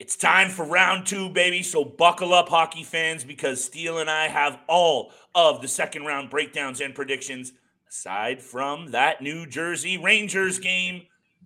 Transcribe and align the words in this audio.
It's 0.00 0.16
time 0.16 0.50
for 0.50 0.64
round 0.64 1.06
two, 1.06 1.28
baby. 1.28 1.62
So 1.62 1.84
buckle 1.84 2.34
up, 2.34 2.48
hockey 2.48 2.82
fans, 2.82 3.22
because 3.22 3.62
Steele 3.62 3.98
and 3.98 4.10
I 4.10 4.26
have 4.26 4.58
all 4.68 5.12
of 5.36 5.62
the 5.62 5.68
second 5.68 6.04
round 6.04 6.30
breakdowns 6.30 6.80
and 6.80 6.94
predictions. 6.94 7.52
Aside 7.88 8.42
from 8.42 8.90
that 8.90 9.22
New 9.22 9.46
Jersey 9.46 9.96
Rangers 9.96 10.58
game, 10.58 11.02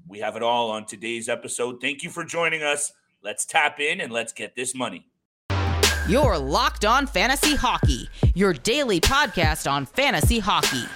we 0.07 0.21
have 0.21 0.35
it 0.35 0.43
all 0.43 0.71
on 0.71 0.87
today's 0.87 1.29
episode. 1.29 1.83
Thank 1.83 2.03
you 2.03 2.09
for 2.09 2.25
joining 2.25 2.63
us. 2.63 2.93
Let's 3.23 3.45
tap 3.45 3.81
in 3.81 4.01
and 4.01 4.11
let's 4.11 4.33
get 4.33 4.57
this 4.57 4.75
money. 4.75 5.05
Your 6.09 6.39
Locked 6.39 6.87
On 6.87 7.07
Fantasy 7.07 7.55
Hockey, 7.55 8.09
your 8.35 8.55
daily 8.55 8.99
podcast 8.99 9.71
on 9.71 9.85
fantasy 9.85 10.39
hockey. 10.39 10.87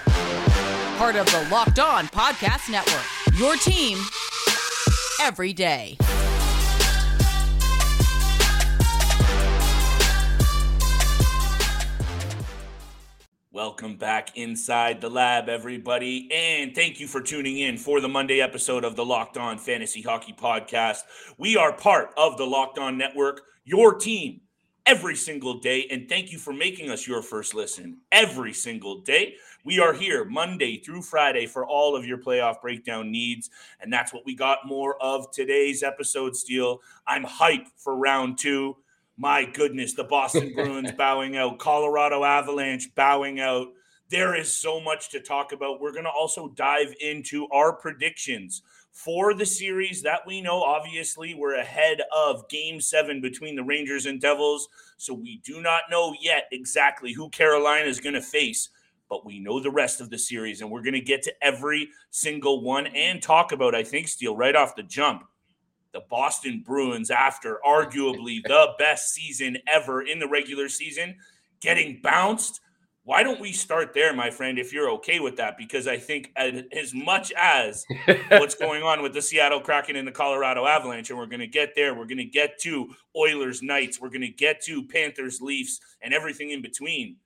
Part 0.96 1.16
of 1.16 1.26
the 1.26 1.46
Locked 1.50 1.80
On 1.80 2.06
Podcast 2.06 2.70
Network, 2.70 3.04
your 3.38 3.56
team 3.56 3.98
every 5.20 5.52
day. 5.52 5.98
Welcome 13.54 13.96
back 13.96 14.38
inside 14.38 15.02
the 15.02 15.10
lab, 15.10 15.50
everybody. 15.50 16.26
And 16.32 16.74
thank 16.74 16.98
you 16.98 17.06
for 17.06 17.20
tuning 17.20 17.58
in 17.58 17.76
for 17.76 18.00
the 18.00 18.08
Monday 18.08 18.40
episode 18.40 18.82
of 18.82 18.96
the 18.96 19.04
Locked 19.04 19.36
On 19.36 19.58
Fantasy 19.58 20.00
Hockey 20.00 20.32
Podcast. 20.32 21.00
We 21.36 21.58
are 21.58 21.70
part 21.70 22.14
of 22.16 22.38
the 22.38 22.46
Locked 22.46 22.78
On 22.78 22.96
Network, 22.96 23.42
your 23.66 23.92
team 23.92 24.40
every 24.86 25.14
single 25.14 25.60
day. 25.60 25.86
And 25.90 26.08
thank 26.08 26.32
you 26.32 26.38
for 26.38 26.54
making 26.54 26.88
us 26.88 27.06
your 27.06 27.20
first 27.20 27.54
listen 27.54 27.98
every 28.10 28.54
single 28.54 29.02
day. 29.02 29.34
We 29.66 29.78
are 29.80 29.92
here 29.92 30.24
Monday 30.24 30.78
through 30.78 31.02
Friday 31.02 31.44
for 31.44 31.66
all 31.66 31.94
of 31.94 32.06
your 32.06 32.16
playoff 32.16 32.62
breakdown 32.62 33.12
needs. 33.12 33.50
And 33.82 33.92
that's 33.92 34.14
what 34.14 34.24
we 34.24 34.34
got 34.34 34.66
more 34.66 34.96
of 35.02 35.30
today's 35.30 35.82
episode, 35.82 36.34
Steele. 36.36 36.80
I'm 37.06 37.24
hyped 37.24 37.68
for 37.76 37.96
round 37.96 38.38
two 38.38 38.78
my 39.16 39.44
goodness, 39.44 39.94
the 39.94 40.04
Boston 40.04 40.52
Bruins 40.54 40.92
bowing 40.92 41.36
out, 41.36 41.58
Colorado 41.58 42.24
Avalanche 42.24 42.94
bowing 42.94 43.40
out. 43.40 43.68
There 44.08 44.34
is 44.34 44.54
so 44.54 44.80
much 44.80 45.10
to 45.10 45.20
talk 45.20 45.52
about. 45.52 45.80
We're 45.80 45.92
going 45.92 46.04
to 46.04 46.10
also 46.10 46.48
dive 46.48 46.94
into 47.00 47.46
our 47.48 47.72
predictions 47.72 48.62
for 48.92 49.32
the 49.32 49.46
series 49.46 50.02
that 50.02 50.20
we 50.26 50.42
know. 50.42 50.62
Obviously, 50.62 51.34
we're 51.34 51.56
ahead 51.56 52.02
of 52.14 52.48
game 52.48 52.80
seven 52.80 53.20
between 53.20 53.56
the 53.56 53.64
Rangers 53.64 54.06
and 54.06 54.20
Devils. 54.20 54.68
So 54.98 55.14
we 55.14 55.40
do 55.44 55.62
not 55.62 55.82
know 55.90 56.14
yet 56.20 56.44
exactly 56.52 57.12
who 57.12 57.30
Carolina 57.30 57.86
is 57.86 58.00
going 58.00 58.14
to 58.14 58.20
face, 58.20 58.68
but 59.08 59.24
we 59.24 59.38
know 59.38 59.60
the 59.60 59.70
rest 59.70 60.02
of 60.02 60.10
the 60.10 60.18
series. 60.18 60.60
And 60.60 60.70
we're 60.70 60.82
going 60.82 60.92
to 60.92 61.00
get 61.00 61.22
to 61.22 61.34
every 61.40 61.88
single 62.10 62.62
one 62.62 62.88
and 62.88 63.22
talk 63.22 63.52
about, 63.52 63.74
I 63.74 63.82
think, 63.82 64.08
Steele, 64.08 64.36
right 64.36 64.54
off 64.54 64.76
the 64.76 64.82
jump 64.82 65.24
the 65.92 66.02
Boston 66.08 66.62
Bruins 66.64 67.10
after 67.10 67.60
arguably 67.66 68.42
the 68.44 68.68
best 68.78 69.12
season 69.12 69.58
ever 69.66 70.02
in 70.02 70.18
the 70.18 70.28
regular 70.28 70.68
season 70.68 71.16
getting 71.60 72.00
bounced. 72.02 72.60
Why 73.04 73.24
don't 73.24 73.40
we 73.40 73.52
start 73.52 73.94
there, 73.94 74.14
my 74.14 74.30
friend, 74.30 74.58
if 74.58 74.72
you're 74.72 74.90
okay 74.90 75.18
with 75.18 75.36
that? 75.36 75.58
Because 75.58 75.88
I 75.88 75.96
think 75.96 76.30
as 76.36 76.94
much 76.94 77.32
as 77.32 77.84
what's 78.28 78.54
going 78.54 78.84
on 78.84 79.02
with 79.02 79.12
the 79.12 79.22
Seattle 79.22 79.60
Kraken 79.60 79.96
and 79.96 80.06
the 80.06 80.12
Colorado 80.12 80.66
Avalanche, 80.66 81.10
and 81.10 81.18
we're 81.18 81.26
going 81.26 81.40
to 81.40 81.48
get 81.48 81.74
there, 81.74 81.94
we're 81.94 82.06
going 82.06 82.18
to 82.18 82.24
get 82.24 82.60
to 82.60 82.94
Oilers 83.16 83.60
Knights, 83.60 84.00
we're 84.00 84.08
going 84.08 84.20
to 84.20 84.28
get 84.28 84.62
to 84.62 84.86
Panthers 84.86 85.40
Leafs, 85.40 85.80
and 86.00 86.14
everything 86.14 86.50
in 86.50 86.62
between. 86.62 87.16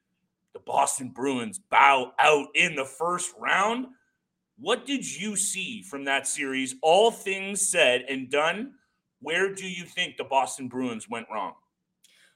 The 0.54 0.60
Boston 0.60 1.10
Bruins 1.10 1.58
bow 1.58 2.12
out 2.18 2.46
in 2.54 2.74
the 2.74 2.86
first 2.86 3.34
round. 3.38 3.88
What 4.58 4.86
did 4.86 5.04
you 5.04 5.36
see 5.36 5.82
from 5.82 6.04
that 6.04 6.26
series? 6.26 6.76
All 6.82 7.10
things 7.10 7.68
said 7.68 8.06
and 8.08 8.30
done, 8.30 8.72
where 9.20 9.54
do 9.54 9.68
you 9.68 9.84
think 9.84 10.16
the 10.16 10.24
Boston 10.24 10.68
Bruins 10.68 11.08
went 11.08 11.26
wrong? 11.30 11.54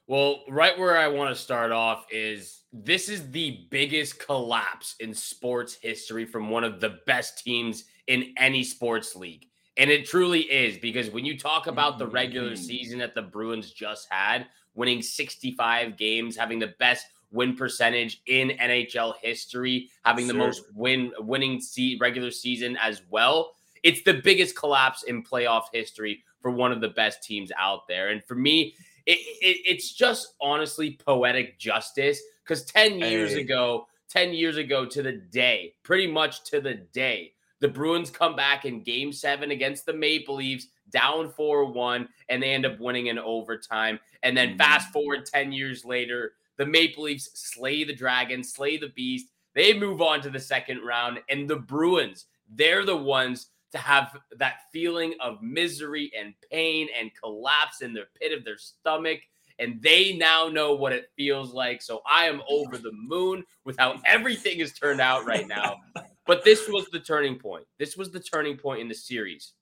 Well, 0.07 0.43
right 0.49 0.77
where 0.77 0.97
I 0.97 1.07
want 1.07 1.35
to 1.35 1.41
start 1.41 1.71
off 1.71 2.05
is 2.11 2.63
this 2.73 3.09
is 3.09 3.31
the 3.31 3.67
biggest 3.69 4.19
collapse 4.19 4.95
in 4.99 5.13
sports 5.13 5.77
history 5.81 6.25
from 6.25 6.49
one 6.49 6.63
of 6.63 6.79
the 6.79 6.99
best 7.07 7.43
teams 7.43 7.85
in 8.07 8.33
any 8.37 8.63
sports 8.63 9.15
league. 9.15 9.47
And 9.77 9.89
it 9.89 10.05
truly 10.05 10.41
is 10.41 10.77
because 10.77 11.09
when 11.09 11.25
you 11.25 11.39
talk 11.39 11.67
about 11.67 11.97
the 11.97 12.07
regular 12.07 12.51
mm-hmm. 12.51 12.63
season 12.63 12.99
that 12.99 13.15
the 13.15 13.21
Bruins 13.21 13.71
just 13.71 14.07
had, 14.11 14.47
winning 14.73 15.01
65 15.01 15.97
games, 15.97 16.35
having 16.35 16.59
the 16.59 16.73
best 16.79 17.05
win 17.31 17.55
percentage 17.55 18.21
in 18.27 18.49
NHL 18.49 19.15
history, 19.21 19.89
having 20.03 20.27
the 20.27 20.33
most 20.33 20.63
win 20.75 21.11
winning 21.19 21.61
se- 21.61 21.97
regular 21.99 22.31
season 22.31 22.77
as 22.81 23.01
well. 23.09 23.53
It's 23.83 24.03
the 24.03 24.13
biggest 24.13 24.55
collapse 24.55 25.03
in 25.03 25.23
playoff 25.23 25.63
history 25.73 26.23
for 26.41 26.51
one 26.51 26.71
of 26.71 26.81
the 26.81 26.89
best 26.89 27.23
teams 27.23 27.51
out 27.57 27.87
there. 27.87 28.09
And 28.09 28.23
for 28.23 28.35
me, 28.35 28.75
it, 29.05 29.19
it, 29.41 29.61
it's 29.65 29.91
just 29.93 30.35
honestly 30.41 30.99
poetic 31.05 31.57
justice 31.57 32.21
because 32.43 32.63
10 32.65 32.99
years 32.99 33.31
hey. 33.33 33.41
ago, 33.41 33.87
10 34.09 34.33
years 34.33 34.57
ago 34.57 34.85
to 34.85 35.01
the 35.01 35.13
day, 35.13 35.73
pretty 35.83 36.07
much 36.07 36.43
to 36.45 36.61
the 36.61 36.75
day, 36.93 37.33
the 37.59 37.67
Bruins 37.67 38.09
come 38.09 38.35
back 38.35 38.65
in 38.65 38.81
game 38.81 39.13
seven 39.13 39.51
against 39.51 39.85
the 39.85 39.93
Maple 39.93 40.35
Leafs, 40.35 40.67
down 40.89 41.29
4 41.29 41.65
1, 41.71 42.09
and 42.29 42.43
they 42.43 42.53
end 42.53 42.65
up 42.65 42.79
winning 42.79 43.07
in 43.07 43.17
overtime. 43.19 43.99
And 44.23 44.35
then 44.35 44.49
mm-hmm. 44.49 44.57
fast 44.57 44.91
forward 44.91 45.25
10 45.25 45.51
years 45.51 45.85
later, 45.85 46.33
the 46.57 46.65
Maple 46.65 47.03
Leafs 47.03 47.29
slay 47.33 47.83
the 47.83 47.95
Dragon, 47.95 48.43
slay 48.43 48.77
the 48.77 48.89
Beast. 48.89 49.27
They 49.55 49.77
move 49.77 50.01
on 50.01 50.21
to 50.21 50.29
the 50.29 50.39
second 50.39 50.81
round, 50.85 51.19
and 51.29 51.49
the 51.49 51.57
Bruins, 51.57 52.25
they're 52.53 52.85
the 52.85 52.95
ones 52.95 53.47
to 53.71 53.77
have 53.77 54.17
that 54.37 54.55
feeling 54.71 55.13
of 55.19 55.41
misery 55.41 56.11
and 56.17 56.33
pain 56.51 56.87
and 56.97 57.11
collapse 57.21 57.81
in 57.81 57.93
the 57.93 58.03
pit 58.19 58.37
of 58.37 58.43
their 58.43 58.57
stomach. 58.57 59.19
And 59.59 59.81
they 59.81 60.13
now 60.13 60.47
know 60.47 60.73
what 60.73 60.91
it 60.91 61.11
feels 61.15 61.53
like. 61.53 61.81
So 61.81 62.01
I 62.09 62.25
am 62.25 62.41
over 62.49 62.77
the 62.77 62.91
moon 62.93 63.43
with 63.63 63.77
how 63.77 64.01
everything 64.05 64.59
has 64.59 64.73
turned 64.73 65.01
out 65.01 65.25
right 65.25 65.47
now. 65.47 65.77
But 66.27 66.45
this 66.45 66.69
was 66.69 66.85
the 66.91 66.99
turning 66.99 67.39
point. 67.39 67.65
This 67.79 67.97
was 67.97 68.11
the 68.11 68.19
turning 68.19 68.55
point 68.55 68.79
in 68.79 68.87
the 68.87 68.93
series. 68.93 69.53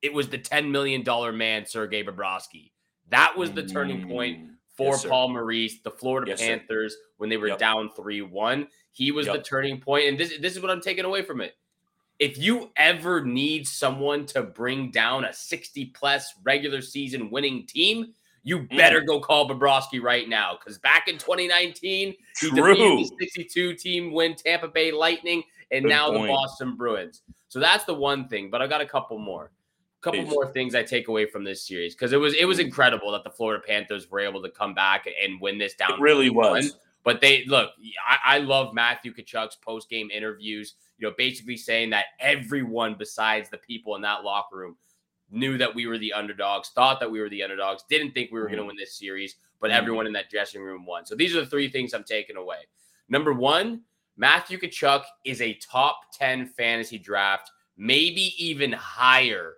It 0.00 0.12
was 0.12 0.26
the 0.26 0.38
$10 0.38 0.70
million 0.70 1.04
man, 1.36 1.66
Sergei 1.66 2.02
Bobrovsky. 2.02 2.72
That 3.10 3.36
was 3.36 3.52
the 3.52 3.62
turning 3.62 4.08
point 4.08 4.38
mm 4.38 4.50
for 4.76 4.92
yes, 4.92 5.04
Paul 5.04 5.30
Maurice, 5.30 5.80
the 5.82 5.90
Florida 5.90 6.30
yes, 6.30 6.40
Panthers, 6.40 6.92
sir. 6.92 6.98
when 7.16 7.30
they 7.30 7.36
were 7.36 7.48
yep. 7.48 7.58
down 7.58 7.90
3 7.96 8.22
1. 8.22 8.68
He 8.92 9.12
was 9.12 9.26
yep. 9.26 9.36
the 9.36 9.42
turning 9.42 9.80
point. 9.80 10.08
And 10.08 10.18
this, 10.18 10.38
this 10.38 10.54
is 10.54 10.62
what 10.62 10.70
I'm 10.70 10.80
taking 10.80 11.04
away 11.04 11.22
from 11.22 11.40
it. 11.40 11.54
If 12.18 12.38
you 12.38 12.70
ever 12.76 13.24
need 13.24 13.66
someone 13.66 14.24
to 14.26 14.42
bring 14.42 14.90
down 14.90 15.24
a 15.24 15.32
60 15.32 15.86
plus 15.86 16.32
regular 16.44 16.80
season 16.80 17.30
winning 17.30 17.66
team, 17.66 18.14
you 18.42 18.60
mm. 18.60 18.76
better 18.76 19.02
mm. 19.02 19.06
go 19.06 19.20
call 19.20 19.48
Bobrovsky 19.48 20.00
right 20.00 20.28
now. 20.28 20.56
Because 20.58 20.78
back 20.78 21.08
in 21.08 21.18
2019, 21.18 22.14
True. 22.36 22.50
he 22.50 22.56
defeated 22.56 22.98
the 22.98 23.16
62 23.20 23.74
team 23.74 24.12
win 24.12 24.34
Tampa 24.34 24.68
Bay 24.68 24.92
Lightning 24.92 25.42
and 25.70 25.84
Good 25.84 25.90
now 25.90 26.10
point. 26.10 26.22
the 26.22 26.28
Boston 26.28 26.76
Bruins. 26.76 27.22
So 27.48 27.60
that's 27.60 27.84
the 27.84 27.94
one 27.94 28.28
thing. 28.28 28.50
But 28.50 28.62
I 28.62 28.66
got 28.66 28.80
a 28.80 28.86
couple 28.86 29.18
more 29.18 29.50
couple 30.06 30.24
more 30.26 30.46
things 30.46 30.74
I 30.74 30.82
take 30.82 31.08
away 31.08 31.26
from 31.26 31.44
this 31.44 31.66
series 31.66 31.94
because 31.94 32.12
it 32.12 32.16
was 32.16 32.34
it 32.34 32.44
was 32.44 32.58
mm. 32.58 32.64
incredible 32.64 33.12
that 33.12 33.24
the 33.24 33.30
Florida 33.30 33.62
Panthers 33.66 34.10
were 34.10 34.20
able 34.20 34.42
to 34.42 34.50
come 34.50 34.74
back 34.74 35.06
and 35.22 35.40
win 35.40 35.58
this 35.58 35.74
down. 35.74 35.94
It 35.94 36.00
really 36.00 36.30
was. 36.30 36.76
But 37.04 37.20
they 37.20 37.44
look, 37.46 37.70
I, 38.08 38.36
I 38.36 38.38
love 38.38 38.74
Matthew 38.74 39.14
Tkachuk's 39.14 39.56
post 39.56 39.88
game 39.88 40.10
interviews. 40.10 40.74
You 40.98 41.08
know, 41.08 41.14
basically 41.16 41.56
saying 41.56 41.90
that 41.90 42.06
everyone 42.20 42.96
besides 42.98 43.50
the 43.50 43.58
people 43.58 43.96
in 43.96 44.02
that 44.02 44.24
locker 44.24 44.56
room 44.56 44.76
knew 45.30 45.58
that 45.58 45.74
we 45.74 45.86
were 45.86 45.98
the 45.98 46.12
underdogs, 46.12 46.70
thought 46.70 47.00
that 47.00 47.10
we 47.10 47.20
were 47.20 47.28
the 47.28 47.42
underdogs, 47.42 47.84
didn't 47.88 48.12
think 48.12 48.30
we 48.30 48.38
were 48.38 48.46
mm. 48.46 48.52
going 48.52 48.60
to 48.60 48.66
win 48.66 48.76
this 48.76 48.98
series, 48.98 49.36
but 49.60 49.70
mm. 49.70 49.74
everyone 49.74 50.06
in 50.06 50.12
that 50.14 50.30
dressing 50.30 50.62
room 50.62 50.86
won. 50.86 51.04
So 51.04 51.14
these 51.14 51.34
are 51.36 51.40
the 51.40 51.46
three 51.46 51.68
things 51.68 51.94
I'm 51.94 52.04
taking 52.04 52.36
away. 52.36 52.58
Number 53.08 53.32
one, 53.32 53.82
Matthew 54.16 54.58
Tkachuk 54.58 55.02
is 55.24 55.40
a 55.40 55.54
top 55.54 56.00
10 56.12 56.46
fantasy 56.46 56.98
draft, 56.98 57.50
maybe 57.76 58.34
even 58.38 58.72
higher 58.72 59.54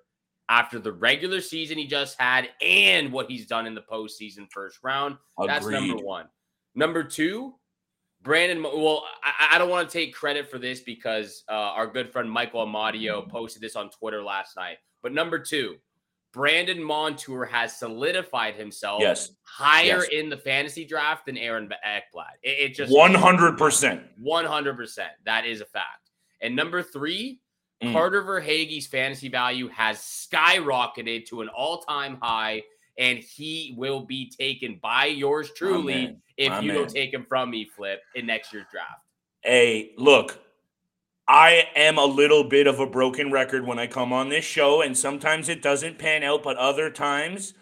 after 0.48 0.78
the 0.78 0.92
regular 0.92 1.41
season 1.41 1.78
he 1.78 1.86
just 1.86 2.20
had 2.20 2.48
and 2.62 3.12
what 3.12 3.30
he's 3.30 3.47
done 3.47 3.66
in 3.66 3.74
the 3.74 3.83
postseason 3.83 4.50
first 4.50 4.78
round. 4.83 5.16
Agreed. 5.39 5.48
That's 5.48 5.66
number 5.66 6.03
one. 6.03 6.27
Number 6.74 7.04
two, 7.04 7.54
Brandon. 8.22 8.62
Well, 8.62 9.04
I, 9.22 9.54
I 9.54 9.59
don't 9.59 9.71
want 9.71 9.89
to 9.89 9.92
take 9.92 10.15
credit 10.15 10.50
for 10.50 10.59
this 10.59 10.80
because 10.80 11.45
uh, 11.48 11.53
our 11.53 11.86
good 11.86 12.10
friend 12.12 12.30
Michael 12.30 12.66
Amadio 12.66 13.28
posted 13.28 13.62
this 13.62 13.77
on 13.77 13.91
Twitter 13.91 14.22
last 14.22 14.56
night. 14.56 14.78
But 15.03 15.12
number 15.12 15.39
two, 15.39 15.77
Brandon 16.33 16.83
Montour 16.83 17.44
has 17.44 17.78
solidified 17.78 18.54
himself 18.54 19.01
yes. 19.01 19.30
higher 19.42 20.04
yes. 20.04 20.09
in 20.12 20.28
the 20.28 20.36
fantasy 20.36 20.84
draft 20.84 21.27
than 21.27 21.39
Aaron 21.39 21.68
Ekblad. 21.86 22.36
It, 22.42 22.71
it 22.71 22.74
just 22.74 22.92
100%. 22.92 24.03
100%. 24.22 24.98
That 25.24 25.47
is 25.47 25.60
a 25.60 25.65
fact. 25.65 26.10
And 26.41 26.54
number 26.54 26.83
three, 26.83 27.41
Mm. 27.83 27.92
Carter 27.92 28.22
Verhaeghe's 28.22 28.86
fantasy 28.86 29.28
value 29.28 29.69
has 29.69 29.98
skyrocketed 29.98 31.27
to 31.27 31.42
an 31.42 31.48
all-time 31.48 32.19
high, 32.21 32.63
and 32.98 33.19
he 33.19 33.75
will 33.77 34.01
be 34.01 34.30
taken 34.30 34.80
by 34.83 35.07
yours 35.07 35.53
truly 35.53 36.16
if 36.36 36.63
you 36.63 36.72
don't 36.72 36.91
take 36.91 37.15
him 37.15 37.25
from 37.28 37.51
me, 37.51 37.65
Flip, 37.65 38.01
in 38.15 38.27
next 38.27 38.53
year's 38.53 38.66
draft. 38.71 39.03
Hey, 39.42 39.92
look, 39.97 40.41
I 41.28 41.69
am 41.77 41.98
a 41.98 42.04
little 42.04 42.42
bit 42.42 42.66
of 42.66 42.80
a 42.80 42.86
broken 42.86 43.30
record 43.30 43.66
when 43.66 43.78
I 43.78 43.86
come 43.86 44.13
on 44.13 44.28
this 44.28 44.45
show, 44.45 44.83
and 44.83 44.97
sometimes 44.97 45.48
it 45.48 45.63
doesn't 45.63 45.98
pan 45.98 46.25
out, 46.25 46.42
but 46.42 46.57
other 46.57 46.91
times 46.91 47.54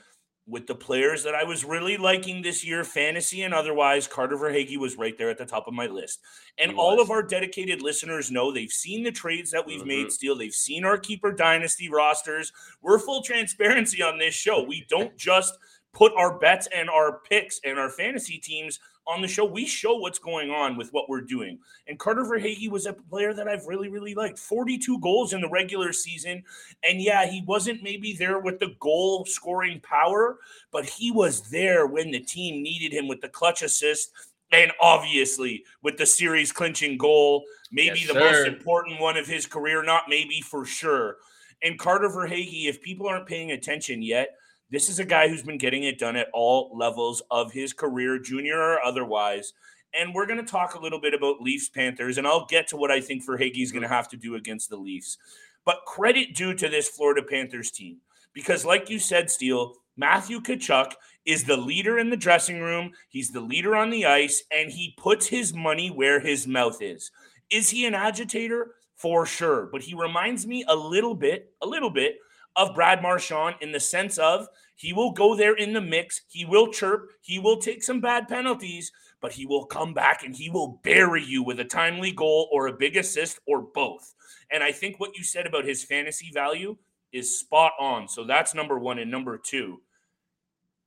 with 0.48 0.66
the 0.66 0.74
players 0.74 1.24
that 1.24 1.34
I 1.34 1.42
was 1.42 1.64
really 1.64 1.96
liking 1.96 2.40
this 2.40 2.64
year, 2.64 2.84
fantasy 2.84 3.42
and 3.42 3.52
otherwise, 3.52 4.06
Carter 4.06 4.36
Verhaeghe 4.36 4.78
was 4.78 4.96
right 4.96 5.18
there 5.18 5.30
at 5.30 5.38
the 5.38 5.44
top 5.44 5.66
of 5.66 5.74
my 5.74 5.86
list. 5.86 6.20
And 6.58 6.76
all 6.76 7.00
of 7.00 7.10
our 7.10 7.22
dedicated 7.22 7.82
listeners 7.82 8.30
know 8.30 8.52
they've 8.52 8.70
seen 8.70 9.02
the 9.02 9.10
trades 9.10 9.50
that 9.50 9.66
we've 9.66 9.80
mm-hmm. 9.80 9.88
made, 9.88 10.12
Steele. 10.12 10.36
They've 10.36 10.54
seen 10.54 10.84
our 10.84 10.98
keeper 10.98 11.32
dynasty 11.32 11.88
rosters. 11.90 12.52
We're 12.80 13.00
full 13.00 13.22
transparency 13.22 14.02
on 14.02 14.18
this 14.18 14.34
show. 14.34 14.62
We 14.62 14.86
don't 14.88 15.16
just 15.16 15.58
put 15.92 16.12
our 16.16 16.38
bets 16.38 16.68
and 16.74 16.88
our 16.88 17.20
picks 17.28 17.60
and 17.64 17.78
our 17.78 17.90
fantasy 17.90 18.38
teams 18.38 18.78
on 19.08 19.22
the 19.22 19.28
show, 19.28 19.44
we 19.44 19.66
show 19.66 19.96
what's 19.96 20.18
going 20.18 20.50
on 20.50 20.76
with 20.76 20.92
what 20.92 21.08
we're 21.08 21.20
doing. 21.20 21.58
And 21.86 21.98
Carter 21.98 22.24
Verhaeghe 22.24 22.70
was 22.70 22.86
a 22.86 22.92
player 22.92 23.32
that 23.34 23.48
I've 23.48 23.66
really, 23.66 23.88
really 23.88 24.14
liked. 24.14 24.38
42 24.38 24.98
goals 25.00 25.32
in 25.32 25.40
the 25.40 25.48
regular 25.48 25.92
season. 25.92 26.42
And 26.82 27.00
yeah, 27.00 27.26
he 27.26 27.42
wasn't 27.46 27.82
maybe 27.82 28.14
there 28.14 28.40
with 28.40 28.58
the 28.58 28.74
goal 28.80 29.24
scoring 29.24 29.80
power, 29.80 30.38
but 30.72 30.84
he 30.84 31.10
was 31.10 31.42
there 31.50 31.86
when 31.86 32.10
the 32.10 32.20
team 32.20 32.62
needed 32.62 32.92
him 32.92 33.06
with 33.06 33.20
the 33.20 33.28
clutch 33.28 33.62
assist. 33.62 34.10
And 34.52 34.72
obviously, 34.80 35.64
with 35.82 35.98
the 35.98 36.06
series 36.06 36.52
clinching 36.52 36.98
goal, 36.98 37.44
maybe 37.72 38.00
yes, 38.00 38.08
the 38.08 38.14
sir. 38.14 38.20
most 38.20 38.46
important 38.46 39.00
one 39.00 39.16
of 39.16 39.26
his 39.26 39.46
career, 39.46 39.82
not 39.82 40.04
maybe 40.08 40.40
for 40.40 40.64
sure. 40.64 41.16
And 41.62 41.78
Carter 41.78 42.08
Verhaeghe, 42.08 42.68
if 42.68 42.82
people 42.82 43.08
aren't 43.08 43.26
paying 43.26 43.52
attention 43.52 44.02
yet, 44.02 44.36
this 44.70 44.88
is 44.88 44.98
a 44.98 45.04
guy 45.04 45.28
who's 45.28 45.42
been 45.42 45.58
getting 45.58 45.84
it 45.84 45.98
done 45.98 46.16
at 46.16 46.28
all 46.32 46.70
levels 46.76 47.22
of 47.30 47.52
his 47.52 47.72
career, 47.72 48.18
junior 48.18 48.58
or 48.58 48.82
otherwise. 48.82 49.52
And 49.94 50.12
we're 50.14 50.26
going 50.26 50.44
to 50.44 50.50
talk 50.50 50.74
a 50.74 50.80
little 50.80 51.00
bit 51.00 51.14
about 51.14 51.40
Leafs 51.40 51.68
Panthers, 51.68 52.18
and 52.18 52.26
I'll 52.26 52.46
get 52.46 52.66
to 52.68 52.76
what 52.76 52.90
I 52.90 53.00
think 53.00 53.24
Verhaeghe 53.24 53.62
is 53.62 53.72
going 53.72 53.82
to 53.82 53.88
have 53.88 54.08
to 54.08 54.16
do 54.16 54.34
against 54.34 54.68
the 54.68 54.76
Leafs. 54.76 55.18
But 55.64 55.84
credit 55.86 56.34
due 56.34 56.54
to 56.54 56.68
this 56.68 56.88
Florida 56.88 57.22
Panthers 57.22 57.70
team, 57.70 57.98
because 58.32 58.64
like 58.64 58.90
you 58.90 58.98
said, 58.98 59.30
Steele, 59.30 59.74
Matthew 59.96 60.40
Tkachuk 60.40 60.92
is 61.24 61.44
the 61.44 61.56
leader 61.56 61.98
in 61.98 62.10
the 62.10 62.16
dressing 62.16 62.60
room. 62.60 62.92
He's 63.08 63.30
the 63.30 63.40
leader 63.40 63.74
on 63.74 63.90
the 63.90 64.04
ice, 64.04 64.42
and 64.50 64.70
he 64.70 64.94
puts 64.98 65.26
his 65.26 65.54
money 65.54 65.88
where 65.88 66.20
his 66.20 66.46
mouth 66.46 66.82
is. 66.82 67.10
Is 67.50 67.70
he 67.70 67.86
an 67.86 67.94
agitator? 67.94 68.74
For 68.96 69.26
sure. 69.26 69.68
But 69.70 69.82
he 69.82 69.94
reminds 69.94 70.46
me 70.46 70.64
a 70.68 70.74
little 70.74 71.14
bit, 71.14 71.52
a 71.62 71.66
little 71.66 71.90
bit 71.90 72.16
of 72.56 72.74
Brad 72.74 73.02
Marchand 73.02 73.56
in 73.60 73.72
the 73.72 73.80
sense 73.80 74.18
of 74.18 74.48
he 74.74 74.92
will 74.92 75.12
go 75.12 75.34
there 75.34 75.54
in 75.54 75.72
the 75.72 75.80
mix, 75.80 76.22
he 76.28 76.44
will 76.44 76.70
chirp, 76.72 77.10
he 77.22 77.38
will 77.38 77.58
take 77.58 77.82
some 77.82 78.00
bad 78.00 78.28
penalties, 78.28 78.92
but 79.20 79.32
he 79.32 79.46
will 79.46 79.64
come 79.64 79.94
back 79.94 80.22
and 80.22 80.34
he 80.34 80.50
will 80.50 80.80
bury 80.82 81.24
you 81.24 81.42
with 81.42 81.60
a 81.60 81.64
timely 81.64 82.12
goal 82.12 82.48
or 82.52 82.66
a 82.66 82.72
big 82.72 82.96
assist 82.96 83.40
or 83.46 83.62
both. 83.62 84.14
And 84.50 84.62
I 84.62 84.72
think 84.72 85.00
what 85.00 85.16
you 85.16 85.24
said 85.24 85.46
about 85.46 85.64
his 85.64 85.82
fantasy 85.82 86.30
value 86.32 86.76
is 87.12 87.38
spot 87.38 87.72
on. 87.80 88.08
So 88.08 88.24
that's 88.24 88.54
number 88.54 88.78
one. 88.78 88.98
And 88.98 89.10
number 89.10 89.38
two, 89.38 89.80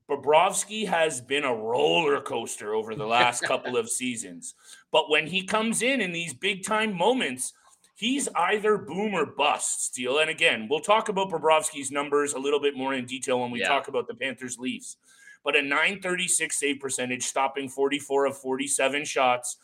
Bobrovsky 0.09 0.87
has 0.87 1.21
been 1.21 1.43
a 1.43 1.53
roller 1.53 2.21
coaster 2.21 2.73
over 2.73 2.95
the 2.95 3.05
last 3.05 3.41
couple 3.43 3.75
of 3.75 3.89
seasons. 3.89 4.53
But 4.91 5.09
when 5.09 5.27
he 5.27 5.43
comes 5.43 5.81
in 5.81 6.01
in 6.01 6.11
these 6.11 6.33
big 6.33 6.63
time 6.63 6.95
moments, 6.95 7.53
he's 7.99 8.29
either 8.33 8.77
boom 8.77 9.13
or 9.13 9.25
bust, 9.25 9.83
Steele. 9.83 10.19
And 10.19 10.29
again, 10.29 10.67
we'll 10.69 10.79
talk 10.79 11.09
about 11.09 11.29
Bobrovsky's 11.29 11.91
numbers 11.91 12.31
a 12.31 12.39
little 12.39 12.61
bit 12.61 12.77
more 12.77 12.93
in 12.93 13.05
detail 13.05 13.41
when 13.41 13.51
we 13.51 13.59
yeah. 13.59 13.67
talk 13.67 13.89
about 13.89 14.07
the 14.07 14.15
Panthers 14.15 14.57
Leafs. 14.57 14.95
But 15.43 15.57
a 15.57 15.61
936 15.61 16.57
save 16.57 16.79
percentage, 16.79 17.23
stopping 17.23 17.67
44 17.67 18.27
of 18.27 18.37
47 18.37 19.03
shots 19.03 19.57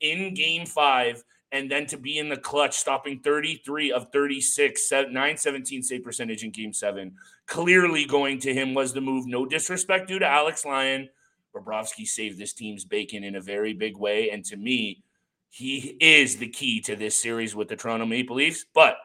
in 0.00 0.34
game 0.34 0.66
five, 0.66 1.24
and 1.50 1.68
then 1.68 1.84
to 1.86 1.96
be 1.96 2.18
in 2.18 2.28
the 2.28 2.36
clutch, 2.36 2.78
stopping 2.78 3.18
33 3.18 3.90
of 3.90 4.12
36, 4.12 4.88
917 4.92 5.82
save 5.82 6.04
percentage 6.04 6.44
in 6.44 6.52
game 6.52 6.72
seven. 6.72 7.16
Clearly 7.46 8.04
going 8.04 8.38
to 8.40 8.54
him 8.54 8.72
was 8.72 8.92
the 8.92 9.00
move. 9.00 9.26
No 9.26 9.44
disrespect 9.46 10.06
due 10.06 10.20
to 10.20 10.26
Alex 10.26 10.64
Lyon. 10.64 11.08
Bobrovsky 11.52 12.06
saved 12.06 12.38
this 12.38 12.52
team's 12.52 12.84
bacon 12.84 13.24
in 13.24 13.34
a 13.34 13.40
very 13.40 13.72
big 13.72 13.96
way. 13.96 14.30
And 14.30 14.44
to 14.44 14.56
me, 14.56 15.02
he 15.50 15.96
is 16.00 16.36
the 16.36 16.48
key 16.48 16.80
to 16.82 16.96
this 16.96 17.20
series 17.20 17.54
with 17.54 17.68
the 17.68 17.76
Toronto 17.76 18.06
Maple 18.06 18.36
Leafs. 18.36 18.64
But 18.72 18.96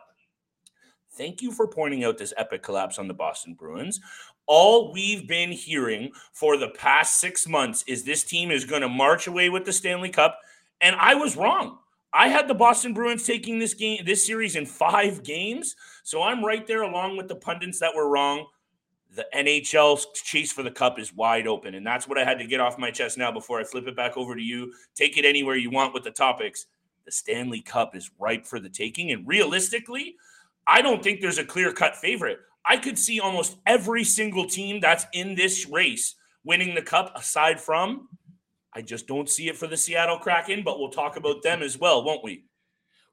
thank 1.13 1.41
you 1.41 1.51
for 1.51 1.67
pointing 1.67 2.03
out 2.03 2.17
this 2.17 2.33
epic 2.37 2.63
collapse 2.63 2.99
on 2.99 3.07
the 3.07 3.13
Boston 3.13 3.55
Bruins. 3.55 3.99
All 4.45 4.93
we've 4.93 5.27
been 5.27 5.51
hearing 5.51 6.11
for 6.31 6.55
the 6.55 6.69
past 6.69 7.19
six 7.19 7.47
months 7.47 7.83
is 7.87 8.03
this 8.03 8.23
team 8.23 8.51
is 8.51 8.63
going 8.63 8.83
to 8.83 8.89
march 8.89 9.25
away 9.25 9.49
with 9.49 9.65
the 9.65 9.73
Stanley 9.73 10.09
Cup. 10.09 10.39
And 10.81 10.95
I 10.99 11.15
was 11.15 11.35
wrong. 11.35 11.79
I 12.13 12.27
had 12.27 12.47
the 12.47 12.53
Boston 12.53 12.93
Bruins 12.93 13.25
taking 13.25 13.57
this 13.57 13.73
game, 13.73 14.05
this 14.05 14.25
series 14.25 14.55
in 14.55 14.67
five 14.67 15.23
games. 15.23 15.75
So 16.03 16.21
I'm 16.21 16.45
right 16.45 16.65
there 16.67 16.83
along 16.83 17.17
with 17.17 17.27
the 17.27 17.35
pundits 17.35 17.79
that 17.79 17.95
were 17.95 18.07
wrong 18.07 18.45
the 19.15 19.25
NHL 19.33 20.03
chase 20.13 20.51
for 20.51 20.61
the 20.61 20.71
cup 20.71 20.99
is 20.99 21.13
wide 21.13 21.47
open. 21.47 21.75
And 21.75 21.87
that's 21.87 22.07
what 22.07 22.17
I 22.17 22.25
had 22.25 22.37
to 22.39 22.45
get 22.45 22.59
off 22.59 22.77
my 22.77 22.91
chest 22.91 23.17
now 23.17 23.31
before 23.31 23.59
I 23.59 23.63
flip 23.63 23.87
it 23.87 23.95
back 23.95 24.17
over 24.17 24.35
to 24.35 24.41
you. 24.41 24.73
Take 24.93 25.17
it 25.17 25.25
anywhere 25.25 25.55
you 25.55 25.71
want 25.71 25.93
with 25.93 26.03
the 26.03 26.11
topics. 26.11 26.67
The 27.05 27.11
Stanley 27.11 27.61
Cup 27.61 27.95
is 27.95 28.11
ripe 28.19 28.45
for 28.45 28.59
the 28.59 28.69
taking. 28.69 29.11
And 29.11 29.25
realistically, 29.27 30.15
I 30.67 30.81
don't 30.81 31.01
think 31.01 31.21
there's 31.21 31.37
a 31.37 31.45
clear 31.45 31.71
cut 31.71 31.95
favorite. 31.95 32.39
I 32.65 32.77
could 32.77 32.99
see 32.99 33.19
almost 33.19 33.57
every 33.65 34.03
single 34.03 34.47
team 34.47 34.79
that's 34.79 35.05
in 35.13 35.35
this 35.35 35.67
race 35.69 36.15
winning 36.43 36.75
the 36.75 36.81
cup 36.81 37.11
aside 37.15 37.61
from. 37.61 38.09
I 38.73 38.81
just 38.81 39.07
don't 39.07 39.29
see 39.29 39.47
it 39.47 39.55
for 39.55 39.67
the 39.67 39.77
Seattle 39.77 40.19
Kraken, 40.19 40.63
but 40.63 40.79
we'll 40.79 40.89
talk 40.89 41.15
about 41.15 41.41
them 41.41 41.61
as 41.61 41.77
well, 41.77 42.03
won't 42.03 42.23
we? 42.23 42.43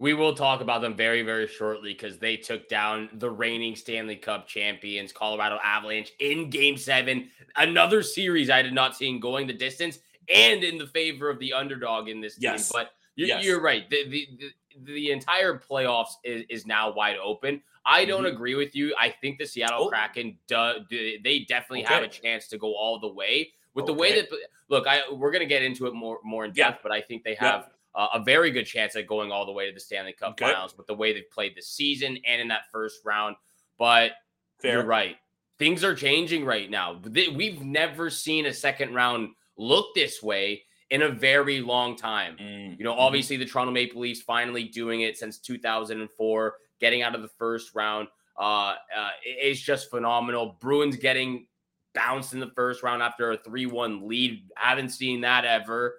We 0.03 0.15
will 0.15 0.35
talk 0.35 0.61
about 0.61 0.81
them 0.81 0.97
very, 0.97 1.23
very 1.23 1.47
shortly 1.47 1.93
because 1.93 2.19
they 2.19 2.37
took 2.37 2.69
down 2.69 3.09
the 3.13 3.31
reigning 3.31 3.77
Stanley 3.77 4.17
Cup 4.17 4.49
champions, 4.49 5.13
Colorado 5.13 5.61
Avalanche, 5.63 6.11
in 6.19 6.51
game 6.51 6.77
seven. 6.77 7.31
Another 7.55 8.03
series 8.03 8.51
I 8.51 8.63
did 8.63 8.73
not 8.75 8.97
see 8.97 9.17
going 9.21 9.47
the 9.47 9.53
distance 9.53 10.01
and 10.29 10.65
in 10.65 10.77
the 10.77 10.89
favor 10.89 11.31
of 11.31 11.39
the 11.39 11.53
underdog 11.53 12.09
in 12.09 12.21
this 12.21 12.37
yes. 12.41 12.69
game. 12.69 12.81
But 12.81 12.91
you're, 13.15 13.29
yes. 13.29 13.45
you're 13.45 13.63
right. 13.63 13.89
The, 13.91 14.09
the, 14.09 14.29
the, 14.41 14.93
the, 14.93 15.11
entire 15.13 15.57
playoffs 15.57 16.15
is, 16.25 16.47
is 16.49 16.67
now 16.67 16.93
wide 16.93 17.19
open. 17.23 17.63
I 17.87 18.05
don't 18.05 18.25
mm-hmm. 18.25 18.35
agree 18.35 18.57
with 18.57 18.75
you. 18.75 18.97
I 18.99 19.09
think 19.09 19.39
the 19.39 19.47
Seattle 19.47 19.85
oh. 19.85 19.89
Kraken, 19.89 20.37
do, 20.49 20.81
do, 20.91 21.19
they 21.23 21.47
definitely 21.49 21.85
okay. 21.85 21.95
have 21.95 22.03
a 22.03 22.09
chance 22.09 22.49
to 22.49 22.59
go 22.59 22.75
all 22.75 22.99
the 22.99 23.13
way. 23.13 23.53
With 23.75 23.85
okay. 23.85 23.93
the 23.93 23.99
way 24.01 24.21
that, 24.21 24.29
look, 24.69 24.89
I 24.89 25.03
we're 25.13 25.31
going 25.31 25.43
to 25.43 25.47
get 25.47 25.63
into 25.63 25.87
it 25.87 25.95
more 25.95 26.19
more 26.25 26.45
in 26.45 26.51
depth, 26.53 26.79
yeah. 26.79 26.81
but 26.83 26.91
I 26.91 27.01
think 27.01 27.23
they 27.23 27.37
have. 27.37 27.69
Uh, 27.95 28.09
a 28.15 28.23
very 28.23 28.51
good 28.51 28.65
chance 28.65 28.97
at 28.97 29.07
going 29.07 29.31
all 29.31 29.45
the 29.45 29.53
way 29.53 29.69
to 29.69 29.75
the 29.75 29.81
Stanley 29.81 30.15
Cup 30.15 30.31
okay. 30.33 30.47
Finals 30.47 30.77
with 30.77 30.87
the 30.87 30.95
way 30.95 31.13
they've 31.13 31.31
played 31.31 31.55
this 31.55 31.69
season 31.69 32.19
and 32.27 32.41
in 32.41 32.49
that 32.49 32.63
first 32.73 33.01
round. 33.05 33.37
But 33.79 34.13
Fair. 34.61 34.79
you're 34.79 34.85
right. 34.85 35.17
Things 35.59 35.85
are 35.85 35.95
changing 35.95 36.45
right 36.45 36.71
now. 36.71 37.01
We've 37.05 37.61
never 37.63 38.09
seen 38.09 38.47
a 38.47 38.55
second 38.55 38.95
round 38.95 39.31
look 39.59 39.95
this 39.95 40.23
way 40.23 40.63
in 40.91 41.03
a 41.03 41.09
very 41.09 41.61
long 41.61 41.97
time. 41.97 42.37
Mm. 42.41 42.79
You 42.79 42.85
know, 42.85 42.93
mm-hmm. 42.93 43.01
obviously 43.01 43.37
the 43.37 43.47
Toronto 43.47 43.73
Maple 43.73 44.01
Leafs 44.01 44.23
finally 44.23 44.65
doing 44.65 45.03
it 45.03 45.19
since 45.19 45.39
2004, 45.39 46.55
getting 46.81 47.03
out 47.03 47.15
of 47.15 47.23
the 47.23 47.29
first 47.39 47.75
round. 47.75 48.09
Uh, 48.39 48.75
uh, 48.97 49.11
it's 49.25 49.61
just 49.61 49.91
phenomenal. 49.91 50.57
Bruins 50.61 50.97
getting 50.97 51.47
bounced 51.95 52.33
in 52.33 52.41
the 52.41 52.51
first 52.55 52.83
round 52.83 53.03
after 53.03 53.33
a 53.33 53.37
3 53.37 53.67
1 53.67 54.09
lead. 54.09 54.49
Haven't 54.57 54.91
seen 54.91 55.21
that 55.23 55.45
ever 55.45 55.97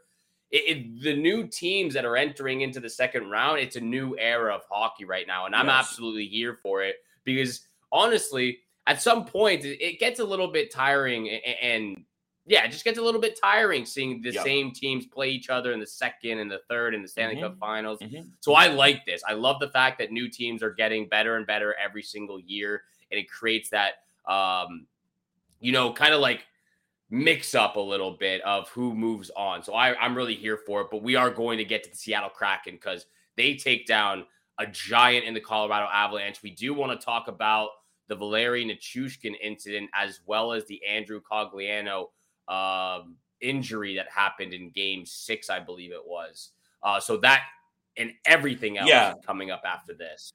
it, 0.54 0.78
it, 0.78 1.02
the 1.02 1.16
new 1.16 1.48
teams 1.48 1.96
that 1.96 2.06
are 2.06 2.16
entering 2.16 2.62
into 2.62 2.80
the 2.80 2.90
second 2.90 3.30
round, 3.32 3.60
it's 3.60 3.76
a 3.76 3.82
new 3.82 4.16
era 4.20 4.54
of 4.54 4.62
hockey 4.70 5.04
right 5.04 5.26
now. 5.26 5.48
And 5.48 5.56
I'm 5.56 5.66
yes. 5.66 5.76
absolutely 5.80 6.28
here 6.28 6.60
for 6.62 6.84
it 6.84 6.98
because 7.24 7.62
honestly, 7.92 8.60
at 8.86 9.02
some 9.02 9.26
point, 9.26 9.66
it 9.66 10.00
gets 10.00 10.20
a 10.20 10.24
little 10.24 10.48
bit 10.48 10.72
tiring 10.72 11.28
and, 11.30 11.42
and 11.62 12.06
yeah, 12.46 12.66
it 12.66 12.72
just 12.72 12.84
gets 12.84 13.00
a 13.00 13.02
little 13.02 13.22
bit 13.22 13.40
tiring 13.40 13.84
seeing 13.84 14.22
the 14.22 14.32
yep. 14.32 14.44
same 14.44 14.72
teams 14.72 15.08
play 15.08 15.30
each 15.30 15.50
other 15.50 15.72
in 15.72 15.80
the 15.80 15.88
second 15.88 16.38
and 16.38 16.52
the 16.52 16.60
third 16.70 16.94
in 16.94 17.02
the 17.02 17.08
Stanley 17.08 17.36
mm-hmm. 17.36 17.46
Cup 17.46 17.58
finals. 17.58 18.00
Mm-hmm. 18.00 18.28
So 18.42 18.54
I 18.54 18.68
like 18.68 19.06
this. 19.06 19.24
I 19.28 19.34
love 19.34 19.60
the 19.60 19.70
fact 19.70 19.98
that 20.00 20.12
new 20.12 20.30
teams 20.30 20.62
are 20.62 20.72
getting 20.72 21.08
better 21.08 21.38
and 21.38 21.48
better 21.48 21.74
every 21.84 22.04
single 22.04 22.40
year. 22.40 22.84
And 23.10 23.20
it 23.20 23.32
creates 23.32 23.72
that, 23.72 24.04
um, 24.32 24.86
you 25.62 25.72
know, 25.72 25.94
kind 25.94 26.14
of 26.14 26.20
like 26.20 26.46
mix 27.14 27.54
up 27.54 27.76
a 27.76 27.80
little 27.80 28.18
bit 28.18 28.42
of 28.42 28.68
who 28.70 28.96
moves 28.96 29.30
on. 29.38 29.62
So 29.62 29.76
I, 29.76 29.96
I'm 30.04 30.18
really 30.18 30.34
here 30.34 30.58
for 30.58 30.82
it. 30.82 30.88
But 30.90 31.04
we 31.04 31.16
are 31.16 31.30
going 31.30 31.60
to 31.60 31.64
get 31.64 31.84
to 31.84 31.92
the 31.92 31.96
Seattle 31.96 32.32
Kraken 32.32 32.74
because 32.74 33.06
they 33.38 33.54
take 33.54 33.86
down 33.86 34.26
a 34.58 34.66
giant 34.66 35.26
in 35.26 35.36
the 35.36 35.40
Colorado 35.40 35.88
Avalanche. 35.94 36.42
We 36.42 36.50
do 36.50 36.74
want 36.74 37.00
to 37.00 37.06
talk 37.06 37.28
about 37.28 37.70
the 38.08 38.16
Valeri 38.16 38.66
Nichushkin 38.66 39.36
incident 39.40 39.92
as 39.94 40.22
well 40.26 40.54
as 40.54 40.66
the 40.66 40.84
Andrew 40.84 41.22
Cogliano 41.22 42.08
um, 42.48 43.18
injury 43.42 43.96
that 43.96 44.08
happened 44.10 44.54
in 44.56 44.72
game 44.72 45.06
six, 45.06 45.52
I 45.52 45.60
believe 45.60 45.92
it 45.92 46.06
was. 46.06 46.50
Uh, 46.82 47.00
so 47.00 47.18
that 47.18 47.44
and 47.96 48.12
everything 48.26 48.80
else 48.80 48.90
yeah. 48.90 49.14
coming 49.24 49.52
up 49.52 49.62
after 49.66 49.94
this. 49.94 50.34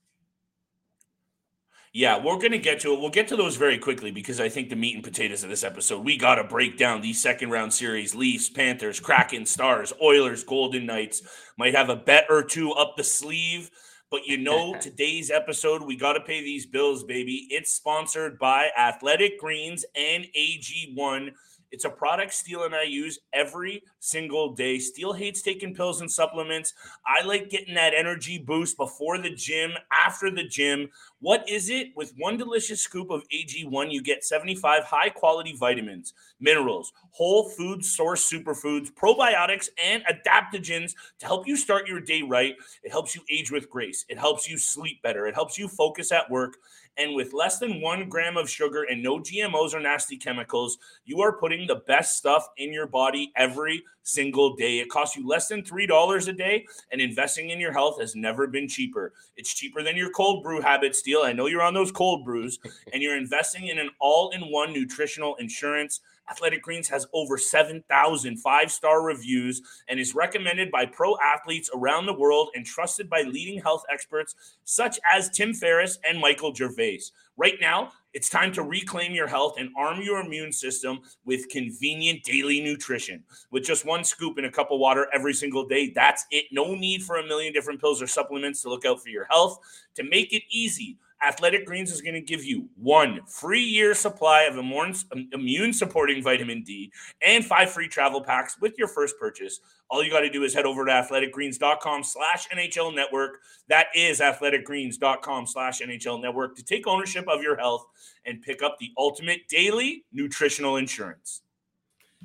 Yeah, 1.92 2.22
we're 2.22 2.36
going 2.36 2.52
to 2.52 2.58
get 2.58 2.80
to 2.80 2.92
it. 2.92 3.00
We'll 3.00 3.10
get 3.10 3.28
to 3.28 3.36
those 3.36 3.56
very 3.56 3.78
quickly 3.78 4.10
because 4.10 4.40
I 4.40 4.48
think 4.48 4.68
the 4.68 4.76
meat 4.76 4.94
and 4.94 5.02
potatoes 5.02 5.42
of 5.42 5.48
this 5.50 5.64
episode, 5.64 6.04
we 6.04 6.16
got 6.18 6.34
to 6.34 6.44
break 6.44 6.76
down 6.76 7.00
these 7.00 7.20
second 7.20 7.50
round 7.50 7.72
series 7.72 8.14
Leafs, 8.14 8.50
Panthers, 8.50 9.00
Kraken, 9.00 9.46
Stars, 9.46 9.92
Oilers, 10.02 10.44
Golden 10.44 10.84
Knights. 10.84 11.22
Might 11.56 11.74
have 11.74 11.88
a 11.88 11.96
bet 11.96 12.26
or 12.28 12.42
two 12.42 12.72
up 12.72 12.96
the 12.96 13.04
sleeve. 13.04 13.70
But 14.10 14.26
you 14.26 14.36
know, 14.36 14.74
today's 14.80 15.30
episode, 15.30 15.82
we 15.82 15.96
got 15.96 16.14
to 16.14 16.20
pay 16.20 16.42
these 16.42 16.66
bills, 16.66 17.04
baby. 17.04 17.46
It's 17.50 17.72
sponsored 17.72 18.38
by 18.38 18.70
Athletic 18.76 19.38
Greens 19.38 19.84
and 19.96 20.26
AG1. 20.36 21.30
It's 21.70 21.84
a 21.84 21.90
product 21.90 22.32
Steele 22.32 22.64
and 22.64 22.74
I 22.74 22.84
use 22.84 23.18
every 23.32 23.82
single 24.00 24.54
day. 24.54 24.78
Steele 24.78 25.12
hates 25.12 25.42
taking 25.42 25.74
pills 25.74 26.00
and 26.00 26.10
supplements. 26.10 26.74
I 27.06 27.24
like 27.24 27.50
getting 27.50 27.74
that 27.74 27.94
energy 27.94 28.38
boost 28.38 28.76
before 28.76 29.18
the 29.18 29.30
gym, 29.30 29.72
after 29.92 30.30
the 30.30 30.44
gym. 30.44 30.88
What 31.20 31.48
is 31.48 31.68
it? 31.68 31.88
With 31.94 32.14
one 32.16 32.36
delicious 32.36 32.80
scoop 32.80 33.10
of 33.10 33.22
AG1, 33.28 33.92
you 33.92 34.02
get 34.02 34.24
75 34.24 34.84
high 34.84 35.10
quality 35.10 35.54
vitamins, 35.56 36.14
minerals, 36.40 36.92
whole 37.10 37.50
food 37.50 37.84
source 37.84 38.30
superfoods, 38.30 38.88
probiotics, 38.92 39.68
and 39.84 40.02
adaptogens 40.04 40.94
to 41.18 41.26
help 41.26 41.46
you 41.46 41.56
start 41.56 41.86
your 41.86 42.00
day 42.00 42.22
right. 42.22 42.54
It 42.82 42.92
helps 42.92 43.14
you 43.14 43.22
age 43.30 43.50
with 43.50 43.68
grace. 43.68 44.04
It 44.08 44.18
helps 44.18 44.48
you 44.48 44.56
sleep 44.56 45.02
better. 45.02 45.26
It 45.26 45.34
helps 45.34 45.58
you 45.58 45.68
focus 45.68 46.12
at 46.12 46.30
work. 46.30 46.56
And 46.98 47.14
with 47.14 47.32
less 47.32 47.58
than 47.58 47.80
one 47.80 48.08
gram 48.08 48.36
of 48.36 48.50
sugar 48.50 48.82
and 48.82 49.02
no 49.02 49.18
GMOs 49.18 49.72
or 49.72 49.80
nasty 49.80 50.16
chemicals, 50.16 50.78
you 51.04 51.20
are 51.20 51.38
putting 51.38 51.66
the 51.66 51.82
best 51.86 52.16
stuff 52.16 52.48
in 52.56 52.72
your 52.72 52.86
body 52.86 53.32
every 53.36 53.84
single 54.02 54.56
day. 54.56 54.78
It 54.80 54.90
costs 54.90 55.16
you 55.16 55.26
less 55.26 55.48
than 55.48 55.62
$3 55.62 56.28
a 56.28 56.32
day, 56.32 56.66
and 56.90 57.00
investing 57.00 57.50
in 57.50 57.60
your 57.60 57.72
health 57.72 58.00
has 58.00 58.16
never 58.16 58.46
been 58.46 58.68
cheaper. 58.68 59.12
It's 59.36 59.54
cheaper 59.54 59.82
than 59.82 59.96
your 59.96 60.10
cold 60.10 60.42
brew 60.42 60.60
habit, 60.60 60.96
Steele. 60.96 61.22
I 61.22 61.32
know 61.32 61.46
you're 61.46 61.62
on 61.62 61.74
those 61.74 61.92
cold 61.92 62.24
brews, 62.24 62.58
and 62.92 63.02
you're 63.02 63.16
investing 63.16 63.68
in 63.68 63.78
an 63.78 63.90
all 64.00 64.30
in 64.30 64.40
one 64.50 64.72
nutritional 64.72 65.36
insurance 65.36 66.00
Athletic 66.30 66.62
Greens 66.62 66.88
has 66.88 67.06
over 67.12 67.38
7,000 67.38 68.36
five 68.38 68.70
star 68.70 69.02
reviews 69.02 69.62
and 69.88 69.98
is 69.98 70.14
recommended 70.14 70.70
by 70.70 70.86
pro 70.86 71.16
athletes 71.18 71.70
around 71.74 72.06
the 72.06 72.18
world 72.18 72.50
and 72.54 72.64
trusted 72.64 73.08
by 73.08 73.22
leading 73.22 73.60
health 73.60 73.84
experts 73.90 74.34
such 74.64 74.98
as 75.10 75.30
Tim 75.30 75.54
Ferriss 75.54 75.98
and 76.08 76.18
Michael 76.18 76.54
Gervais. 76.54 77.00
Right 77.36 77.54
now, 77.60 77.92
it's 78.14 78.28
time 78.28 78.52
to 78.54 78.62
reclaim 78.62 79.12
your 79.12 79.28
health 79.28 79.54
and 79.58 79.70
arm 79.76 80.00
your 80.00 80.20
immune 80.20 80.52
system 80.52 81.00
with 81.24 81.48
convenient 81.50 82.24
daily 82.24 82.60
nutrition. 82.60 83.22
With 83.52 83.64
just 83.64 83.86
one 83.86 84.02
scoop 84.02 84.38
in 84.38 84.46
a 84.46 84.50
cup 84.50 84.70
of 84.70 84.80
water 84.80 85.06
every 85.12 85.34
single 85.34 85.66
day, 85.66 85.92
that's 85.94 86.26
it. 86.30 86.46
No 86.50 86.74
need 86.74 87.02
for 87.02 87.18
a 87.18 87.26
million 87.26 87.52
different 87.52 87.80
pills 87.80 88.02
or 88.02 88.06
supplements 88.06 88.62
to 88.62 88.70
look 88.70 88.84
out 88.84 89.00
for 89.00 89.08
your 89.08 89.26
health. 89.26 89.58
To 89.96 90.02
make 90.02 90.32
it 90.32 90.42
easy, 90.50 90.98
Athletic 91.22 91.66
Greens 91.66 91.90
is 91.90 92.00
going 92.00 92.14
to 92.14 92.20
give 92.20 92.44
you 92.44 92.68
one 92.76 93.20
free 93.26 93.62
year 93.62 93.94
supply 93.94 94.42
of 94.42 94.56
um, 94.58 95.28
immune 95.32 95.72
supporting 95.72 96.22
vitamin 96.22 96.62
D 96.62 96.92
and 97.22 97.44
five 97.44 97.70
free 97.70 97.88
travel 97.88 98.22
packs 98.22 98.56
with 98.60 98.78
your 98.78 98.88
first 98.88 99.18
purchase. 99.18 99.60
All 99.90 100.04
you 100.04 100.10
got 100.10 100.20
to 100.20 100.30
do 100.30 100.44
is 100.44 100.54
head 100.54 100.66
over 100.66 100.84
to 100.84 100.92
athleticgreens.com 100.92 102.04
slash 102.04 102.48
NHL 102.48 102.94
network. 102.94 103.38
That 103.68 103.86
is 103.94 104.20
athleticgreens.com 104.20 105.46
slash 105.46 105.80
NHL 105.80 106.22
network 106.22 106.56
to 106.56 106.64
take 106.64 106.86
ownership 106.86 107.26
of 107.26 107.42
your 107.42 107.56
health 107.56 107.86
and 108.24 108.42
pick 108.42 108.62
up 108.62 108.76
the 108.78 108.90
ultimate 108.96 109.48
daily 109.48 110.04
nutritional 110.12 110.76
insurance. 110.76 111.42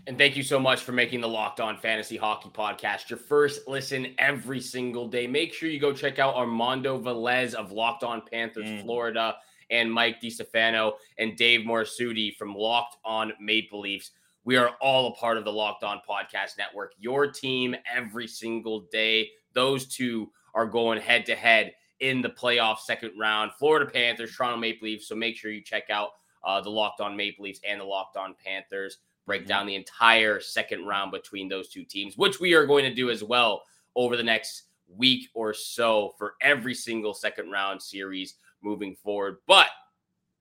And 0.06 0.18
thank 0.18 0.36
you 0.36 0.44
so 0.44 0.60
much 0.60 0.82
for 0.82 0.92
making 0.92 1.22
the 1.22 1.30
Locked 1.30 1.62
On 1.62 1.78
Fantasy 1.78 2.18
Hockey 2.18 2.50
Podcast 2.50 3.10
your 3.10 3.18
first 3.18 3.70
listen 3.70 4.14
every 4.18 4.60
single 4.60 5.08
day. 5.08 5.28
Make 5.28 5.54
sure 5.54 5.70
you 5.70 5.80
go 5.80 5.94
check 5.94 6.20
out 6.20 6.36
Armando 6.36 7.00
Velez 7.00 7.54
of 7.54 7.72
Locked 7.72 8.04
On 8.04 8.22
Panthers 8.22 8.66
mm. 8.66 8.82
Florida 8.82 9.36
and 9.70 9.92
Mike 9.92 10.22
DiStefano 10.22 10.94
and 11.20 11.38
Dave 11.38 11.62
Morisuti 11.62 12.36
from 12.36 12.54
Locked 12.54 12.98
On 13.06 13.32
Maple 13.40 13.80
Leafs. 13.80 14.12
We 14.44 14.58
are 14.58 14.72
all 14.82 15.08
a 15.08 15.16
part 15.16 15.38
of 15.38 15.46
the 15.46 15.54
Locked 15.54 15.86
On 15.86 16.02
Podcast 16.08 16.58
Network. 16.58 16.92
Your 17.00 17.32
team 17.32 17.74
every 17.90 18.28
single 18.28 18.82
day. 18.92 19.30
Those 19.54 19.88
two 19.88 20.30
are 20.54 20.66
going 20.66 21.00
head 21.00 21.26
to 21.28 21.36
head 21.36 21.72
in 22.02 22.22
the 22.22 22.30
playoff 22.30 22.80
second 22.80 23.14
round. 23.18 23.52
Florida 23.58 23.90
Panthers, 23.90 24.36
Toronto 24.36 24.58
Maple 24.58 24.86
Leafs. 24.86 25.08
So 25.08 25.16
make 25.16 25.38
sure 25.38 25.50
you 25.50 25.62
check 25.62 25.90
out 25.90 26.10
uh, 26.44 26.60
the 26.60 26.70
Locked 26.70 27.00
On 27.00 27.16
Maple 27.16 27.46
Leafs 27.46 27.62
and 27.66 27.80
the 27.80 27.86
Locked 27.86 28.18
On 28.18 28.36
Panthers 28.44 28.98
break 29.26 29.42
mm-hmm. 29.42 29.50
down 29.50 29.66
the 29.66 29.76
entire 29.76 30.40
second 30.40 30.86
round 30.86 31.12
between 31.12 31.50
those 31.50 31.70
two 31.70 31.84
teams, 31.84 32.18
which 32.18 32.40
we 32.40 32.54
are 32.54 32.66
going 32.66 32.84
to 32.84 32.94
do 32.94 33.10
as 33.10 33.24
well 33.24 33.64
over 33.96 34.18
the 34.18 34.24
next 34.24 34.64
week 34.88 35.30
or 35.34 35.54
so 35.54 36.14
for 36.18 36.36
every 36.42 36.74
single 36.74 37.14
second 37.14 37.50
round 37.50 37.82
series 37.82 38.36
moving 38.62 38.96
forward. 38.96 39.38
But 39.48 39.68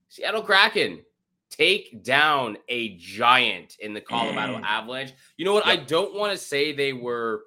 Seattle 0.09 0.43
Kraken 0.43 1.01
take 1.51 2.03
down 2.03 2.57
a 2.69 2.97
giant 2.97 3.77
in 3.81 3.93
the 3.95 4.01
Colorado 4.01 4.59
mm. 4.59 4.63
Avalanche. 4.65 5.13
You 5.37 5.45
know 5.45 5.53
what? 5.53 5.67
Yep. 5.67 5.79
I 5.79 5.83
don't 5.85 6.15
want 6.15 6.33
to 6.33 6.39
say 6.39 6.73
they 6.73 6.93
were 6.93 7.43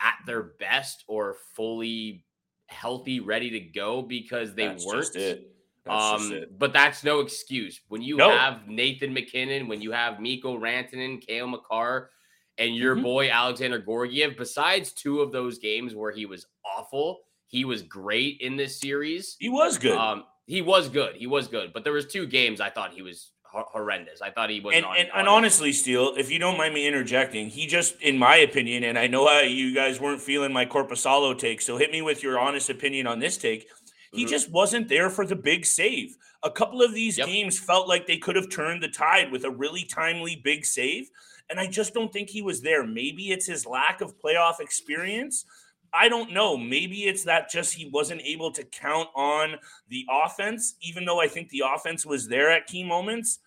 at 0.00 0.14
their 0.26 0.42
best 0.42 1.04
or 1.06 1.36
fully 1.54 2.24
healthy, 2.66 3.20
ready 3.20 3.50
to 3.50 3.60
go 3.60 4.02
because 4.02 4.54
they 4.54 4.66
That's 4.66 4.84
weren't. 4.84 5.44
Um, 5.86 6.44
but 6.58 6.72
that's 6.72 7.04
no 7.04 7.20
excuse. 7.20 7.80
When 7.88 8.00
you 8.00 8.18
have 8.18 8.66
Nathan 8.66 9.12
MacKinnon, 9.12 9.68
when 9.68 9.82
you 9.82 9.92
have 9.92 10.18
Mikko 10.20 10.58
Rantanen, 10.58 11.20
Cale 11.20 11.46
Makar, 11.46 12.10
and 12.58 12.74
your 12.74 12.94
mm-hmm. 12.94 13.04
boy 13.04 13.30
Alexandar 13.30 13.80
Georgiev, 13.80 14.36
besides 14.36 14.92
two 14.92 15.20
of 15.20 15.32
those 15.32 15.58
games 15.58 15.94
where 15.94 16.12
he 16.12 16.24
was 16.24 16.46
awful, 16.64 17.20
he 17.46 17.64
was 17.64 17.82
great 17.82 18.40
in 18.40 18.56
this 18.56 18.80
series. 18.80 19.36
He 19.38 19.48
was 19.48 19.76
good. 19.76 19.96
Um, 19.96 20.24
he 20.46 20.62
was 20.62 20.88
good. 20.88 21.16
He 21.16 21.26
was 21.26 21.48
good. 21.48 21.72
But 21.72 21.84
there 21.84 21.92
was 21.92 22.06
two 22.06 22.26
games 22.26 22.60
I 22.60 22.70
thought 22.70 22.92
he 22.92 23.02
was 23.02 23.32
horrendous. 23.44 24.20
I 24.20 24.30
thought 24.30 24.50
he 24.50 24.60
was. 24.60 24.74
And, 24.74 24.84
and, 24.84 25.08
and, 25.14 25.28
honestly, 25.28 25.72
Steele, 25.72 26.14
if 26.16 26.30
you 26.30 26.38
don't 26.38 26.56
mind 26.56 26.74
me 26.74 26.86
interjecting, 26.86 27.48
he 27.48 27.66
just, 27.66 28.00
in 28.00 28.18
my 28.18 28.36
opinion, 28.36 28.84
and 28.84 28.98
I 28.98 29.06
know 29.06 29.26
how 29.26 29.40
you 29.40 29.74
guys 29.74 30.00
weren't 30.00 30.20
feeling 30.20 30.52
my 30.52 30.66
Korpisalo 30.66 31.38
take, 31.38 31.60
so 31.60 31.76
hit 31.76 31.90
me 31.92 32.02
with 32.02 32.22
your 32.22 32.38
honest 32.38 32.70
opinion 32.70 33.06
on 33.06 33.20
this 33.20 33.36
take. 33.36 33.68
He 34.14 34.22
mm-hmm. 34.22 34.30
just 34.30 34.50
wasn't 34.50 34.88
there 34.88 35.10
for 35.10 35.26
the 35.26 35.36
big 35.36 35.66
save. 35.66 36.16
A 36.42 36.50
couple 36.50 36.82
of 36.82 36.94
these 36.94 37.18
yep. 37.18 37.26
games 37.26 37.58
felt 37.58 37.88
like 37.88 38.06
they 38.06 38.16
could 38.16 38.36
have 38.36 38.48
turned 38.48 38.82
the 38.82 38.88
tide 38.88 39.32
with 39.32 39.44
a 39.44 39.50
really 39.50 39.84
timely 39.84 40.36
big 40.36 40.64
save. 40.64 41.10
And 41.50 41.58
I 41.58 41.66
just 41.66 41.94
don't 41.94 42.12
think 42.12 42.30
he 42.30 42.40
was 42.40 42.62
there. 42.62 42.86
Maybe 42.86 43.32
it's 43.32 43.46
his 43.46 43.66
lack 43.66 44.00
of 44.00 44.18
playoff 44.18 44.60
experience. 44.60 45.44
I 45.92 46.08
don't 46.08 46.32
know. 46.32 46.56
Maybe 46.56 47.04
it's 47.04 47.24
that 47.24 47.50
just 47.50 47.74
he 47.74 47.90
wasn't 47.92 48.22
able 48.22 48.50
to 48.52 48.64
count 48.64 49.08
on 49.14 49.56
the 49.88 50.06
offense, 50.10 50.74
even 50.80 51.04
though 51.04 51.20
I 51.20 51.28
think 51.28 51.48
the 51.48 51.64
offense 51.74 52.06
was 52.06 52.28
there 52.28 52.50
at 52.50 52.66
key 52.66 52.84
moments. 52.84 53.40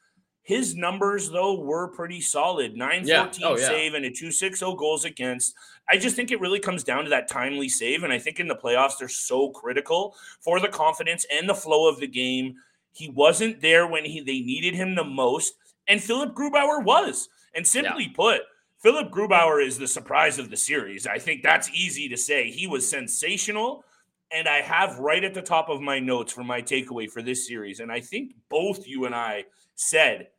His 0.48 0.77
numbers, 0.77 1.30
though, 1.30 1.60
were 1.60 1.89
pretty 1.89 2.22
solid 2.22 2.77
914 2.77 3.42
yeah. 3.42 3.48
oh, 3.50 3.58
yeah. 3.58 3.68
save 3.68 3.96
and 3.96 4.06
a 4.06 4.10
260 4.10 4.77
goals 4.77 5.04
against. 5.04 5.54
I 5.89 5.98
just 5.98 6.16
think 6.16 6.32
it 6.32 6.39
really 6.39 6.62
comes 6.62 6.86
down 6.86 7.04
to 7.04 7.10
that 7.10 7.27
timely 7.27 7.68
save. 7.68 8.06
And 8.06 8.13
I 8.13 8.18
think 8.18 8.39
in 8.39 8.48
the 8.48 8.56
playoffs, 8.56 8.98
they're 8.98 9.10
so 9.10 9.50
critical 9.50 10.16
for 10.39 10.62
the 10.62 10.70
confidence 10.70 11.25
and 11.30 11.50
the 11.50 11.54
flow 11.54 11.89
of 11.89 12.00
the 12.00 12.08
game. 12.08 12.56
He 12.94 13.10
wasn't 13.10 13.60
there 13.60 13.88
when 13.88 14.06
he 14.06 14.22
they 14.22 14.39
needed 14.39 14.74
him 14.74 14.96
the 14.96 15.04
most. 15.04 15.56
And 15.89 16.01
Philipp 16.01 16.34
Grubauer 16.34 16.82
was. 16.82 17.27
And 17.54 17.68
simply 17.68 18.06
yeah. 18.06 18.16
put, 18.16 18.42
Philipp 18.82 19.12
Grubauer 19.12 19.62
is 19.62 19.77
the 19.77 19.86
surprise 19.86 20.39
of 20.39 20.50
the 20.50 20.56
series. 20.56 21.06
I 21.06 21.20
think 21.20 21.44
that's 21.44 21.70
easy 21.72 22.08
to 22.08 22.16
say. 22.16 22.50
He 22.50 22.68
was 22.68 22.89
sensational. 22.89 23.84
And 24.32 24.48
I 24.48 24.62
have 24.62 24.98
right 24.98 25.25
at 25.25 25.34
the 25.34 25.42
top 25.42 25.68
of 25.68 25.82
my 25.82 26.00
notes 26.00 26.32
for 26.32 26.46
my 26.46 26.62
takeaway 26.62 27.12
for 27.12 27.22
this 27.22 27.46
series. 27.46 27.82
And 27.82 27.92
I 27.92 28.00
think 28.00 28.34
both 28.48 28.88
you 28.88 29.04
and 29.04 29.13
I 29.13 29.44
said 29.75 30.30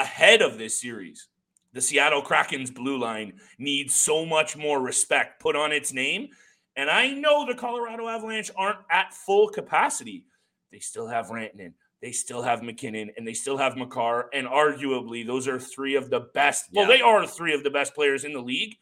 ahead 0.00 0.42
of 0.42 0.58
this 0.58 0.80
series 0.80 1.28
the 1.76 1.82
Seattle 1.82 2.22
Kraken's 2.22 2.70
blue 2.70 2.96
line 2.98 3.34
needs 3.58 3.94
so 3.94 4.24
much 4.24 4.56
more 4.56 4.80
respect 4.80 5.42
put 5.42 5.54
on 5.54 5.72
its 5.72 5.92
name. 5.92 6.30
And 6.74 6.88
I 6.88 7.10
know 7.10 7.44
the 7.44 7.54
Colorado 7.54 8.08
Avalanche 8.08 8.50
aren't 8.56 8.78
at 8.90 9.12
full 9.12 9.48
capacity. 9.48 10.24
They 10.72 10.78
still 10.78 11.06
have 11.06 11.26
Rantanen, 11.26 11.74
they 12.00 12.12
still 12.12 12.42
have 12.42 12.62
MacKinnon, 12.62 13.10
and 13.18 13.28
they 13.28 13.34
still 13.34 13.58
have 13.58 13.76
Makar. 13.76 14.30
And 14.32 14.46
arguably, 14.46 15.26
those 15.26 15.46
are 15.46 15.60
three 15.60 15.96
of 15.96 16.08
the 16.08 16.20
best. 16.32 16.70
Well, 16.72 16.88
they 16.88 17.02
are 17.02 17.26
three 17.26 17.52
of 17.52 17.62
the 17.62 17.70
best 17.70 17.94
players 17.94 18.24
in 18.24 18.32
the 18.32 18.40
league. 18.40 18.76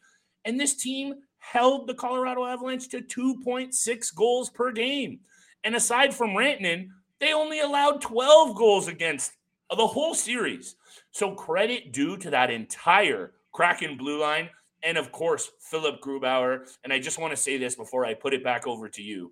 And 0.45 0.57
this 0.57 0.75
team 0.75 1.15
held 1.37 1.87
the 1.87 1.95
Colorado 1.95 2.45
Avalanche 2.45 2.87
to 2.89 3.01
2.6 3.01 4.15
goals 4.15 4.49
per 4.49 4.71
game. 4.71 5.19
And 5.65 5.75
aside 5.75 6.13
from 6.13 6.29
Rantanen, 6.29 6.87
they 7.19 7.33
only 7.33 7.59
allowed 7.59 7.99
12 7.99 8.55
goals 8.55 8.87
against 8.87 9.33
the 9.69 9.87
whole 9.87 10.13
series. 10.13 10.77
So 11.15 11.31
credit 11.31 11.93
due 11.93 12.17
to 12.17 12.29
that 12.31 12.51
entire 12.51 13.31
Kraken 13.53 13.95
blue 13.95 14.19
line. 14.19 14.49
And 14.83 14.97
of 14.97 15.13
course, 15.13 15.49
Philipp 15.61 16.01
Grubauer. 16.01 16.69
And 16.83 16.91
I 16.91 16.99
just 16.99 17.19
want 17.19 17.31
to 17.31 17.37
say 17.37 17.57
this 17.57 17.73
before 17.73 18.05
I 18.05 18.13
put 18.13 18.33
it 18.33 18.43
back 18.43 18.67
over 18.67 18.89
to 18.89 19.01
you. 19.01 19.31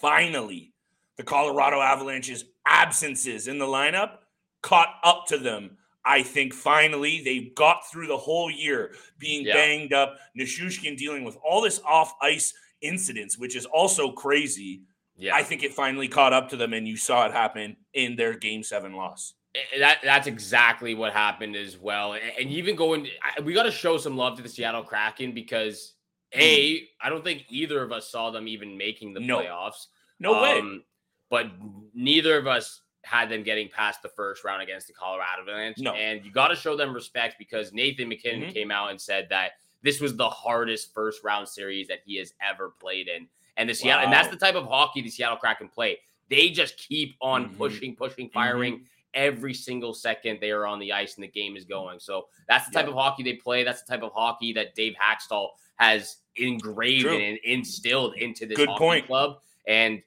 Finally, 0.00 0.72
the 1.16 1.22
Colorado 1.22 1.80
Avalanche's 1.80 2.44
absences 2.66 3.46
in 3.46 3.60
the 3.60 3.66
lineup 3.66 4.16
caught 4.62 4.96
up 5.04 5.26
to 5.28 5.38
them. 5.38 5.76
I 6.04 6.24
think 6.24 6.52
finally 6.52 7.22
they 7.22 7.52
got 7.54 7.88
through 7.88 8.08
the 8.08 8.16
whole 8.16 8.50
year 8.50 8.92
being 9.16 9.46
yeah. 9.46 9.54
banged 9.54 9.92
up. 9.92 10.16
Nichushkin 10.36 10.96
dealing 10.96 11.22
with 11.22 11.36
all 11.44 11.62
this 11.62 11.80
off 11.86 12.14
ice 12.20 12.52
incidents, 12.80 13.38
which 13.38 13.54
is 13.54 13.64
also 13.64 14.10
crazy. 14.10 14.82
Yeah. 15.16 15.36
I 15.36 15.44
think 15.44 15.62
it 15.62 15.72
finally 15.72 16.08
caught 16.08 16.32
up 16.32 16.48
to 16.48 16.56
them, 16.56 16.72
and 16.72 16.88
you 16.88 16.96
saw 16.96 17.26
it 17.26 17.32
happen 17.32 17.76
in 17.94 18.16
their 18.16 18.36
game 18.36 18.64
seven 18.64 18.94
loss. 18.94 19.34
That 19.78 19.98
that's 20.04 20.28
exactly 20.28 20.94
what 20.94 21.12
happened 21.12 21.56
as 21.56 21.76
well. 21.76 22.14
And 22.14 22.50
even 22.50 22.76
going, 22.76 23.08
we 23.42 23.52
got 23.52 23.64
to 23.64 23.70
show 23.72 23.98
some 23.98 24.16
love 24.16 24.36
to 24.36 24.42
the 24.42 24.48
Seattle 24.48 24.84
Kraken 24.84 25.32
because 25.32 25.94
A, 26.34 26.86
I 27.00 27.10
don't 27.10 27.24
think 27.24 27.46
either 27.48 27.82
of 27.82 27.90
us 27.90 28.08
saw 28.08 28.30
them 28.30 28.46
even 28.46 28.76
making 28.76 29.12
the 29.12 29.20
No. 29.20 29.40
playoffs. 29.40 29.86
No 30.20 30.40
way. 30.42 30.58
Um, 30.60 30.84
But 31.30 31.50
neither 31.94 32.36
of 32.38 32.46
us 32.46 32.80
had 33.04 33.28
them 33.28 33.42
getting 33.42 33.68
past 33.68 34.02
the 34.02 34.08
first 34.10 34.44
round 34.44 34.62
against 34.62 34.86
the 34.88 34.92
Colorado 34.92 35.42
Avalanche. 35.42 35.78
No. 35.78 35.94
And 35.94 36.24
you 36.24 36.30
got 36.30 36.48
to 36.48 36.56
show 36.56 36.76
them 36.76 36.92
respect 36.92 37.36
because 37.38 37.72
Nathan 37.72 38.08
MacKinnon 38.08 38.50
Mhm. 38.50 38.52
came 38.54 38.70
out 38.70 38.90
and 38.90 39.00
said 39.00 39.28
that 39.30 39.52
this 39.82 40.00
was 40.00 40.16
the 40.16 40.28
hardest 40.28 40.92
first 40.92 41.24
round 41.24 41.48
series 41.48 41.88
that 41.88 42.00
he 42.04 42.16
has 42.16 42.34
ever 42.42 42.70
played 42.70 43.08
in. 43.08 43.28
And 43.56 43.68
the 43.68 43.74
Seattle, 43.74 44.04
and 44.04 44.12
that's 44.12 44.28
the 44.28 44.36
type 44.36 44.54
of 44.54 44.66
hockey 44.66 45.00
the 45.02 45.08
Seattle 45.10 45.38
Kraken 45.38 45.68
play. 45.68 45.98
They 46.28 46.50
just 46.50 46.76
keep 46.76 47.16
on 47.20 47.50
Mhm. 47.50 47.56
pushing, 47.56 47.96
pushing, 47.96 48.28
firing 48.30 48.86
every 49.14 49.54
single 49.54 49.92
second 49.94 50.38
they 50.40 50.50
are 50.50 50.66
on 50.66 50.78
the 50.78 50.92
ice 50.92 51.14
and 51.16 51.24
the 51.24 51.28
game 51.28 51.56
is 51.56 51.64
going. 51.64 51.98
So 52.00 52.28
that's 52.48 52.66
the 52.66 52.72
type 52.72 52.84
Yeah. 52.86 52.90
of 52.92 52.96
hockey 52.96 53.22
they 53.22 53.34
play. 53.34 53.64
That's 53.64 53.82
the 53.82 53.92
type 53.92 54.02
of 54.02 54.12
hockey 54.12 54.52
that 54.54 54.74
Dave 54.74 54.94
Hakstol 55.00 55.48
has 55.76 56.18
engraved 56.36 57.06
True. 57.06 57.18
and 57.18 57.38
instilled 57.44 58.14
into 58.16 58.46
this 58.46 58.56
Good 58.56 58.68
hockey 58.68 58.78
point. 58.78 59.06
club. 59.06 59.40
And 59.66 60.02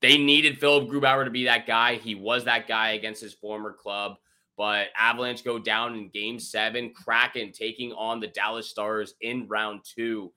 they 0.00 0.16
needed 0.16 0.58
Philipp 0.58 0.88
Grubauer 0.88 1.24
to 1.24 1.30
be 1.30 1.44
that 1.44 1.66
guy. 1.66 1.96
He 1.96 2.14
was 2.14 2.44
that 2.44 2.66
guy 2.66 2.90
against 2.92 3.20
his 3.20 3.34
former 3.34 3.72
club. 3.72 4.16
But 4.56 4.88
Avalanche 4.96 5.42
go 5.42 5.58
down 5.58 5.94
in 5.96 6.08
game 6.10 6.38
seven, 6.38 6.92
Kraken 6.92 7.52
taking 7.52 7.92
on 7.92 8.20
the 8.20 8.26
Dallas 8.28 8.68
Stars 8.68 9.14
in 9.22 9.48
round 9.48 9.80
two. 9.84 10.32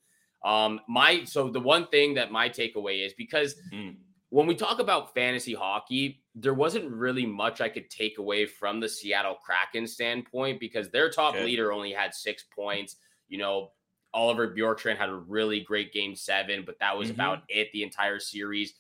Um, 0.46 0.80
my 0.90 1.24
so 1.26 1.50
the 1.50 1.60
one 1.60 1.88
thing 1.88 2.14
that 2.16 2.32
my 2.32 2.50
takeaway 2.50 3.06
is 3.06 3.14
because 3.14 3.56
Mm. 3.72 3.96
When 4.34 4.48
we 4.48 4.56
talk 4.56 4.80
about 4.80 5.14
fantasy 5.14 5.54
hockey, 5.54 6.24
there 6.34 6.56
wasn't 6.56 6.90
really 6.90 7.24
much 7.24 7.62
I 7.62 7.70
could 7.70 7.88
take 7.92 8.18
away 8.18 8.48
from 8.48 8.80
the 8.80 8.90
Seattle 8.90 9.36
Kraken 9.36 9.86
standpoint 9.86 10.60
because 10.60 10.90
their 10.90 11.12
top 11.12 11.36
Okay. 11.36 11.46
leader 11.46 11.72
only 11.72 11.92
had 11.92 12.16
six 12.16 12.44
points. 12.44 12.96
You 13.28 13.38
know, 13.38 13.74
Oliver 14.12 14.48
Bjorkstrand 14.48 14.98
had 14.98 15.10
a 15.10 15.14
really 15.14 15.60
great 15.60 15.94
game 15.94 16.16
seven, 16.16 16.64
but 16.66 16.80
that 16.80 16.98
was 16.98 17.10
Mhm. 17.10 17.14
about 17.14 17.44
it 17.48 17.72
the 17.74 17.84
entire 17.84 18.18
series. 18.18 18.74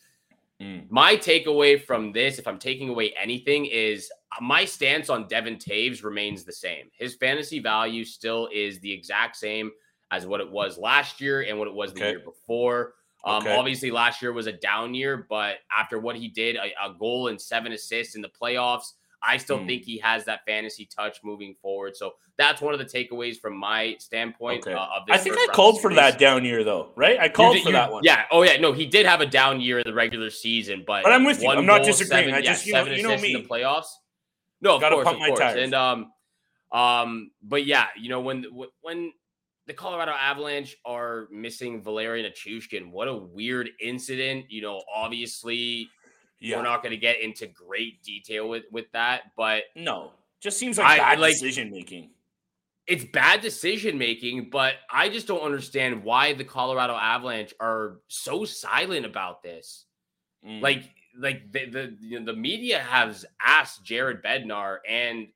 Mm. 0.60 0.90
My 0.90 1.16
takeaway 1.16 1.80
from 1.80 2.14
this, 2.14 2.40
if 2.40 2.48
I'm 2.48 2.58
taking 2.58 2.90
away 2.90 3.14
anything, 3.14 3.68
is 3.68 4.12
my 4.42 4.66
stance 4.66 5.08
on 5.08 5.28
Devon 5.28 5.58
Toews 5.58 6.04
remains 6.04 6.44
the 6.44 6.52
same. 6.52 6.90
His 6.98 7.14
fantasy 7.14 7.60
value 7.60 8.06
still 8.06 8.50
is 8.52 8.80
the 8.80 8.92
exact 8.92 9.36
same 9.36 9.72
as 10.10 10.26
what 10.26 10.42
it 10.42 10.50
was 10.50 10.80
last 10.80 11.22
year 11.22 11.42
and 11.42 11.60
what 11.60 11.68
it 11.68 11.76
was 11.76 11.94
the 11.94 12.00
year 12.00 12.20
before. 12.22 12.96
Um, 13.26 13.44
Okay. 13.44 13.56
Obviously, 13.56 13.90
last 13.92 14.22
year 14.22 14.34
was 14.34 14.48
a 14.48 14.52
down 14.52 14.94
year, 14.94 15.26
but 15.30 15.58
after 15.72 15.98
what 16.00 16.16
he 16.16 16.28
did, 16.28 16.56
a, 16.58 16.72
a 16.86 16.94
goal 16.98 17.28
and 17.30 17.40
seven 17.40 17.72
assists 17.72 18.16
in 18.16 18.22
the 18.22 18.30
playoffs, 18.30 18.94
I 19.26 19.38
still 19.38 19.60
Hmm. 19.60 19.68
think 19.68 19.84
he 19.86 19.98
has 20.00 20.26
that 20.26 20.42
fantasy 20.46 20.86
touch 20.86 21.20
moving 21.24 21.56
forward. 21.62 21.96
So 21.96 22.16
that's 22.36 22.62
one 22.62 22.74
of 22.74 22.80
the 22.80 22.86
takeaways 22.86 23.40
from 23.40 23.56
my 23.56 23.96
standpoint 24.00 24.68
Okay. 24.68 24.74
uh, 24.74 24.80
of 24.98 25.06
this. 25.08 25.16
I 25.16 25.20
think 25.20 25.38
I 25.38 25.48
called 25.54 25.80
for 25.80 25.94
that 25.94 26.20
down 26.20 26.44
year 26.44 26.66
though, 26.66 26.92
right? 26.98 27.18
I 27.18 27.30
called 27.30 27.54
did- 27.56 27.64
for 27.64 27.70
you- 27.70 27.74
that 27.74 27.90
one. 27.92 28.04
Yeah. 28.04 28.26
Oh, 28.32 28.42
yeah. 28.44 28.58
No, 28.58 28.74
he 28.74 28.86
did 28.86 29.06
have 29.06 29.22
a 29.22 29.26
down 29.26 29.62
year 29.62 29.80
in 29.80 29.84
the 29.86 29.94
regular 29.94 30.30
season, 30.30 30.84
but 30.86 31.04
But 31.04 31.14
I'm 31.14 31.24
with 31.24 31.42
you. 31.42 31.48
I'm 31.50 31.66
not 31.66 31.78
goal, 31.78 31.86
disagreeing. 31.86 32.24
seven- 32.26 32.34
I 32.34 32.40
yeah, 32.40 32.44
just- 32.52 32.66
you 32.66 32.74
know- 32.74 32.84
you 32.84 33.02
know 33.04 33.14
assists 33.14 33.28
in 33.36 33.42
the 33.44 33.48
playoffs. 33.48 33.88
No, 34.60 34.76
of 34.76 34.82
Gotta 34.82 34.96
course, 34.96 35.08
of 35.08 35.18
course. 35.18 35.40
tires. 35.40 35.60
And 35.64 35.74
um, 35.74 36.12
um, 36.74 37.32
but 37.42 37.66
yeah, 37.66 37.88
you 37.98 38.10
know 38.10 38.20
when 38.20 38.44
when 38.82 39.14
the 39.66 39.74
Colorado 39.74 40.12
Avalanche 40.12 40.76
are 40.86 41.28
missing 41.32 41.82
Valeri 41.82 42.24
Nichushkin, 42.24 42.92
what 42.92 43.08
a 43.08 43.16
weird 43.16 43.70
incident. 43.80 44.46
You 44.50 44.62
know, 44.62 44.82
obviously 44.94 45.90
Yeah. 46.40 46.58
we're 46.58 46.64
not 46.64 46.84
going 46.84 46.92
to 46.92 46.98
get 46.98 47.22
into 47.22 47.48
great 47.48 48.04
detail 48.04 48.50
with 48.50 48.64
with 48.72 48.92
that, 48.92 49.32
but 49.38 49.64
no. 49.76 50.12
Just 50.42 50.58
seems 50.58 50.78
like 50.78 50.88
I- 50.88 50.98
bad 50.98 51.20
like- 51.20 51.34
decision 51.34 51.72
making. 51.72 52.12
it's 52.86 53.06
bad 53.06 53.40
decision 53.40 53.98
making, 53.98 54.50
but 54.50 54.76
I 54.92 55.08
just 55.08 55.26
don't 55.28 55.40
understand 55.42 56.04
why 56.04 56.34
the 56.34 56.44
Colorado 56.44 56.94
Avalanche 56.96 57.54
are 57.62 58.02
so 58.10 58.44
silent 58.44 59.06
about 59.06 59.42
this. 59.42 59.86
Mm. 60.46 60.62
Like, 60.62 60.84
like 61.18 61.50
the 61.54 61.66
the 61.70 61.98
you 62.02 62.20
know, 62.20 62.26
the 62.26 62.38
media 62.38 62.80
has 62.80 63.26
asked 63.40 63.86
Jared 63.86 64.22
Bednar 64.22 64.80
and 64.86 65.28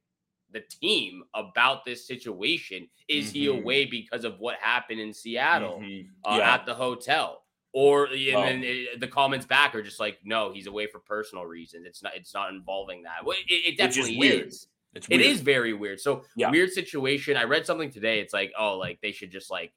the 0.52 0.62
team 0.62 1.24
about 1.34 1.84
this 1.86 2.08
situation. 2.08 2.88
Is 3.08 3.32
he 3.32 3.46
Mhm. 3.48 3.60
away 3.60 3.86
because 3.86 4.24
of 4.24 4.40
what 4.40 4.58
happened 4.60 5.00
in 5.00 5.14
Seattle 5.14 5.80
Mhm. 5.80 6.08
uh, 6.26 6.36
yeah. 6.40 6.54
at 6.56 6.66
the 6.66 6.74
hotel? 6.76 7.44
Or 7.74 8.06
and 8.06 8.36
Oh. 8.36 8.42
then 8.44 8.64
uh, 8.64 8.98
the 9.00 9.08
comments 9.08 9.46
back 9.46 9.76
are 9.76 9.84
just 9.84 10.00
like, 10.00 10.20
no, 10.24 10.52
he's 10.52 10.68
away 10.68 10.88
for 10.88 11.00
personal 11.00 11.46
reasons. 11.46 11.86
It's 11.86 12.02
not. 12.02 12.16
It's 12.16 12.34
not 12.34 12.50
involving 12.52 13.04
that. 13.04 13.24
Well, 13.26 13.38
it, 13.48 13.52
it 13.52 13.66
Which 13.66 13.72
is 13.74 13.78
definitely 13.78 14.18
weird. 14.18 14.48
is. 14.48 14.68
It's 14.96 15.10
weird. 15.10 15.22
is 15.22 15.42
very 15.42 15.74
weird. 15.74 16.00
So 16.00 16.26
Yeah. 16.36 16.50
weird 16.50 16.72
situation. 16.72 17.38
I 17.38 17.44
read 17.44 17.66
something 17.66 17.92
today. 17.92 18.20
It's 18.20 18.34
like, 18.34 18.52
oh, 18.58 18.78
like 18.78 19.00
they 19.02 19.12
should 19.12 19.32
just 19.32 19.52
like 19.52 19.74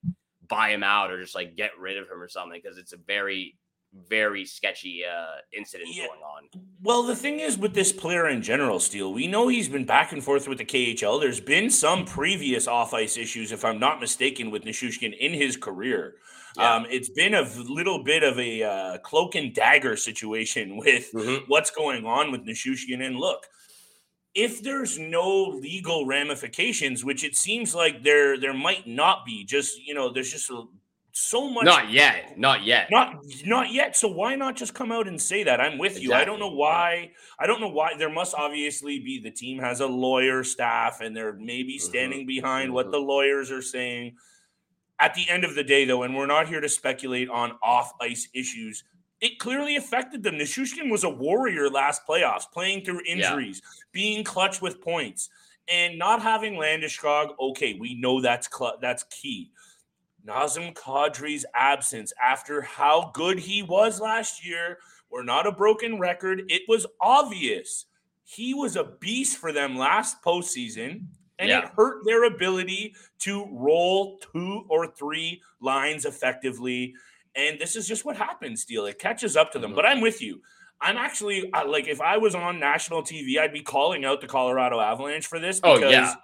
buy 0.49 0.71
him 0.71 0.83
out 0.83 1.11
or 1.11 1.21
just 1.21 1.35
like 1.35 1.57
get 1.57 1.77
rid 1.79 1.99
of 1.99 2.09
him 2.11 2.23
or 2.23 2.29
something 2.29 2.61
because 2.63 2.79
it's 2.79 2.93
a 2.93 2.97
very, 2.97 3.57
very 4.09 4.45
sketchy 4.45 5.03
uh 5.05 5.37
incident 5.53 5.91
Yeah. 5.93 6.07
going 6.07 6.21
on. 6.21 6.49
Well, 6.83 7.03
the 7.03 7.17
thing 7.17 7.41
is 7.41 7.59
with 7.59 7.75
this 7.75 7.93
player 7.93 8.29
in 8.29 8.41
general, 8.43 8.79
Steele, 8.81 9.13
we 9.13 9.27
know 9.27 9.49
he's 9.49 9.69
been 9.69 9.85
back 9.85 10.13
and 10.13 10.23
forth 10.23 10.47
with 10.49 10.59
the 10.59 10.65
KHL. 10.65 11.21
There's 11.21 11.41
been 11.41 11.71
some 11.71 12.05
previous 12.05 12.67
off 12.69 12.95
ice 12.95 13.17
issues, 13.17 13.53
if 13.53 13.65
I'm 13.65 13.79
not 13.81 14.01
mistaken, 14.01 14.51
with 14.51 14.63
Nichushkin 14.65 15.17
in 15.19 15.33
his 15.33 15.57
career. 15.57 16.15
Yeah. 16.57 16.75
Um, 16.77 16.87
it's 16.91 17.09
been 17.11 17.35
a 17.35 17.43
little 17.43 18.03
bit 18.03 18.23
of 18.23 18.39
a 18.39 18.63
uh, 18.63 18.99
cloak 18.99 19.35
and 19.35 19.53
dagger 19.55 19.97
situation 19.97 20.77
with 20.85 21.13
Mhm. 21.13 21.45
what's 21.49 21.71
going 21.71 22.05
on 22.07 22.31
with 22.33 22.47
Nichushkin. 22.47 23.05
And 23.05 23.17
look, 23.17 23.47
if 24.35 24.63
there's 24.63 24.99
no 24.99 25.47
legal 25.49 26.07
ramifications, 26.07 27.05
which 27.05 27.25
it 27.25 27.35
seems 27.37 27.75
like 27.75 28.05
there 28.05 28.39
there 28.39 28.55
might 28.55 28.87
not 28.87 29.25
be, 29.27 29.45
just 29.45 29.81
you 29.85 29.95
know, 29.95 30.13
there's 30.13 30.31
just 30.31 30.49
a, 30.51 30.63
so 31.13 31.51
much 31.51 31.65
Not 31.65 31.91
yet. 31.91 32.39
Not 32.39 32.65
yet. 32.65 32.91
not 32.91 33.25
not 33.45 33.73
yet. 33.73 33.97
So 33.97 34.09
why 34.09 34.35
not 34.37 34.57
just 34.57 34.75
come 34.75 34.93
out 34.93 35.09
and 35.09 35.21
say 35.21 35.43
that? 35.45 35.61
I'm 35.61 35.79
with 35.79 36.01
you. 36.01 36.13
I 36.13 36.25
don't 36.25 36.39
know 36.39 36.51
why. 36.53 37.11
I 37.39 37.47
don't 37.47 37.61
know 37.61 37.69
why. 37.69 37.95
There 37.97 38.11
must 38.11 38.35
obviously 38.35 38.99
be 39.01 39.19
the 39.21 39.31
team 39.31 39.59
has 39.59 39.81
a 39.81 39.87
lawyer 39.87 40.45
staff 40.45 41.01
and 41.01 41.17
they're 41.17 41.33
maybe 41.35 41.77
Mhm. 41.77 41.81
standing 41.81 42.27
behind 42.27 42.73
what 42.73 42.87
Mhm. 42.87 42.93
the 42.93 42.99
lawyers 43.01 43.51
are 43.51 43.63
saying. 43.63 44.17
At 44.99 45.15
the 45.15 45.29
end 45.29 45.45
of 45.45 45.55
the 45.55 45.65
day, 45.65 45.85
though, 45.85 46.03
and 46.03 46.15
we're 46.15 46.27
not 46.27 46.49
here 46.49 46.61
to 46.61 46.69
speculate 46.69 47.29
on 47.31 47.59
off 47.63 47.93
ice 48.01 48.29
issues, 48.35 48.85
it 49.21 49.39
clearly 49.39 49.77
affected 49.77 50.23
them. 50.23 50.37
Nichushkin 50.37 50.91
was 50.91 51.05
a 51.05 51.09
warrior 51.11 51.69
last 51.71 52.07
playoffs, 52.07 52.51
playing 52.53 52.85
through 52.85 53.03
Yeah. 53.07 53.13
injuries, 53.15 53.63
being 53.93 54.25
clutch 54.25 54.61
with 54.61 54.81
points, 54.83 55.29
and 55.69 55.99
not 55.99 56.21
having 56.23 56.55
Landeskog. 56.55 57.35
Okay, 57.39 57.75
we 57.75 57.95
know 57.95 58.21
that's 58.21 58.49
cl- 58.55 58.79
that's 58.81 59.05
key. 59.05 59.51
Nazem 60.27 60.75
Kadri's 60.75 61.45
absence 61.55 62.13
after 62.23 62.61
how 62.63 63.11
good 63.15 63.39
he 63.39 63.63
was 63.63 64.01
last 64.01 64.45
year. 64.45 64.79
We're 65.11 65.25
not 65.25 65.47
a 65.47 65.53
broken 65.53 65.99
record. 65.99 66.45
It 66.49 66.63
was 66.69 66.87
obvious. 67.01 67.87
He 68.25 68.55
was 68.55 68.77
a 68.77 68.85
beast 69.01 69.39
for 69.39 69.53
them 69.53 69.77
last 69.77 70.23
postseason, 70.23 71.07
and 71.39 71.49
Yeah. 71.49 71.61
it 71.61 71.71
hurt 71.77 72.05
their 72.05 72.25
ability 72.25 72.95
to 73.21 73.47
roll 73.51 74.19
two 74.19 74.65
or 74.69 74.87
three 74.87 75.43
lines 75.61 76.05
effectively. 76.05 76.95
And 77.35 77.59
this 77.59 77.75
is 77.77 77.89
just 77.89 78.05
what 78.05 78.17
happens, 78.17 78.63
Steele. 78.63 78.87
It 78.87 78.99
catches 78.99 79.37
up 79.37 79.51
to 79.53 79.59
them. 79.59 79.75
But 79.75 79.85
mm-hmm. 79.85 79.97
I'm 79.97 80.01
with 80.01 80.21
you. 80.23 80.43
I'm 80.81 80.97
actually 80.97 81.51
like, 81.67 81.89
if 81.89 82.01
I 82.01 82.17
was 82.17 82.35
on 82.35 82.59
national 82.59 83.03
TV, 83.03 83.39
I'd 83.39 83.53
be 83.53 83.63
calling 83.63 84.05
out 84.05 84.21
the 84.21 84.27
Colorado 84.27 84.81
Avalanche 84.81 85.27
for 85.27 85.39
this 85.39 85.61
Oh, 85.63 85.75
because 85.75 85.93
yeah. 85.93 86.15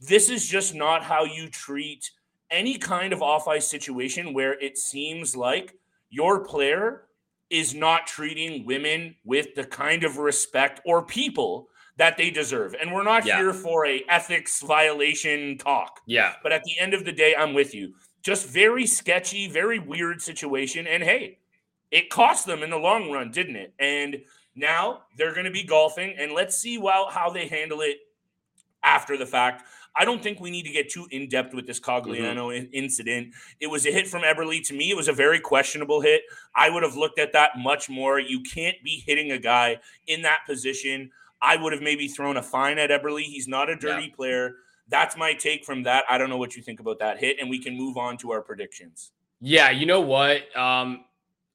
this 0.00 0.28
is 0.28 0.46
just 0.46 0.74
not 0.74 1.02
how 1.02 1.24
you 1.24 1.48
treat 1.48 2.10
any 2.50 2.78
kind 2.78 3.12
of 3.12 3.22
off 3.22 3.48
ice 3.48 3.68
situation 3.68 4.32
where 4.32 4.58
it 4.60 4.78
seems 4.78 5.36
like 5.36 5.74
your 6.10 6.40
player 6.44 7.04
is 7.50 7.74
not 7.74 8.06
treating 8.06 8.64
women 8.66 9.14
with 9.24 9.54
the 9.54 9.64
kind 9.64 10.04
of 10.04 10.18
respect 10.18 10.80
or 10.84 11.02
people 11.02 11.68
that 11.96 12.16
they 12.16 12.30
deserve. 12.30 12.74
And 12.80 12.92
we're 12.92 13.02
not 13.02 13.24
Yeah. 13.26 13.38
here 13.38 13.52
for 13.52 13.86
a 13.86 14.04
ethics 14.08 14.60
violation 14.60 15.58
talk. 15.58 16.00
Yeah. 16.06 16.34
But 16.42 16.52
at 16.52 16.62
the 16.64 16.78
end 16.78 16.94
of 16.94 17.04
the 17.04 17.12
day, 17.12 17.34
I'm 17.34 17.54
with 17.54 17.74
you. 17.74 17.94
Just 18.22 18.46
very 18.46 18.86
sketchy, 18.86 19.48
very 19.48 19.78
weird 19.78 20.22
situation. 20.22 20.86
And 20.86 21.02
hey, 21.02 21.38
it 21.90 22.10
cost 22.10 22.46
them 22.46 22.62
in 22.62 22.70
the 22.70 22.78
long 22.78 23.10
run, 23.10 23.30
didn't 23.30 23.56
it? 23.56 23.72
And 23.78 24.22
now 24.54 25.04
they're 25.16 25.32
going 25.32 25.46
to 25.46 25.50
be 25.50 25.62
golfing, 25.62 26.14
and 26.18 26.32
let's 26.32 26.56
see 26.56 26.78
well 26.78 27.08
how 27.08 27.30
they 27.30 27.46
handle 27.46 27.80
it 27.80 27.98
after 28.82 29.16
the 29.16 29.26
fact. 29.26 29.64
I 29.98 30.04
don't 30.04 30.22
think 30.22 30.40
we 30.40 30.50
need 30.50 30.64
to 30.64 30.70
get 30.70 30.90
too 30.90 31.08
in 31.10 31.28
depth 31.28 31.54
with 31.54 31.66
this 31.66 31.80
Cogliano 31.80 32.56
in- 32.56 32.70
incident. 32.72 33.34
It 33.60 33.66
was 33.66 33.86
a 33.86 33.90
hit 33.90 34.06
from 34.06 34.22
Eberle. 34.22 34.62
To 34.66 34.74
me, 34.74 34.90
it 34.90 34.96
was 34.96 35.08
a 35.08 35.12
very 35.12 35.40
questionable 35.40 36.00
hit. 36.00 36.22
I 36.54 36.70
would 36.70 36.82
have 36.82 36.96
looked 36.96 37.18
at 37.18 37.32
that 37.32 37.58
much 37.58 37.88
more. 37.88 38.20
You 38.20 38.42
can't 38.42 38.76
be 38.84 39.02
hitting 39.04 39.32
a 39.32 39.38
guy 39.38 39.78
in 40.06 40.22
that 40.22 40.40
position. 40.46 41.10
I 41.42 41.56
would 41.56 41.72
have 41.72 41.82
maybe 41.82 42.08
thrown 42.08 42.36
a 42.36 42.42
fine 42.42 42.78
at 42.78 42.90
Eberle. 42.90 43.22
He's 43.22 43.48
not 43.48 43.68
a 43.68 43.76
dirty 43.76 44.08
player. 44.10 44.54
That's 44.88 45.16
my 45.16 45.34
take 45.34 45.64
from 45.64 45.82
that. 45.82 46.04
I 46.08 46.16
don't 46.16 46.30
know 46.30 46.38
what 46.38 46.56
you 46.56 46.62
think 46.62 46.80
about 46.80 46.98
that 47.00 47.18
hit, 47.18 47.36
and 47.40 47.50
we 47.50 47.58
can 47.58 47.76
move 47.76 47.96
on 47.96 48.16
to 48.18 48.32
our 48.32 48.40
predictions. 48.40 49.12
Yeah, 49.40 49.70
you 49.70 49.86
know 49.86 50.00
what? 50.00 50.56
Um, 50.56 51.04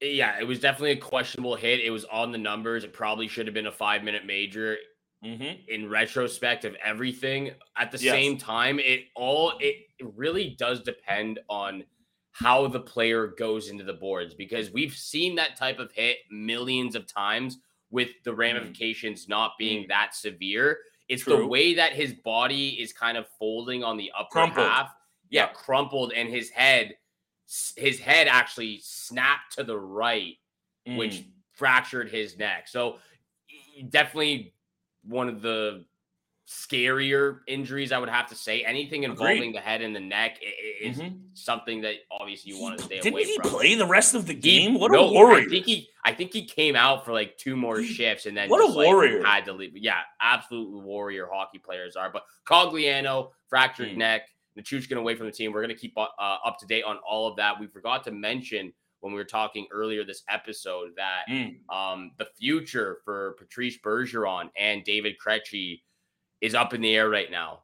yeah, 0.02 0.40
it 0.40 0.44
was 0.44 0.60
definitely 0.60 0.92
a 0.92 0.98
questionable 0.98 1.56
hit. 1.56 1.80
It 1.80 1.90
was 1.90 2.06
on 2.06 2.32
the 2.32 2.38
numbers. 2.38 2.84
It 2.84 2.94
probably 2.94 3.28
should 3.28 3.48
have 3.48 3.54
been 3.54 3.68
a 3.68 3.72
five 3.72 4.04
minute 4.04 4.26
major 4.26 4.78
Mm-hmm. 5.24 5.70
in 5.70 5.90
retrospect 5.90 6.66
of 6.66 6.76
everything. 6.84 7.52
At 7.78 7.92
the 7.92 7.98
Yes. 7.98 8.14
same 8.14 8.38
time, 8.38 8.80
it 8.80 9.06
all 9.16 9.54
it 9.60 9.88
really 10.02 10.50
does 10.60 10.82
depend 10.82 11.40
on 11.50 11.86
how 12.32 12.68
the 12.68 12.80
player 12.80 13.28
goes 13.28 13.70
into 13.70 13.84
the 13.84 13.94
boards 13.94 14.34
because 14.34 14.72
we've 14.72 14.96
seen 14.96 15.36
that 15.36 15.56
type 15.56 15.80
of 15.80 15.92
hit 15.94 16.18
millions 16.32 16.96
of 16.96 17.06
times 17.08 17.60
with 17.90 18.10
the 18.24 18.32
Mm. 18.32 18.38
ramifications 18.38 19.30
not 19.30 19.54
being 19.58 19.88
that 19.88 20.14
severe. 20.16 20.80
It's 21.08 21.24
True. 21.24 21.38
the 21.38 21.48
way 21.48 21.74
that 21.76 21.94
his 21.94 22.14
body 22.14 22.82
is 22.82 22.92
kind 22.92 23.18
of 23.18 23.28
folding 23.40 23.84
on 23.84 23.98
the 23.98 24.12
upper 24.18 24.32
Crumpled. 24.32 24.68
half. 24.68 24.96
Yeah, 25.30 25.46
Yeah. 25.46 25.54
crumpled, 25.54 26.12
and 26.14 26.28
his 26.28 26.50
head, 26.50 26.98
his 27.78 28.00
head 28.00 28.28
actually 28.28 28.80
snapped 28.80 29.54
to 29.58 29.64
the 29.64 29.78
right, 29.80 30.38
which 30.86 31.14
Mm. 31.22 31.32
fractured 31.52 32.10
his 32.10 32.38
neck. 32.38 32.68
So 32.68 33.00
definitely 33.90 34.53
one 35.04 35.28
of 35.30 35.42
the 35.42 35.86
scarier 36.48 37.40
injuries 37.48 37.92
I 37.94 37.98
would 38.00 38.10
have 38.10 38.28
to 38.28 38.36
say. 38.36 38.64
Anything 38.64 39.04
involving 39.04 39.38
Agreed. 39.38 39.56
the 39.56 39.60
head 39.62 39.82
and 39.82 39.96
the 39.96 40.00
neck 40.02 40.40
is 40.82 40.98
Mhm. 41.00 41.22
something 41.34 41.82
that 41.82 41.96
obviously 42.12 42.52
you 42.52 42.60
want 42.62 42.78
to 42.80 42.84
stay 42.84 42.96
away 42.96 43.02
from. 43.02 43.12
Didn't 43.12 43.14
away 43.14 43.24
he 43.24 43.36
from. 43.38 43.50
play 43.50 43.76
the 43.76 43.86
rest 43.86 44.14
of 44.14 44.28
the 44.28 44.34
He- 44.34 44.40
game? 44.40 44.74
what 44.78 44.92
no, 44.92 45.08
a 45.08 45.12
warrior! 45.14 45.46
I 45.46 45.50
think 45.50 45.66
he 45.66 45.90
I 46.06 46.14
think 46.14 46.34
he 46.34 46.44
came 46.46 46.76
out 46.76 47.06
for 47.06 47.14
like 47.14 47.38
two 47.38 47.56
more 47.56 47.82
shifts 47.82 48.26
and 48.26 48.36
then 48.36 48.50
what 48.50 48.60
a 48.60 48.66
like, 48.66 48.86
warrior. 48.86 49.24
had 49.24 49.46
to 49.46 49.54
leave. 49.54 49.78
Yeah, 49.78 50.02
absolutely 50.20 50.82
warrior 50.82 51.30
hockey 51.32 51.60
players 51.60 51.96
are. 51.96 52.10
But 52.10 52.26
Cogliano, 52.46 53.32
fractured 53.48 53.92
Mm. 53.92 53.98
neck, 53.98 54.30
Nichushkin 54.58 54.98
away 54.98 55.16
from 55.16 55.28
the 55.28 55.32
team. 55.32 55.54
We're 55.54 55.62
gonna 55.62 55.74
keep 55.76 55.98
uh, 55.98 56.08
up 56.20 56.60
to 56.60 56.66
date 56.66 56.84
on 56.84 56.98
all 56.98 57.26
of 57.28 57.38
that. 57.38 57.58
We 57.58 57.68
forgot 57.68 58.04
to 58.04 58.12
mention 58.12 58.74
when 59.04 59.12
we 59.12 59.20
were 59.20 59.26
talking 59.26 59.68
earlier 59.70 60.06
this 60.06 60.24
episode 60.30 60.96
that 60.96 61.26
Mm. 61.28 61.60
um, 61.70 62.12
the 62.18 62.26
future 62.40 63.02
for 63.04 63.34
Patrice 63.38 63.78
Bergeron 63.78 64.50
and 64.56 64.82
David 64.86 65.18
Krejci 65.20 65.82
is 66.40 66.56
up 66.56 66.74
in 66.74 66.80
the 66.80 66.96
air 66.96 67.10
right 67.10 67.30
now. 67.30 67.64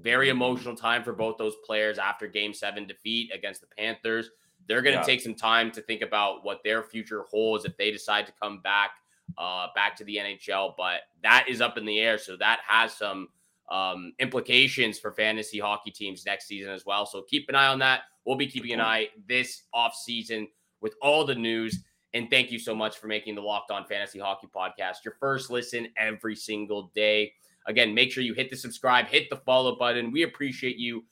Very 0.00 0.30
emotional 0.30 0.74
time 0.74 1.04
for 1.04 1.12
both 1.12 1.38
those 1.38 1.54
players 1.64 1.96
after 1.98 2.26
Game 2.26 2.52
Seven 2.52 2.88
defeat 2.88 3.30
against 3.32 3.60
the 3.60 3.68
Panthers. 3.78 4.30
They're 4.66 4.82
going 4.82 4.94
to 4.94 5.00
Yeah. 5.00 5.06
take 5.06 5.20
some 5.20 5.36
time 5.36 5.70
to 5.72 5.80
think 5.80 6.02
about 6.02 6.44
what 6.44 6.62
their 6.64 6.82
future 6.82 7.22
holds 7.30 7.64
if 7.64 7.76
they 7.76 7.92
decide 7.92 8.26
to 8.26 8.32
come 8.32 8.60
back, 8.60 8.90
uh, 9.38 9.68
back 9.76 9.94
to 9.96 10.04
the 10.04 10.18
NHL. 10.18 10.74
But 10.76 11.02
that 11.22 11.48
is 11.48 11.60
up 11.60 11.78
in 11.78 11.84
the 11.84 12.00
air, 12.00 12.18
so 12.18 12.36
that 12.36 12.60
has 12.66 12.96
some 12.96 13.28
um, 13.72 14.12
implications 14.18 14.98
for 14.98 15.12
fantasy 15.12 15.60
hockey 15.60 15.92
teams 15.92 16.26
next 16.26 16.48
season 16.48 16.72
as 16.72 16.84
well. 16.84 17.06
So 17.06 17.22
keep 17.22 17.48
an 17.48 17.54
eye 17.54 17.68
on 17.68 17.78
that. 17.78 18.00
We'll 18.24 18.34
be 18.34 18.48
keeping 18.48 18.72
an 18.72 18.80
eye 18.80 19.10
this 19.28 19.62
off 19.72 19.94
season 19.94 20.48
with 20.80 20.94
all 21.02 21.24
the 21.24 21.34
news. 21.34 21.84
And 22.12 22.28
thank 22.28 22.50
you 22.50 22.58
so 22.58 22.74
much 22.74 22.98
for 22.98 23.06
making 23.06 23.34
the 23.34 23.42
Locked 23.42 23.70
On 23.70 23.84
Fantasy 23.86 24.18
Hockey 24.18 24.48
Podcast 24.54 25.04
your 25.04 25.14
first 25.20 25.50
listen 25.50 25.88
every 25.96 26.34
single 26.34 26.90
day. 26.94 27.32
Again, 27.66 27.94
make 27.94 28.10
sure 28.10 28.24
you 28.24 28.34
hit 28.34 28.50
the 28.50 28.56
subscribe, 28.56 29.06
hit 29.06 29.30
the 29.30 29.36
follow 29.36 29.76
button. 29.76 30.10
We 30.10 30.22
appreciate 30.22 30.76
you. 30.76 31.04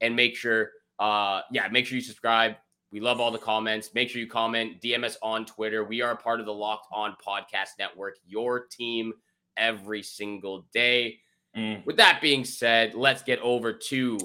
And 0.00 0.16
make 0.16 0.34
sure, 0.34 0.70
uh, 0.98 1.42
yeah, 1.52 1.68
make 1.68 1.86
sure 1.86 1.96
you 1.96 2.02
subscribe. 2.02 2.56
We 2.90 3.00
love 3.00 3.20
all 3.20 3.30
the 3.30 3.38
comments. 3.38 3.94
Make 3.94 4.08
sure 4.08 4.20
you 4.20 4.26
comment, 4.26 4.80
DM 4.82 5.04
us 5.04 5.16
on 5.22 5.46
Twitter. 5.46 5.84
We 5.84 6.00
are 6.00 6.12
a 6.12 6.16
part 6.16 6.40
of 6.40 6.46
the 6.46 6.54
Locked 6.54 6.88
On 6.92 7.14
Podcast 7.24 7.78
Network, 7.78 8.16
your 8.26 8.66
team 8.66 9.12
every 9.56 10.02
single 10.02 10.66
day. 10.72 11.18
Mm. 11.56 11.84
With 11.86 11.96
that 11.98 12.20
being 12.20 12.44
said, 12.44 12.94
let's 12.94 13.22
get 13.22 13.38
over 13.40 13.72
to 13.72 14.18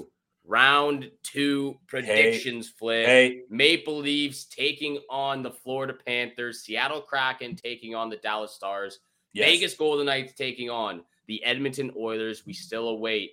round 0.46 1.10
two 1.22 1.76
predictions 1.86 2.68
flip. 2.68 3.06
Hey, 3.06 3.42
Maple 3.50 3.98
Leafs 3.98 4.44
taking 4.44 4.98
on 5.10 5.42
the 5.42 5.50
Florida 5.50 5.94
Panthers, 6.06 6.62
Seattle 6.62 7.00
Kraken 7.00 7.56
taking 7.56 7.94
on 7.94 8.08
the 8.08 8.16
Dallas 8.16 8.52
Stars, 8.52 9.00
yes. 9.32 9.48
Vegas 9.48 9.74
Golden 9.74 10.06
Knights 10.06 10.34
taking 10.34 10.70
on 10.70 11.02
the 11.26 11.42
Edmonton 11.44 11.92
Oilers. 11.96 12.46
We 12.46 12.52
still 12.52 12.88
await. 12.88 13.32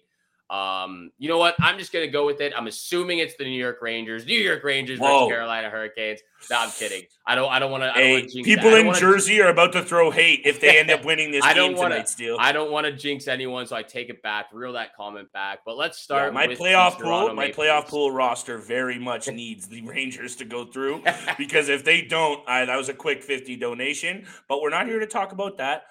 Um, 0.53 1.09
you 1.17 1.27
know 1.29 1.39
what? 1.39 1.55
I'm 1.59 1.79
just 1.79 1.91
gonna 1.91 2.07
go 2.07 2.27
with 2.27 2.39
it. 2.39 2.53
I'm 2.55 2.67
assuming 2.67 3.17
it's 3.17 3.35
the 3.37 3.43
New 3.43 3.59
York 3.59 3.79
Rangers. 3.81 4.27
New 4.27 4.37
York 4.37 4.63
Rangers 4.63 4.99
Whoa. 4.99 5.21
versus 5.25 5.29
Carolina 5.31 5.69
Hurricanes. 5.71 6.19
No, 6.51 6.57
I'm 6.59 6.69
kidding. 6.69 7.03
I 7.25 7.33
don't. 7.33 7.51
I 7.51 7.57
don't 7.57 7.71
want 7.71 7.81
to. 7.83 7.89
I 7.91 7.93
don't 8.21 8.31
Hey, 8.31 8.43
people 8.43 8.75
in 8.75 8.85
wanna- 8.85 8.99
Jersey 8.99 9.41
are 9.41 9.49
about 9.49 9.71
to 9.73 9.81
throw 9.81 10.11
hate 10.11 10.41
if 10.45 10.59
they 10.61 10.77
end 10.77 10.91
up 10.91 11.03
winning 11.05 11.31
this 11.31 11.43
I 11.43 11.53
don't 11.55 11.69
game 11.71 11.77
wanna- 11.79 11.95
tonight. 11.95 12.09
Still, 12.09 12.37
I 12.39 12.51
don't 12.51 12.69
want 12.71 12.85
to 12.85 12.91
jinx 12.91 13.27
anyone, 13.27 13.65
so 13.65 13.75
I 13.75 13.81
take 13.81 14.09
it 14.09 14.21
back. 14.21 14.47
Reel 14.53 14.73
that 14.73 14.95
comment 14.95 15.31
back. 15.31 15.59
But 15.65 15.75
let's 15.75 15.97
start. 15.97 16.27
Yeah, 16.27 16.31
my 16.35 16.45
with 16.47 16.59
the 16.59 16.63
playoff 16.65 16.99
pool, 17.01 17.33
my 17.33 17.47
Maple 17.47 17.63
playoff 17.63 17.79
Leafs. 17.79 17.89
pool 17.91 18.11
roster 18.11 18.59
very 18.59 18.99
much 18.99 19.27
needs 19.31 19.67
the 19.67 19.81
Rangers 19.81 20.35
to 20.35 20.45
go 20.45 20.65
through 20.65 21.01
because 21.39 21.69
if 21.69 21.83
they 21.83 22.01
don't, 22.03 22.47
I, 22.47 22.65
that 22.65 22.77
was 22.77 22.89
a 22.89 22.93
quick 22.93 23.23
fifty 23.23 23.55
donation. 23.55 24.27
But 24.47 24.61
we're 24.61 24.69
not 24.69 24.85
here 24.85 24.99
to 24.99 25.07
talk 25.07 25.31
about 25.31 25.57
that. 25.57 25.83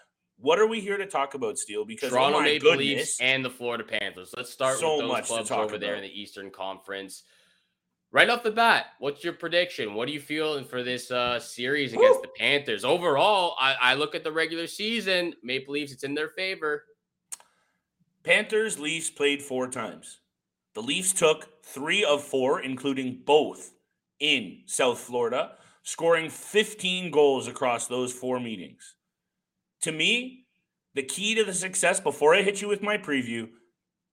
What 0.42 0.58
are 0.58 0.66
we 0.66 0.80
here 0.80 0.96
to 0.96 1.06
talk 1.06 1.34
about, 1.34 1.56
Steele? 1.56 1.84
Because 1.84 2.10
Toronto 2.10 2.38
oh 2.38 2.42
Maple 2.42 2.70
goodness, 2.70 2.86
Leafs 2.86 3.20
and 3.20 3.44
the 3.44 3.50
Florida 3.50 3.84
Panthers. 3.84 4.34
Let's 4.36 4.50
start 4.50 4.76
So 4.76 4.96
with 4.96 5.06
those 5.06 5.26
clubs 5.26 5.50
over 5.52 5.78
there 5.78 5.94
in 5.94 6.02
the 6.02 6.20
Eastern 6.20 6.50
Conference. 6.50 7.22
Right 8.10 8.28
off 8.28 8.42
the 8.42 8.50
bat, 8.50 8.86
what's 8.98 9.22
your 9.22 9.34
prediction? 9.34 9.94
What 9.94 10.08
do 10.08 10.12
you 10.12 10.20
feel 10.20 10.62
for 10.64 10.82
this 10.82 11.12
uh, 11.12 11.38
series 11.38 11.92
against 11.92 12.18
Woo! 12.18 12.22
the 12.22 12.30
Panthers? 12.36 12.84
Overall, 12.84 13.54
I, 13.58 13.76
I 13.80 13.94
look 13.94 14.16
at 14.16 14.24
the 14.24 14.32
regular 14.32 14.66
season. 14.66 15.32
Maple 15.44 15.74
Leafs, 15.74 15.92
it's 15.92 16.02
in 16.02 16.12
their 16.12 16.28
favor. 16.30 16.86
Panthers 18.24 18.80
Leafs 18.80 19.10
played 19.10 19.42
four 19.42 19.68
times. 19.68 20.18
The 20.74 20.82
Leafs 20.82 21.12
took 21.12 21.64
three 21.64 22.04
of 22.04 22.22
four, 22.22 22.60
including 22.62 23.22
both 23.24 23.74
in 24.18 24.62
South 24.66 24.98
Florida, 24.98 25.52
scoring 25.84 26.28
15 26.28 27.12
goals 27.12 27.46
across 27.46 27.86
those 27.86 28.12
four 28.12 28.40
meetings. 28.40 28.96
To 29.82 29.92
me, 29.92 30.46
the 30.94 31.02
key 31.02 31.34
to 31.34 31.44
the 31.44 31.54
success, 31.54 32.00
before 32.00 32.34
I 32.34 32.42
hit 32.42 32.60
you 32.60 32.68
with 32.68 32.82
my 32.82 32.98
preview, 32.98 33.48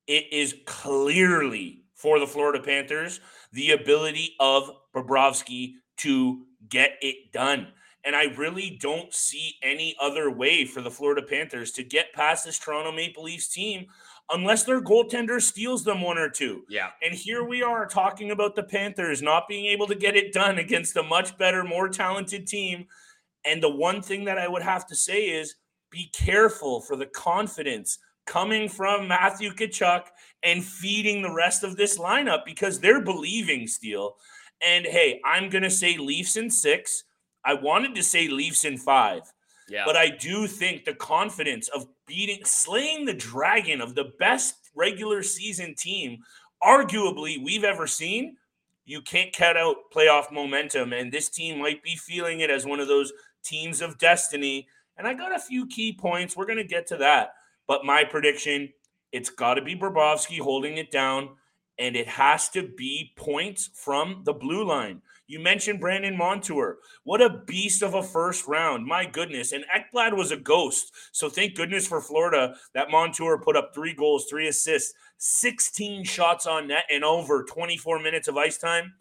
it 0.07 0.25
is 0.31 0.55
clearly 0.65 1.83
for 1.93 2.19
the 2.19 2.27
Florida 2.27 2.63
Panthers 2.63 3.19
the 3.51 3.71
ability 3.71 4.35
of 4.39 4.71
Bobrovsky 4.95 5.73
to 5.97 6.45
get 6.69 6.93
it 7.01 7.31
done. 7.31 7.67
And 8.05 8.15
I 8.15 8.25
really 8.37 8.77
don't 8.81 9.13
see 9.13 9.55
any 9.61 9.95
other 10.01 10.31
way 10.31 10.65
for 10.65 10.81
the 10.81 10.89
Florida 10.89 11.21
Panthers 11.21 11.71
to 11.73 11.83
get 11.83 12.13
past 12.13 12.45
this 12.45 12.57
Toronto 12.57 12.91
Maple 12.91 13.23
Leafs 13.23 13.49
team 13.49 13.87
unless 14.31 14.63
their 14.63 14.81
goaltender 14.81 15.41
steals 15.41 15.83
them 15.83 16.01
one 16.01 16.17
or 16.17 16.29
two. 16.29 16.63
Yeah. 16.69 16.89
And 17.03 17.13
here 17.13 17.43
we 17.43 17.61
are 17.61 17.85
talking 17.85 18.31
about 18.31 18.55
the 18.55 18.63
Panthers 18.63 19.21
not 19.21 19.47
being 19.47 19.65
able 19.65 19.87
to 19.87 19.95
get 19.95 20.15
it 20.15 20.31
done 20.31 20.57
against 20.59 20.95
a 20.95 21.03
much 21.03 21.37
better, 21.37 21.63
more 21.63 21.89
talented 21.89 22.47
team. 22.47 22.85
And 23.45 23.61
the 23.61 23.69
one 23.69 24.01
thing 24.01 24.25
that 24.25 24.37
I 24.37 24.47
would 24.47 24.63
have 24.63 24.87
to 24.87 24.95
say 24.95 25.25
is 25.25 25.55
be 25.91 26.09
careful 26.13 26.81
for 26.81 26.95
the 26.95 27.05
confidence 27.05 27.99
coming 28.25 28.69
from 28.69 29.07
Matthew 29.07 29.51
Tkachuk 29.51 30.03
and 30.43 30.63
feeding 30.63 31.21
the 31.21 31.33
rest 31.33 31.63
of 31.63 31.75
this 31.75 31.97
lineup 31.97 32.45
because 32.45 32.79
they're 32.79 33.03
believing 33.03 33.67
Steele. 33.67 34.17
And 34.65 34.85
hey, 34.85 35.19
I'm 35.25 35.49
going 35.49 35.63
to 35.63 35.69
say 35.69 35.97
Leafs 35.97 36.35
in 36.35 36.49
six. 36.49 37.05
I 37.43 37.53
wanted 37.55 37.95
to 37.95 38.03
say 38.03 38.27
Leafs 38.27 38.65
in 38.65 38.77
five. 38.77 39.23
Yeah. 39.69 39.83
But 39.85 39.95
I 39.95 40.09
do 40.09 40.47
think 40.47 40.85
the 40.85 40.93
confidence 40.95 41.67
of 41.69 41.87
beating, 42.07 42.43
slaying 42.43 43.05
the 43.05 43.13
dragon 43.13 43.81
of 43.81 43.95
the 43.95 44.11
best 44.19 44.55
regular 44.75 45.23
season 45.23 45.75
team, 45.75 46.19
arguably 46.63 47.43
we've 47.43 47.63
ever 47.63 47.87
seen, 47.87 48.37
you 48.85 49.01
can't 49.01 49.35
cut 49.35 49.55
out 49.55 49.75
playoff 49.93 50.31
momentum. 50.31 50.93
And 50.93 51.11
this 51.11 51.29
team 51.29 51.59
might 51.59 51.83
be 51.83 51.95
feeling 51.95 52.39
it 52.39 52.49
as 52.49 52.65
one 52.65 52.79
of 52.79 52.87
those 52.87 53.13
teams 53.43 53.81
of 53.81 53.97
destiny. 53.99 54.67
And 54.99 55.07
I 55.07 55.13
got 55.13 55.33
a 55.33 55.39
few 55.39 55.65
key 55.65 55.93
points. 55.93 56.35
We're 56.35 56.45
going 56.45 56.57
to 56.57 56.63
get 56.65 56.85
to 56.87 56.97
that. 56.97 57.33
But 57.67 57.85
my 57.85 58.03
prediction, 58.03 58.69
it's 59.13 59.29
got 59.29 59.53
to 59.53 59.61
be 59.61 59.75
Bobrovsky 59.75 60.39
holding 60.39 60.77
it 60.77 60.91
down, 60.91 61.29
and 61.79 61.95
it 61.95 62.07
has 62.07 62.49
to 62.49 62.67
be 62.67 63.13
points 63.15 63.69
from 63.73 64.23
the 64.25 64.33
blue 64.33 64.65
line. 64.65 65.01
You 65.25 65.39
mentioned 65.39 65.79
Brandon 65.79 66.17
Montour. 66.17 66.79
What 67.03 67.21
a 67.21 67.43
beast 67.45 67.81
of 67.81 67.93
a 67.93 68.03
first 68.03 68.45
round. 68.47 68.85
My 68.85 69.05
goodness. 69.05 69.53
And 69.53 69.63
Ekblad 69.73 70.17
was 70.17 70.31
a 70.31 70.37
ghost. 70.37 70.91
So 71.13 71.29
thank 71.29 71.55
goodness 71.55 71.87
for 71.87 72.01
Florida 72.01 72.55
that 72.73 72.91
Montour 72.91 73.37
put 73.37 73.55
up 73.55 73.71
three 73.73 73.93
goals, 73.93 74.25
three 74.29 74.47
assists, 74.49 74.93
16 75.19 76.03
shots 76.03 76.45
on 76.45 76.67
net, 76.67 76.85
and 76.91 77.05
over 77.05 77.43
24 77.43 77.99
minutes 77.99 78.27
of 78.27 78.35
ice 78.35 78.57
time. 78.57 78.95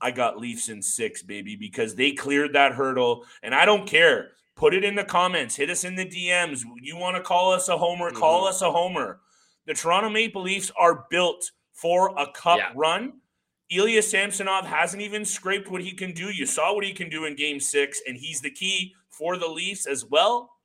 I 0.00 0.10
got 0.10 0.38
Leafs 0.38 0.68
in 0.68 0.82
six, 0.82 1.22
baby, 1.22 1.56
because 1.56 1.94
they 1.94 2.12
cleared 2.12 2.52
that 2.52 2.72
hurdle. 2.72 3.24
And 3.42 3.54
I 3.54 3.64
don't 3.64 3.88
care. 3.88 4.32
Put 4.56 4.72
it 4.74 4.84
in 4.84 4.94
the 4.94 5.04
comments. 5.04 5.54
Hit 5.56 5.68
us 5.70 5.84
in 5.84 5.94
the 5.96 6.06
DMs. 6.06 6.62
You 6.80 6.96
want 6.96 7.16
to 7.16 7.22
call 7.22 7.52
us 7.52 7.68
a 7.68 7.76
homer? 7.76 8.10
Call 8.10 8.44
Mhm. 8.44 8.48
us 8.48 8.62
a 8.62 8.72
homer. 8.72 9.20
The 9.66 9.74
Toronto 9.74 10.08
Maple 10.08 10.42
Leafs 10.42 10.70
are 10.76 11.06
built 11.10 11.50
for 11.74 12.18
a 12.18 12.26
cup 12.32 12.58
Yeah. 12.58 12.72
run. 12.74 13.20
Ilya 13.68 14.00
Samsonov 14.02 14.64
hasn't 14.64 15.02
even 15.02 15.24
scraped 15.24 15.68
what 15.68 15.82
he 15.82 15.92
can 15.92 16.12
do. 16.12 16.30
You 16.30 16.46
saw 16.46 16.72
what 16.72 16.84
he 16.84 16.92
can 16.94 17.10
do 17.10 17.24
in 17.26 17.34
game 17.34 17.60
six, 17.60 18.00
and 18.06 18.16
he's 18.16 18.40
the 18.40 18.50
key 18.50 18.94
for 19.10 19.36
the 19.36 19.48
Leafs 19.48 19.86
as 19.86 20.04
well. 20.04 20.56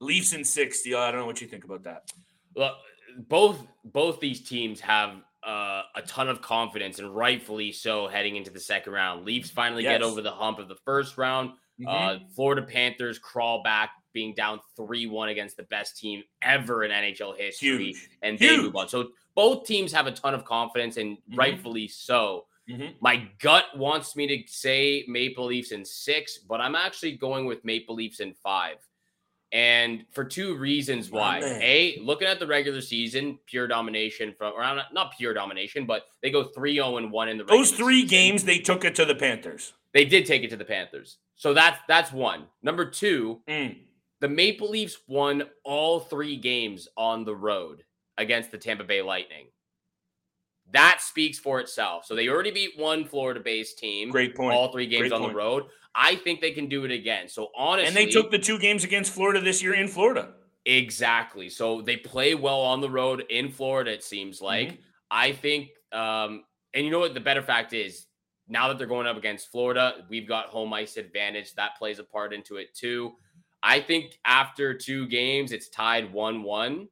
Leafs 0.00 0.32
in 0.32 0.42
six, 0.44 0.80
Steele. 0.80 0.98
I 0.98 1.10
don't 1.12 1.20
know 1.20 1.26
what 1.26 1.40
you 1.40 1.46
think 1.46 1.64
about 1.64 1.84
that. 1.84 2.12
Look, 2.56 2.76
both 3.28 3.64
both 3.84 4.18
these 4.20 4.40
teams 4.42 4.80
have 4.80 5.22
uh, 5.44 5.82
a 5.94 6.00
ton 6.00 6.26
of 6.30 6.40
confidence, 6.40 6.98
and 6.98 7.14
rightfully 7.14 7.70
so, 7.70 8.08
heading 8.08 8.36
into 8.36 8.50
the 8.50 8.58
second 8.58 8.94
round. 8.94 9.26
Leafs 9.26 9.50
finally 9.50 9.82
get 9.82 10.02
over 10.02 10.22
the 10.22 10.32
hump 10.32 10.58
of 10.58 10.68
the 10.68 10.76
first 10.86 11.18
round. 11.18 11.52
Uh, 11.86 12.18
Florida 12.34 12.62
Panthers 12.62 13.18
crawl 13.18 13.62
back, 13.62 13.90
being 14.12 14.32
down 14.34 14.60
three 14.76 15.06
one 15.06 15.28
against 15.28 15.56
the 15.56 15.64
best 15.64 15.96
team 15.98 16.22
ever 16.42 16.84
in 16.84 16.90
NHL 16.92 17.36
history, 17.36 17.86
Huge. 17.92 18.08
and 18.22 18.38
they 18.38 18.46
Huge. 18.46 18.60
move 18.62 18.76
on. 18.76 18.88
So 18.88 19.08
both 19.34 19.66
teams 19.66 19.92
have 19.92 20.06
a 20.06 20.12
ton 20.12 20.34
of 20.34 20.44
confidence, 20.44 20.96
and 20.96 21.16
Mhm. 21.18 21.36
rightfully 21.36 21.88
so. 21.88 22.46
Mm-hmm. 22.70 22.92
My 23.00 23.28
gut 23.40 23.76
wants 23.76 24.14
me 24.16 24.26
to 24.28 24.50
say 24.50 25.04
Maple 25.08 25.46
Leafs 25.46 25.72
in 25.72 25.84
six, 25.84 26.38
but 26.38 26.60
I'm 26.60 26.74
actually 26.76 27.12
going 27.16 27.44
with 27.44 27.64
Maple 27.64 27.94
Leafs 27.94 28.20
in 28.20 28.32
five. 28.34 28.76
And 29.52 30.04
for 30.12 30.24
two 30.24 30.56
reasons 30.56 31.10
why. 31.10 31.40
Oh, 31.42 31.58
a, 31.60 31.98
looking 32.00 32.26
at 32.26 32.40
the 32.40 32.46
regular 32.46 32.80
season, 32.80 33.38
pure 33.46 33.66
domination 33.68 34.32
from 34.36 34.54
around 34.54 34.80
not 34.92 35.12
pure 35.16 35.32
domination, 35.34 35.86
but 35.86 36.06
they 36.22 36.30
go 36.30 36.44
3-0 36.44 36.98
and 36.98 37.12
1 37.12 37.28
in 37.28 37.38
the 37.38 37.44
Those 37.44 37.70
three 37.70 38.02
season. 38.02 38.08
games 38.08 38.44
they 38.44 38.58
took 38.58 38.84
it 38.84 38.94
to 38.96 39.04
the 39.04 39.14
Panthers. 39.14 39.74
They 39.92 40.04
did 40.04 40.26
take 40.26 40.42
it 40.42 40.50
to 40.50 40.56
the 40.56 40.64
Panthers. 40.64 41.18
So 41.36 41.54
that's 41.54 41.78
that's 41.88 42.12
one. 42.12 42.44
Number 42.62 42.84
2, 42.84 43.40
mm. 43.48 43.76
the 44.20 44.28
Maple 44.28 44.70
Leafs 44.70 44.98
won 45.08 45.44
all 45.64 46.00
3 46.00 46.36
games 46.36 46.88
on 46.96 47.24
the 47.24 47.34
road 47.34 47.84
against 48.18 48.50
the 48.50 48.58
Tampa 48.58 48.84
Bay 48.84 49.02
Lightning. 49.02 49.46
That 50.72 51.00
speaks 51.00 51.38
for 51.38 51.60
itself. 51.60 52.04
So 52.06 52.14
they 52.14 52.28
already 52.28 52.50
beat 52.50 52.78
one 52.78 53.04
Florida-based 53.04 53.78
team. 53.78 54.10
Great 54.10 54.34
point. 54.34 54.54
All 54.54 54.72
three 54.72 54.86
games 54.86 55.02
Great 55.02 55.12
on 55.12 55.20
point. 55.20 55.32
the 55.32 55.36
road. 55.36 55.64
I 55.94 56.16
think 56.16 56.40
they 56.40 56.50
can 56.50 56.68
do 56.68 56.84
it 56.84 56.90
again. 56.90 57.28
So 57.28 57.48
honestly, 57.56 57.86
and 57.86 57.96
they 57.96 58.06
took 58.06 58.30
the 58.30 58.38
two 58.38 58.58
games 58.58 58.82
against 58.82 59.12
Florida 59.12 59.40
this 59.40 59.62
year 59.62 59.74
in 59.74 59.86
Florida. 59.86 60.32
Exactly. 60.66 61.48
So 61.48 61.82
they 61.82 61.96
play 61.96 62.34
well 62.34 62.60
on 62.60 62.80
the 62.80 62.90
road 62.90 63.24
in 63.28 63.50
Florida. 63.50 63.92
It 63.92 64.02
seems 64.02 64.40
like. 64.40 64.68
Mm-hmm. 64.68 64.80
I 65.10 65.32
think, 65.32 65.68
um, 65.92 66.44
and 66.72 66.84
you 66.84 66.90
know 66.90 66.98
what? 66.98 67.14
The 67.14 67.20
better 67.20 67.42
fact 67.42 67.72
is 67.72 68.06
now 68.48 68.68
that 68.68 68.78
they're 68.78 68.86
going 68.86 69.06
up 69.06 69.16
against 69.16 69.50
Florida, 69.50 70.04
we've 70.08 70.28
got 70.28 70.46
home 70.46 70.72
ice 70.72 70.96
advantage. 70.96 71.54
That 71.54 71.76
plays 71.78 71.98
a 71.98 72.04
part 72.04 72.32
into 72.32 72.56
it 72.56 72.74
too. 72.74 73.12
I 73.62 73.80
think 73.80 74.18
after 74.24 74.74
two 74.74 75.08
games, 75.08 75.52
it's 75.52 75.68
tied 75.68 76.12
one-one. 76.12 76.88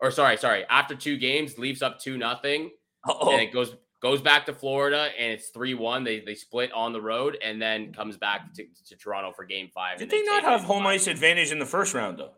Or 0.00 0.10
sorry, 0.10 0.36
sorry. 0.36 0.64
After 0.70 0.94
two 0.94 1.16
games, 1.16 1.58
Leafs 1.58 1.82
up 1.82 1.98
two 1.98 2.16
nothing, 2.16 2.70
and 3.04 3.40
it 3.40 3.52
goes 3.52 3.74
goes 4.02 4.20
back 4.20 4.46
to 4.46 4.52
Florida 4.52 5.08
and 5.18 5.32
it's 5.32 5.50
3-1. 5.50 6.04
They 6.04 6.20
they 6.20 6.34
split 6.34 6.70
on 6.72 6.92
the 6.92 7.00
road 7.00 7.38
and 7.42 7.60
then 7.60 7.92
comes 7.92 8.16
back 8.16 8.52
to, 8.54 8.64
to 8.88 8.96
Toronto 8.96 9.32
for 9.32 9.44
game 9.44 9.70
five. 9.74 9.98
Did 9.98 10.10
they, 10.10 10.20
they 10.20 10.26
not 10.26 10.42
have 10.44 10.62
home 10.62 10.84
five. 10.84 10.94
ice 10.94 11.06
advantage 11.06 11.50
in 11.50 11.58
the 11.58 11.66
first 11.66 11.94
round 11.94 12.18
though? 12.18 12.32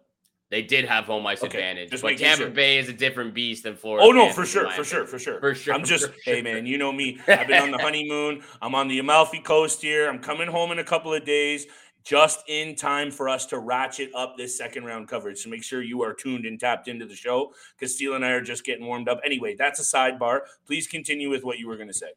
They 0.51 0.63
did 0.63 0.87
have 0.87 1.05
home 1.05 1.27
ice 1.27 1.43
okay, 1.43 1.59
advantage, 1.59 2.01
but 2.01 2.17
Tampa 2.17 2.45
sure. 2.45 2.51
Bay 2.51 2.79
is 2.79 2.89
a 2.89 2.93
different 2.95 3.35
beast 3.35 3.65
than 3.65 3.77
Florida. 3.77 4.07
Oh 4.07 4.13
no, 4.13 4.33
for 4.33 4.47
sure, 4.47 4.71
for 4.71 4.83
sure, 4.83 5.07
for 5.07 5.19
sure, 5.19 5.39
for 5.41 5.55
sure. 5.55 5.75
I'm 5.75 5.85
just, 5.85 6.09
hey 6.25 6.41
man, 6.41 6.65
you 6.65 6.79
know 6.79 6.91
me. 6.91 7.19
I've 7.29 7.49
been 7.49 7.63
on 7.63 7.71
the 7.71 7.79
honeymoon. 7.79 8.43
I'm 8.63 8.75
on 8.75 8.89
the 8.89 8.99
Amalfi 8.99 9.41
Coast 9.41 9.83
here. 9.83 10.09
I'm 10.09 10.21
coming 10.21 10.49
home 10.49 10.73
in 10.73 10.79
a 10.79 10.85
couple 10.85 11.13
of 11.13 11.27
days, 11.27 11.67
just 12.03 12.45
in 12.49 12.75
time 12.77 13.11
for 13.11 13.29
us 13.29 13.45
to 13.47 13.59
ratchet 13.59 14.11
up 14.15 14.39
this 14.39 14.57
second 14.57 14.85
round 14.85 15.07
coverage. 15.07 15.39
So 15.41 15.51
make 15.51 15.63
sure 15.63 15.83
you 15.83 16.03
are 16.03 16.15
tuned 16.15 16.47
and 16.47 16.59
tapped 16.59 16.89
into 16.89 17.05
the 17.05 17.17
show 17.17 17.53
because 17.79 17.95
Steele 17.95 18.15
and 18.15 18.25
I 18.25 18.31
are 18.31 18.41
just 18.41 18.65
getting 18.65 18.87
warmed 18.87 19.11
up. 19.11 19.21
Anyway, 19.27 19.55
that's 19.55 19.81
a 19.81 19.97
sidebar. 19.97 20.41
Please 20.67 20.87
continue 20.87 21.29
with 21.29 21.45
what 21.45 21.59
you 21.59 21.69
were 21.69 21.77
going 21.77 21.89
to 21.89 21.95
say. 21.95 22.09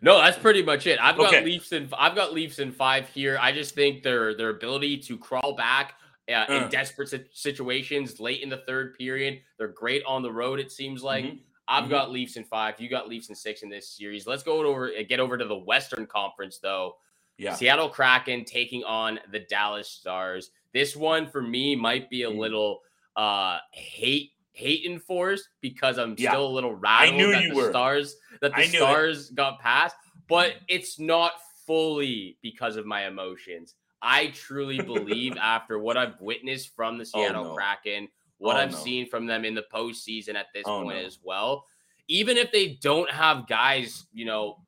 No, 0.00 0.18
that's 0.18 0.38
pretty 0.38 0.62
much 0.62 0.86
it. 0.86 1.00
I've 1.02 1.16
got 1.16 1.34
okay. 1.34 1.44
Leafs 1.44 1.72
in 1.72 1.88
I've 1.98 2.14
got 2.14 2.32
Leafs 2.32 2.60
in 2.60 2.70
five 2.70 3.08
here. 3.08 3.36
I 3.40 3.50
just 3.50 3.74
think 3.74 4.04
their 4.04 4.36
their 4.36 4.50
ability 4.50 4.98
to 4.98 5.18
crawl 5.18 5.56
back 5.56 5.94
uh, 6.28 6.44
in 6.48 6.62
uh. 6.64 6.68
desperate 6.68 7.12
situations 7.32 8.20
late 8.20 8.42
in 8.42 8.48
the 8.48 8.62
third 8.66 8.96
period. 8.96 9.40
They're 9.58 9.68
great 9.68 10.02
on 10.06 10.22
the 10.22 10.32
road. 10.32 10.58
It 10.60 10.72
seems 10.72 11.02
like 11.02 11.24
mm-hmm. 11.24 11.36
I've 11.68 11.84
mm-hmm. 11.84 11.90
got 11.90 12.10
Leafs 12.10 12.36
in 12.36 12.44
five. 12.44 12.80
You 12.80 12.88
got 12.88 13.08
Leafs 13.08 13.28
in 13.28 13.34
six 13.34 13.62
in 13.62 13.68
this 13.68 13.88
series. 13.88 14.26
Let's 14.26 14.42
go 14.42 14.64
over 14.64 14.88
uh, 14.88 15.02
get 15.08 15.20
over 15.20 15.36
to 15.36 15.44
the 15.44 15.58
Western 15.58 16.06
Conference 16.06 16.58
though. 16.58 16.96
Yeah, 17.36 17.54
Seattle 17.54 17.88
Kraken 17.88 18.44
taking 18.44 18.84
on 18.84 19.18
the 19.32 19.40
Dallas 19.40 19.88
Stars. 19.88 20.50
This 20.72 20.96
one 20.96 21.26
for 21.26 21.42
me 21.42 21.74
might 21.74 22.08
be 22.10 22.22
a 22.22 22.28
mm-hmm. 22.28 22.38
little 22.38 22.80
uh 23.16 23.58
hate 23.70 24.32
hate 24.52 24.84
enforced 24.84 25.48
because 25.60 25.98
I'm 25.98 26.14
yeah. 26.16 26.30
still 26.30 26.46
a 26.46 26.48
little 26.48 26.74
rattled 26.74 27.14
I 27.14 27.16
knew 27.16 27.32
that 27.32 27.42
you 27.42 27.50
the 27.50 27.56
were. 27.56 27.70
Stars 27.70 28.16
that 28.40 28.54
the 28.54 28.64
Stars 28.64 29.30
it. 29.30 29.34
got 29.34 29.58
past, 29.60 29.96
but 30.28 30.54
it's 30.68 30.98
not 30.98 31.32
fully 31.66 32.38
because 32.42 32.76
of 32.76 32.86
my 32.86 33.06
emotions. 33.06 33.74
I 34.04 34.28
truly 34.28 34.80
believe 34.80 35.36
after 35.40 35.78
what 35.78 35.96
I've 35.96 36.20
witnessed 36.20 36.74
from 36.76 36.98
the 36.98 37.06
Seattle 37.06 37.44
oh, 37.44 37.48
no. 37.48 37.54
Kraken, 37.54 38.08
what 38.38 38.56
oh, 38.56 38.60
I've 38.60 38.72
no. 38.72 38.78
seen 38.78 39.08
from 39.08 39.26
them 39.26 39.44
in 39.44 39.54
the 39.54 39.64
postseason 39.72 40.34
at 40.34 40.46
this 40.54 40.64
oh, 40.66 40.82
point 40.82 40.98
no. 40.98 41.04
as 41.04 41.18
well, 41.22 41.66
even 42.08 42.36
if 42.36 42.52
they 42.52 42.78
don't 42.82 43.10
have 43.10 43.48
guys, 43.48 44.06
you 44.12 44.26
know, 44.26 44.58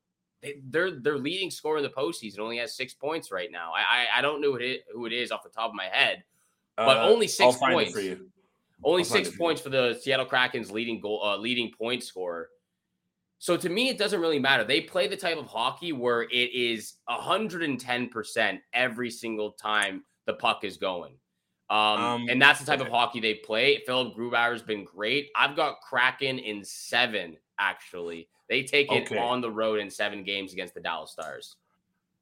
they, 0.42 0.61
their 0.68 0.90
their 0.90 1.18
leading 1.18 1.51
scorer 1.51 1.79
in 1.79 1.83
the 1.83 1.90
postseason 1.90 2.38
only 2.38 2.59
has 2.59 2.75
six 2.75 2.94
points 2.94 3.31
right 3.31 3.51
now. 3.53 3.72
I 3.75 3.81
I, 3.81 4.18
I 4.18 4.22
don't 4.22 4.40
know 4.40 4.53
who 4.53 4.59
it, 4.59 4.85
who 4.92 5.07
it 5.07 5.12
is 5.12 5.31
off 5.31 5.42
the 5.42 5.51
top 5.51 5.68
of 5.68 5.75
my 5.75 5.87
head, 5.87 6.25
but 6.77 6.96
uh, 6.96 7.09
only 7.09 7.29
6 7.29 7.57
points. 7.57 7.92
for 7.92 8.01
you. 8.01 8.31
Only 8.85 9.03
I'll 9.03 9.07
six 9.07 9.35
points 9.35 9.61
for 9.61 9.70
the 9.70 9.99
Seattle 10.01 10.27
Kraken's 10.27 10.70
leading 10.70 11.01
goal, 11.01 11.22
uh, 11.25 11.37
leading 11.37 11.72
point 11.72 12.03
scorer. 12.03 12.51
So 13.38 13.57
to 13.57 13.68
me, 13.68 13.88
it 13.88 13.99
doesn't 13.99 14.20
really 14.20 14.38
matter. 14.38 14.64
They 14.64 14.81
play 14.81 15.09
the 15.09 15.16
type 15.16 15.37
of 15.37 15.46
hockey 15.46 15.92
where 15.92 16.22
it 16.22 16.55
is 16.55 16.94
110% 17.09 18.59
every 18.72 19.11
single 19.11 19.53
time 19.53 20.05
the 20.27 20.35
puck 20.35 20.64
is 20.64 20.77
going. 20.77 21.14
Um, 21.68 21.79
um, 21.79 22.27
and 22.29 22.40
that's 22.40 22.61
the 22.61 22.66
type 22.66 22.81
okay. 22.81 22.88
of 22.88 22.92
hockey 22.92 23.20
they 23.20 23.35
play. 23.35 23.83
Philipp 23.87 24.16
Grubauer's 24.16 24.62
been 24.62 24.85
great. 24.85 25.31
I've 25.35 25.57
got 25.57 25.81
Kraken 25.81 26.38
in 26.38 26.64
seven, 26.64 27.37
actually. 27.59 28.29
They 28.49 28.62
take 28.62 28.90
it 28.92 29.11
okay. 29.11 29.18
on 29.18 29.40
the 29.40 29.51
road 29.51 29.81
in 29.81 29.90
seven 29.90 30.22
games 30.22 30.53
against 30.53 30.75
the 30.75 30.81
Dallas 30.81 31.11
Stars. 31.11 31.57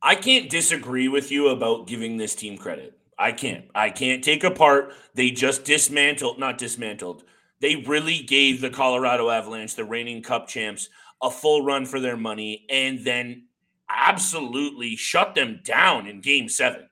I 0.02 0.14
can't 0.14 0.50
disagree 0.50 1.08
with 1.08 1.30
you 1.30 1.48
about 1.48 1.86
giving 1.86 2.16
this 2.16 2.34
team 2.34 2.56
credit. 2.56 2.98
I 3.18 3.32
can't. 3.32 3.66
I 3.74 3.90
can't 3.90 4.24
take 4.24 4.44
apart. 4.44 4.92
They 5.14 5.30
just 5.30 5.64
dismantled, 5.64 6.38
not 6.38 6.58
dismantled. 6.58 7.24
They 7.60 7.76
really 7.76 8.18
gave 8.18 8.60
the 8.60 8.70
Colorado 8.70 9.30
Avalanche, 9.30 9.74
the 9.74 9.84
reigning 9.84 10.22
cup 10.22 10.48
champs, 10.48 10.88
a 11.24 11.30
full 11.30 11.64
run 11.64 11.86
for 11.86 11.98
their 11.98 12.18
money 12.18 12.66
and 12.68 13.04
then 13.04 13.46
absolutely 13.88 14.94
shut 14.94 15.34
them 15.34 15.60
down 15.64 16.06
in 16.06 16.20
game 16.20 16.48
seven. 16.48 16.88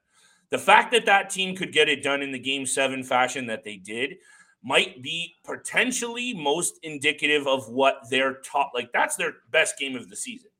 The 0.51 0.59
fact 0.59 0.91
that 0.93 1.07
that 1.07 1.31
team 1.31 1.55
could 1.55 1.73
get 1.73 1.89
it 1.89 2.03
done 2.03 2.23
in 2.23 2.33
the 2.33 2.39
game 2.39 2.67
seven 2.67 3.05
fashion 3.05 3.47
that 3.47 3.63
they 3.63 3.77
did 3.77 4.17
might 4.63 5.03
be 5.03 5.35
potentially 5.45 6.33
most 6.33 6.79
indicative 6.83 7.47
of 7.47 7.69
what 7.69 7.99
they're 8.11 8.41
taught. 8.41 8.71
Like 8.75 8.91
that's 8.93 9.17
their 9.17 9.35
best 9.51 9.79
game 9.79 9.97
of 9.97 10.09
the 10.09 10.17
season. 10.17 10.51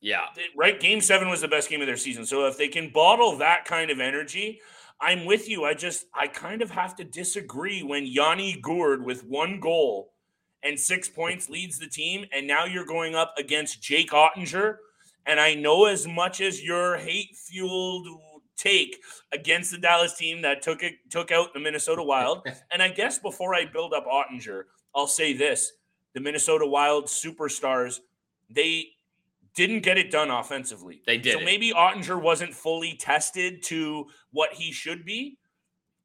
Yeah. 0.00 0.26
Right. 0.56 0.80
Game 0.80 1.00
seven 1.00 1.28
was 1.28 1.40
the 1.40 1.48
best 1.48 1.70
game 1.70 1.80
of 1.80 1.86
their 1.86 1.96
season. 1.96 2.26
So 2.26 2.46
if 2.46 2.58
they 2.58 2.68
can 2.68 2.90
bottle 2.90 3.36
that 3.38 3.64
kind 3.64 3.90
of 3.90 4.00
energy, 4.00 4.60
I'm 5.00 5.26
with 5.26 5.48
you. 5.48 5.64
I 5.64 5.74
just, 5.74 6.06
I 6.12 6.26
kind 6.26 6.60
of 6.60 6.70
have 6.70 6.96
to 6.96 7.04
disagree 7.04 7.82
when 7.84 8.04
Yanni 8.04 8.60
Gourde 8.60 9.04
with 9.04 9.24
one 9.24 9.60
goal 9.60 10.12
and 10.62 10.78
six 10.78 11.08
points 11.08 11.48
leads 11.48 11.78
the 11.78 11.86
team. 11.86 12.26
And 12.32 12.46
now 12.46 12.64
you're 12.64 12.86
going 12.86 13.14
up 13.14 13.34
against 13.38 13.82
Jake 13.82 14.10
Oettinger. 14.10 14.76
And 15.26 15.38
I 15.38 15.54
know 15.54 15.86
as 15.86 16.06
much 16.06 16.40
as 16.40 16.62
your 16.62 16.96
hate 16.98 17.36
fueled 17.36 18.06
take 18.56 19.02
against 19.32 19.70
the 19.70 19.78
Dallas 19.78 20.14
team 20.14 20.42
that 20.42 20.62
took 20.62 20.82
it 20.82 20.94
took 21.10 21.30
out 21.30 21.52
the 21.52 21.60
Minnesota 21.60 22.02
Wild. 22.02 22.46
and 22.72 22.82
I 22.82 22.88
guess 22.88 23.18
before 23.18 23.54
I 23.54 23.64
build 23.64 23.92
up 23.92 24.06
Oettinger, 24.06 24.64
I'll 24.94 25.06
say 25.06 25.32
this: 25.32 25.72
the 26.14 26.20
Minnesota 26.20 26.66
Wild 26.66 27.06
superstars, 27.06 28.00
they 28.50 28.88
didn't 29.54 29.80
get 29.80 29.98
it 29.98 30.10
done 30.10 30.30
offensively. 30.30 31.02
They 31.06 31.18
did. 31.18 31.38
So 31.38 31.44
maybe 31.44 31.72
Oettinger 31.72 32.20
wasn't 32.20 32.54
fully 32.54 32.94
tested 32.94 33.62
to 33.64 34.06
what 34.30 34.52
he 34.52 34.72
should 34.72 35.04
be, 35.04 35.38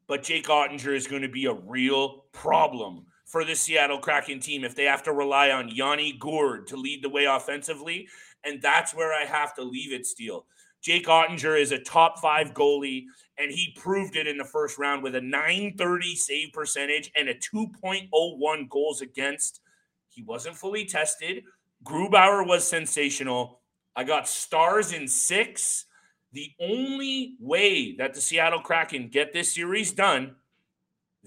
but 0.07 0.23
Jake 0.23 0.47
Oettinger 0.47 0.95
is 0.95 1.07
going 1.07 1.21
to 1.21 1.29
be 1.29 1.45
a 1.45 1.53
real 1.53 2.25
problem 2.33 3.05
for 3.27 3.43
the 3.43 3.55
Seattle 3.55 3.99
Kraken 3.99 4.39
team 4.39 4.63
if 4.63 4.73
they 4.73 4.85
have 4.85 5.03
to 5.03 5.13
rely 5.13 5.51
on 5.51 5.69
Yanni 5.69 6.13
Gourde 6.13 6.65
to 6.67 6.77
lead 6.77 7.03
the 7.03 7.09
way 7.09 7.25
offensively. 7.25 8.07
And 8.43 8.61
that's 8.61 8.95
where 8.95 9.13
I 9.13 9.25
have 9.25 9.53
to 9.55 9.63
leave 9.63 9.91
it, 9.91 10.05
Steele. 10.05 10.45
Jake 10.81 11.07
Oettinger 11.07 11.59
is 11.59 11.73
a 11.73 11.79
top 11.79 12.19
five 12.19 12.53
goalie, 12.53 13.05
and 13.37 13.51
he 13.51 13.75
proved 13.75 14.15
it 14.15 14.27
in 14.27 14.37
the 14.37 14.45
first 14.45 14.77
round 14.77 15.03
with 15.03 15.15
a 15.15 15.21
930 15.21 16.15
save 16.15 16.53
percentage 16.53 17.11
and 17.15 17.27
a 17.27 17.35
2.01 17.35 18.69
goals 18.69 19.01
against. 19.01 19.59
He 20.07 20.23
wasn't 20.23 20.55
fully 20.55 20.85
tested. 20.85 21.43
Grubauer 21.83 22.47
was 22.47 22.65
sensational. 22.65 23.59
I 23.95 24.05
got 24.05 24.29
stars 24.29 24.93
in 24.93 25.07
six. 25.07 25.85
The 26.31 26.51
only 26.61 27.35
way 27.39 27.95
that 27.97 28.13
the 28.13 28.21
Seattle 28.21 28.61
Kraken 28.61 29.09
get 29.09 29.33
this 29.33 29.53
series 29.53 29.91
done 29.91 30.36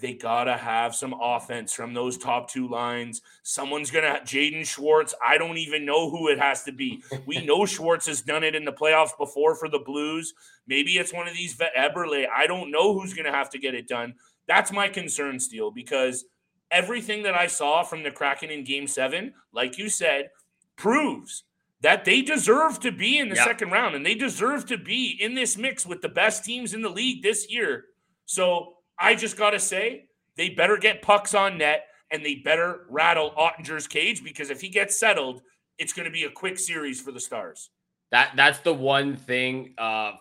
they 0.00 0.14
gotta 0.14 0.56
have 0.56 0.94
some 0.94 1.14
offense 1.20 1.72
from 1.72 1.94
those 1.94 2.16
top 2.16 2.50
two 2.50 2.68
lines. 2.68 3.22
Someone's 3.42 3.90
gonna 3.90 4.20
Jaden 4.24 4.66
Schwartz. 4.66 5.14
I 5.24 5.38
don't 5.38 5.58
even 5.58 5.84
know 5.84 6.10
who 6.10 6.28
it 6.28 6.38
has 6.38 6.64
to 6.64 6.72
be. 6.72 7.02
We 7.26 7.38
know 7.46 7.66
Schwartz 7.66 8.06
has 8.06 8.22
done 8.22 8.44
it 8.44 8.54
in 8.54 8.64
the 8.64 8.72
playoffs 8.72 9.16
before 9.16 9.54
for 9.54 9.68
the 9.68 9.78
Blues. 9.78 10.34
Maybe 10.66 10.98
it's 10.98 11.12
one 11.12 11.28
of 11.28 11.34
these 11.34 11.54
vet 11.54 11.74
Eberle. 11.76 12.26
I 12.34 12.46
don't 12.46 12.70
know 12.70 12.98
who's 12.98 13.14
gonna 13.14 13.32
have 13.32 13.50
to 13.50 13.58
get 13.58 13.74
it 13.74 13.88
done. 13.88 14.14
That's 14.46 14.72
my 14.72 14.88
concern, 14.88 15.38
Steele, 15.38 15.70
because 15.70 16.24
everything 16.70 17.22
that 17.24 17.34
I 17.34 17.46
saw 17.46 17.82
from 17.82 18.02
the 18.02 18.10
Kraken 18.10 18.50
in 18.50 18.64
Game 18.64 18.86
Seven, 18.86 19.34
like 19.52 19.78
you 19.78 19.88
said, 19.88 20.30
proves 20.76 21.44
that 21.82 22.04
they 22.04 22.22
deserve 22.22 22.80
to 22.80 22.92
be 22.92 23.18
in 23.18 23.28
the 23.28 23.36
yep. 23.36 23.46
second 23.46 23.70
round 23.70 23.94
and 23.94 24.04
they 24.04 24.14
deserve 24.14 24.66
to 24.66 24.76
be 24.76 25.16
in 25.20 25.34
this 25.34 25.56
mix 25.56 25.86
with 25.86 26.02
the 26.02 26.08
best 26.08 26.44
teams 26.44 26.74
in 26.74 26.82
the 26.82 26.88
league 26.88 27.22
this 27.22 27.50
year. 27.50 27.84
So 28.26 28.74
I 29.00 29.14
just 29.14 29.36
got 29.36 29.50
to 29.50 29.60
say, 29.60 30.06
they 30.36 30.50
better 30.50 30.76
get 30.76 31.02
pucks 31.02 31.34
on 31.34 31.58
net 31.58 31.86
and 32.10 32.24
they 32.24 32.36
better 32.36 32.86
rattle 32.88 33.32
Oettinger's 33.38 33.86
cage 33.86 34.22
because 34.22 34.50
if 34.50 34.60
he 34.60 34.68
gets 34.68 34.98
settled, 34.98 35.42
it's 35.78 35.92
going 35.92 36.04
to 36.04 36.12
be 36.12 36.24
a 36.24 36.30
quick 36.30 36.58
series 36.58 37.00
for 37.00 37.12
the 37.12 37.20
Stars. 37.20 37.70
That 38.10 38.32
that's 38.36 38.58
the 38.58 38.74
one 38.74 39.16
thing 39.16 39.74
uh, 39.78 40.12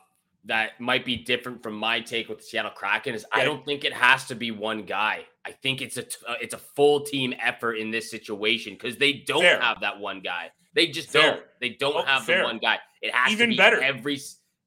that 0.46 0.80
might 0.80 1.06
be 1.06 1.18
different 1.18 1.64
from 1.64 1.74
my 1.74 2.00
take 2.00 2.30
with 2.30 2.40
the 2.40 2.44
Seattle 2.44 2.72
Kraken 2.72 3.16
is 3.16 3.26
I 3.32 3.44
don't 3.44 3.66
think 3.66 3.84
it 3.84 3.94
has 3.94 4.26
to 4.26 4.36
be 4.36 4.52
one 4.52 4.84
guy. 4.84 5.26
I 5.46 5.52
think 5.52 5.82
it's 5.82 5.98
a 5.98 6.04
uh, 6.28 6.36
it's 6.40 6.54
a 6.54 6.60
full 6.60 7.02
team 7.02 7.34
effort 7.42 7.74
in 7.74 7.92
this 7.92 8.12
situation 8.12 8.74
because 8.74 8.98
they 8.98 9.14
don't 9.14 9.42
fair. 9.42 9.60
have 9.60 9.82
that 9.82 10.00
one 10.00 10.22
guy. 10.22 10.52
They 10.76 10.88
just 10.88 11.10
fair. 11.10 11.32
don't. 11.32 11.44
They 11.60 11.70
don't 11.70 11.96
oh, 11.96 12.04
have 12.04 12.26
fair. 12.26 12.40
the 12.40 12.44
one 12.44 12.60
guy. 12.60 12.78
It 13.02 13.14
has 13.14 13.32
even 13.32 13.48
to 13.48 13.54
be 13.54 13.58
better 13.58 13.82
every 13.82 14.20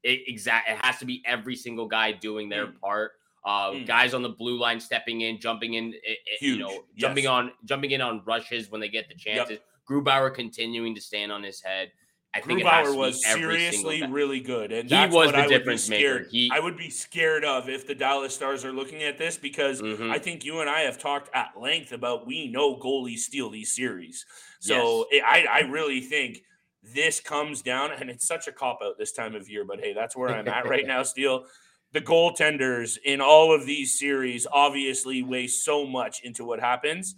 it, 0.03 0.21
exact. 0.27 0.69
It 0.69 0.79
has 0.85 0.99
to 0.99 1.05
be 1.05 1.23
every 1.25 1.55
single 1.55 1.87
guy 1.87 2.13
doing 2.13 2.49
their 2.49 2.67
mm. 2.67 2.81
part. 2.81 3.13
Uh, 3.45 3.73
mm. 3.73 3.87
Guys 3.87 4.15
on 4.15 4.23
the 4.23 4.29
blue 4.29 4.59
line 4.59 4.79
stepping 4.79 5.23
in, 5.23 5.41
jumping 5.41 5.75
in, 5.75 5.93
it, 6.05 6.19
you 6.41 6.59
know, 6.59 6.85
jumping 6.97 7.25
yes. 7.25 7.31
on, 7.31 7.53
jumping 7.65 7.91
in 7.91 8.01
on 8.01 8.23
rushes 8.25 8.71
when 8.71 8.81
they 8.81 8.89
get 8.89 9.09
the 9.09 9.15
chances. 9.17 9.59
Yep. 9.59 9.63
Grubauer 9.89 10.33
continuing 10.33 10.95
to 10.95 11.01
stand 11.01 11.33
on 11.33 11.43
his 11.43 11.61
head. 11.61 11.91
I 12.35 12.41
think 12.41 12.63
Grubauer 12.63 12.97
was 12.97 13.23
seriously 13.23 14.03
really 14.07 14.41
good, 14.41 14.73
and 14.73 14.89
he 14.89 15.07
was 15.07 15.33
the 15.33 15.39
I 15.39 15.47
difference 15.49 15.89
maker. 15.89 16.27
He, 16.31 16.51
I 16.53 16.61
would 16.61 16.79
be 16.79 16.89
scared 16.89 17.45
of 17.45 17.69
if 17.69 17.87
the 17.87 17.95
Dallas 17.95 18.35
Stars 18.35 18.65
are 18.65 18.73
looking 18.73 19.03
at 19.03 19.19
this 19.19 19.37
because 19.37 19.83
mm-hmm. 19.83 20.11
I 20.11 20.19
think 20.19 20.43
you 20.43 20.61
and 20.61 20.71
I 20.71 20.81
have 20.81 20.99
talked 20.99 21.29
at 21.35 21.51
length 21.61 21.93
about 21.93 22.27
we 22.27 22.49
know 22.49 22.79
goalies 22.79 23.19
steal 23.19 23.51
these 23.51 23.75
series. 23.75 24.25
So 24.61 25.07
yes. 25.11 25.23
it, 25.23 25.25
I, 25.27 25.59
I 25.59 25.61
really 25.69 26.01
think 26.01 26.43
this 26.83 27.21
comes 27.21 27.61
down, 27.61 27.91
and 27.93 28.09
it's 28.09 28.27
such 28.27 28.49
a 28.49 28.53
cop 28.53 28.79
out 28.83 28.99
this 28.99 29.13
time 29.13 29.35
of 29.35 29.51
year. 29.51 29.67
But 29.67 29.81
hey, 29.81 29.93
that's 29.93 30.17
where 30.17 30.31
I'm 30.31 30.49
at 30.49 30.67
right 30.67 30.87
now. 30.87 31.03
Steele, 31.03 31.45
the 31.93 32.01
goaltenders 32.01 32.99
in 33.05 33.21
all 33.21 33.55
of 33.55 33.67
these 33.67 33.99
series 33.99 34.47
obviously 34.51 35.23
weigh 35.23 35.47
so 35.47 35.87
much 35.87 36.23
into 36.25 36.45
what 36.45 36.61
happens. 36.61 37.17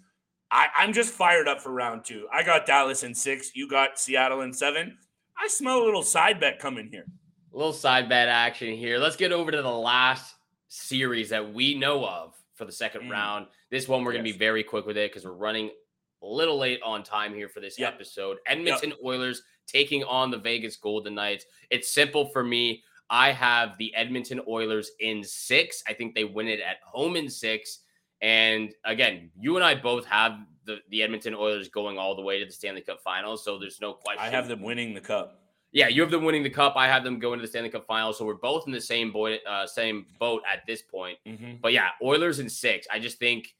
I, 0.50 0.68
I'm 0.76 0.92
just 0.92 1.12
fired 1.12 1.48
up 1.48 1.60
for 1.60 1.72
round 1.72 2.04
two. 2.04 2.26
I 2.32 2.42
got 2.42 2.66
Dallas 2.66 3.02
in 3.02 3.14
six. 3.14 3.52
You 3.54 3.68
got 3.68 3.98
Seattle 3.98 4.42
in 4.42 4.52
seven. 4.52 4.96
I 5.36 5.48
smell 5.48 5.82
a 5.82 5.84
little 5.84 6.02
side 6.02 6.38
bet 6.38 6.58
coming 6.58 6.88
here. 6.90 7.06
A 7.52 7.56
little 7.56 7.72
side 7.72 8.08
bet 8.08 8.28
action 8.28 8.74
here. 8.74 8.98
Let's 8.98 9.16
get 9.16 9.32
over 9.32 9.50
to 9.50 9.62
the 9.62 9.68
last 9.68 10.34
series 10.68 11.28
that 11.30 11.54
we 11.54 11.74
know 11.76 12.04
of 12.04 12.34
for 12.54 12.64
the 12.64 12.72
second 12.72 13.02
mm. 13.02 13.10
round. 13.10 13.46
This 13.70 13.88
one, 13.88 14.04
we're 14.04 14.12
yes. 14.12 14.22
going 14.22 14.26
to 14.26 14.32
be 14.32 14.38
very 14.38 14.62
quick 14.62 14.86
with 14.86 14.96
it 14.96 15.10
because 15.10 15.24
we're 15.24 15.32
running 15.32 15.70
a 16.22 16.26
little 16.26 16.58
late 16.58 16.80
on 16.84 17.02
time 17.02 17.34
here 17.34 17.48
for 17.48 17.60
this 17.60 17.78
yep. 17.78 17.94
episode. 17.94 18.38
Edmonton 18.46 18.90
yep. 18.90 18.98
Oilers 19.04 19.42
taking 19.66 20.04
on 20.04 20.30
the 20.30 20.38
Vegas 20.38 20.76
Golden 20.76 21.14
Knights. 21.14 21.46
It's 21.70 21.92
simple 21.92 22.26
for 22.26 22.42
me. 22.42 22.82
I 23.10 23.32
have 23.32 23.76
the 23.78 23.94
Edmonton 23.94 24.40
Oilers 24.48 24.90
in 25.00 25.22
six. 25.22 25.82
I 25.86 25.92
think 25.92 26.14
they 26.14 26.24
win 26.24 26.48
it 26.48 26.60
at 26.60 26.76
home 26.84 27.16
in 27.16 27.28
six. 27.28 27.80
And 28.20 28.72
again, 28.84 29.30
you 29.38 29.56
and 29.56 29.64
I 29.64 29.74
both 29.74 30.06
have 30.06 30.38
the, 30.64 30.78
the 30.90 31.02
Edmonton 31.02 31.34
Oilers 31.34 31.68
going 31.68 31.98
all 31.98 32.16
the 32.16 32.22
way 32.22 32.38
to 32.38 32.46
the 32.46 32.52
Stanley 32.52 32.80
Cup 32.80 33.00
Finals, 33.02 33.44
so 33.44 33.58
there's 33.58 33.80
no 33.80 33.92
question. 33.92 34.24
I 34.24 34.30
have 34.30 34.48
them 34.48 34.62
winning 34.62 34.94
the 34.94 35.00
cup. 35.00 35.40
Yeah, 35.72 35.88
you 35.88 36.00
have 36.02 36.10
them 36.10 36.24
winning 36.24 36.44
the 36.44 36.50
cup. 36.50 36.74
I 36.76 36.86
have 36.86 37.02
them 37.02 37.18
going 37.18 37.38
to 37.38 37.42
the 37.42 37.48
Stanley 37.48 37.68
Cup 37.68 37.84
Finals, 37.86 38.16
so 38.18 38.24
we're 38.24 38.34
both 38.34 38.66
in 38.66 38.72
the 38.72 38.80
same 38.80 39.12
boat, 39.12 39.40
uh, 39.46 39.66
same 39.66 40.06
boat 40.20 40.42
at 40.50 40.64
this 40.66 40.82
point. 40.82 41.18
Mm-hmm. 41.26 41.56
But 41.60 41.72
yeah, 41.72 41.88
Oilers 42.02 42.38
in 42.38 42.48
six. 42.48 42.86
I 42.90 42.98
just 42.98 43.18
think 43.18 43.54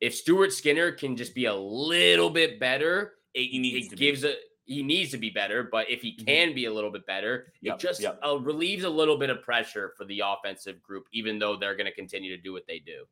if 0.00 0.14
Stuart 0.14 0.52
Skinner 0.52 0.92
can 0.92 1.16
just 1.16 1.34
be 1.34 1.46
a 1.46 1.54
little 1.54 2.30
bit 2.30 2.60
better, 2.60 3.14
it, 3.34 3.40
it 3.40 3.96
gives 3.96 4.22
be. 4.22 4.28
a 4.28 4.34
he 4.64 4.82
needs 4.82 5.10
to 5.10 5.18
be 5.18 5.30
better. 5.30 5.68
But 5.70 5.90
if 5.90 6.02
he 6.02 6.12
mm-hmm. 6.12 6.24
can 6.24 6.54
be 6.54 6.66
a 6.66 6.72
little 6.72 6.90
bit 6.90 7.06
better, 7.06 7.52
yep, 7.60 7.76
it 7.76 7.80
just 7.80 8.00
yep. 8.00 8.20
uh, 8.26 8.38
relieves 8.38 8.84
a 8.84 8.90
little 8.90 9.18
bit 9.18 9.30
of 9.30 9.42
pressure 9.42 9.92
for 9.96 10.04
the 10.04 10.22
offensive 10.24 10.82
group, 10.82 11.06
even 11.12 11.38
though 11.38 11.56
they're 11.56 11.76
going 11.76 11.86
to 11.86 11.94
continue 11.94 12.34
to 12.36 12.42
do 12.42 12.52
what 12.52 12.66
they 12.66 12.78
do. 12.78 13.04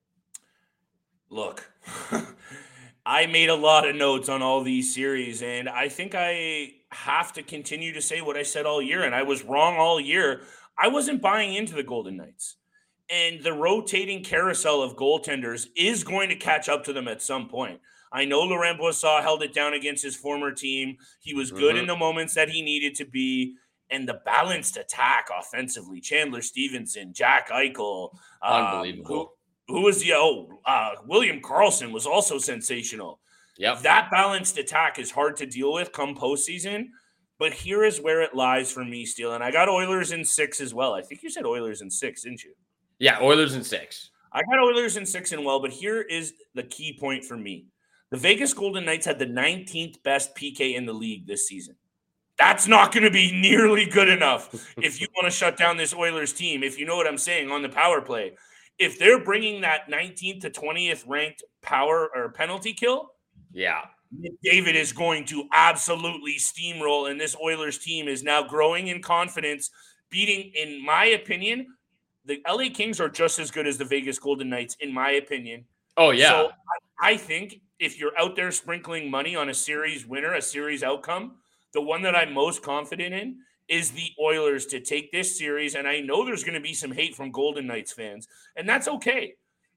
Look. 1.28 1.70
I 3.06 3.26
made 3.26 3.48
a 3.48 3.54
lot 3.54 3.88
of 3.88 3.96
notes 3.96 4.28
on 4.28 4.42
all 4.42 4.62
these 4.62 4.94
series, 4.94 5.42
and 5.42 5.68
I 5.68 5.88
think 5.88 6.14
I 6.14 6.74
have 6.92 7.32
to 7.32 7.42
continue 7.42 7.94
to 7.94 8.02
say 8.02 8.20
what 8.20 8.36
I 8.36 8.42
said 8.42 8.66
all 8.66 8.82
year, 8.82 9.04
and 9.04 9.14
I 9.14 9.22
was 9.22 9.42
wrong 9.42 9.76
all 9.76 9.98
year. 9.98 10.42
I 10.76 10.88
wasn't 10.88 11.22
buying 11.22 11.54
into 11.54 11.74
the 11.74 11.82
Golden 11.82 12.16
Knights. 12.16 12.56
And 13.10 13.42
the 13.42 13.52
rotating 13.52 14.22
carousel 14.22 14.82
of 14.82 14.96
goaltenders 14.96 15.66
is 15.76 16.04
going 16.04 16.28
to 16.28 16.36
catch 16.36 16.68
up 16.68 16.84
to 16.84 16.92
them 16.92 17.08
at 17.08 17.22
some 17.22 17.48
point. 17.48 17.80
I 18.12 18.24
know 18.24 18.40
Laurent 18.40 18.80
Brossoit 18.80 19.22
held 19.22 19.42
it 19.42 19.54
down 19.54 19.74
against 19.74 20.02
his 20.02 20.16
former 20.16 20.52
team. 20.52 20.96
He 21.20 21.34
was 21.34 21.50
good 21.50 21.74
mm-hmm. 21.74 21.78
in 21.78 21.86
the 21.86 21.96
moments 21.96 22.34
that 22.34 22.48
he 22.48 22.62
needed 22.62 22.94
to 22.96 23.04
be. 23.04 23.56
And 23.92 24.08
the 24.08 24.20
balanced 24.24 24.76
attack 24.76 25.28
offensively, 25.36 26.00
Chandler 26.00 26.42
Stephenson, 26.42 27.12
Jack 27.12 27.50
Eichel, 27.50 28.12
um, 28.42 28.66
unbelievable 28.66 29.34
who 29.70 29.82
was 29.82 30.00
the 30.00 30.12
oh 30.14 30.60
uh, 30.66 30.92
William 31.06 31.40
Karlsson 31.40 31.92
was 31.92 32.06
also 32.06 32.38
sensational. 32.38 33.20
Yeah, 33.56 33.74
that 33.82 34.10
balanced 34.10 34.58
attack 34.58 34.98
is 34.98 35.10
hard 35.10 35.36
to 35.36 35.46
deal 35.46 35.72
with 35.72 35.92
come 35.92 36.14
postseason. 36.14 36.88
But 37.38 37.54
here 37.54 37.84
is 37.84 38.02
where 38.02 38.20
it 38.20 38.34
lies 38.34 38.70
for 38.70 38.84
me, 38.84 39.06
Steele. 39.06 39.32
And 39.32 39.42
I 39.42 39.50
got 39.50 39.66
Oilers 39.66 40.12
in 40.12 40.26
six 40.26 40.60
as 40.60 40.74
well. 40.74 40.92
I 40.92 41.00
think 41.00 41.22
you 41.22 41.30
said 41.30 41.46
Oilers 41.46 41.80
in 41.80 41.90
six, 41.90 42.24
didn't 42.24 42.44
you? 42.44 42.52
Yeah, 42.98 43.18
Oilers 43.22 43.54
in 43.54 43.64
six. 43.64 44.10
I 44.30 44.42
got 44.42 44.58
Oilers 44.58 44.98
in 44.98 45.06
six 45.06 45.32
and 45.32 45.42
well, 45.42 45.58
but 45.58 45.70
here 45.70 46.02
is 46.02 46.34
the 46.54 46.64
key 46.64 46.98
point 47.00 47.24
for 47.24 47.38
me. 47.38 47.66
The 48.10 48.16
Vegas 48.16 48.52
Golden 48.52 48.84
Knights 48.84 49.06
had 49.06 49.18
the 49.18 49.26
19th 49.26 50.02
best 50.02 50.34
PK 50.34 50.74
in 50.74 50.86
the 50.86 50.92
league 50.92 51.26
this 51.26 51.46
season. 51.46 51.76
That's 52.38 52.66
not 52.66 52.92
going 52.92 53.04
to 53.04 53.10
be 53.10 53.32
nearly 53.32 53.86
good 53.86 54.08
enough 54.08 54.52
if 54.78 55.00
you 55.00 55.06
want 55.14 55.26
to 55.26 55.30
shut 55.30 55.56
down 55.56 55.76
this 55.76 55.94
Oilers 55.94 56.32
team, 56.32 56.62
if 56.62 56.78
you 56.78 56.86
know 56.86 56.96
what 56.96 57.06
I'm 57.06 57.18
saying 57.18 57.50
on 57.50 57.62
the 57.62 57.68
power 57.68 58.00
play 58.00 58.32
if 58.80 58.98
they're 58.98 59.22
bringing 59.22 59.60
that 59.60 59.88
19th 59.88 60.40
to 60.40 60.50
20th 60.50 61.04
ranked 61.06 61.44
power 61.60 62.10
or 62.14 62.30
penalty 62.30 62.72
kill, 62.72 63.12
yeah, 63.52 63.82
David 64.42 64.74
is 64.74 64.92
going 64.92 65.26
to 65.26 65.44
absolutely 65.52 66.36
steamroll, 66.38 67.10
and 67.10 67.20
this 67.20 67.36
Oilers 67.40 67.78
team 67.78 68.08
is 68.08 68.22
now 68.24 68.42
growing 68.42 68.88
in 68.88 69.02
confidence, 69.02 69.70
beating, 70.08 70.50
in 70.54 70.84
my 70.84 71.04
opinion, 71.04 71.66
the 72.24 72.42
LA 72.48 72.70
Kings 72.72 73.00
are 73.00 73.08
just 73.08 73.38
as 73.38 73.50
good 73.50 73.66
as 73.66 73.76
the 73.76 73.84
Vegas 73.84 74.18
Golden 74.18 74.48
Knights, 74.48 74.76
in 74.80 74.92
my 74.92 75.10
opinion. 75.10 75.66
Oh 75.96 76.10
yeah, 76.10 76.30
so 76.30 76.50
I, 77.00 77.10
I 77.12 77.16
think 77.18 77.60
if 77.80 77.98
you're 77.98 78.16
out 78.18 78.36
there 78.36 78.52
sprinkling 78.52 79.10
money 79.10 79.34
on 79.34 79.48
a 79.48 79.54
series 79.54 80.06
winner, 80.06 80.34
a 80.34 80.42
series 80.42 80.82
outcome, 80.82 81.36
the 81.72 81.80
one 81.80 82.02
that 82.02 82.14
I'm 82.14 82.32
most 82.32 82.62
confident 82.62 83.14
in 83.14 83.38
is 83.68 83.92
the 83.92 84.10
Oilers 84.20 84.66
to 84.66 84.80
take 84.80 85.10
this 85.10 85.38
series. 85.38 85.74
And 85.74 85.88
I 85.88 86.00
know 86.00 86.24
there's 86.24 86.44
going 86.44 86.54
to 86.54 86.60
be 86.60 86.74
some 86.74 86.92
hate 86.92 87.14
from 87.14 87.30
Golden 87.30 87.66
Knights 87.66 87.92
fans, 87.92 88.28
and 88.54 88.68
that's 88.68 88.88
okay. 88.88 89.34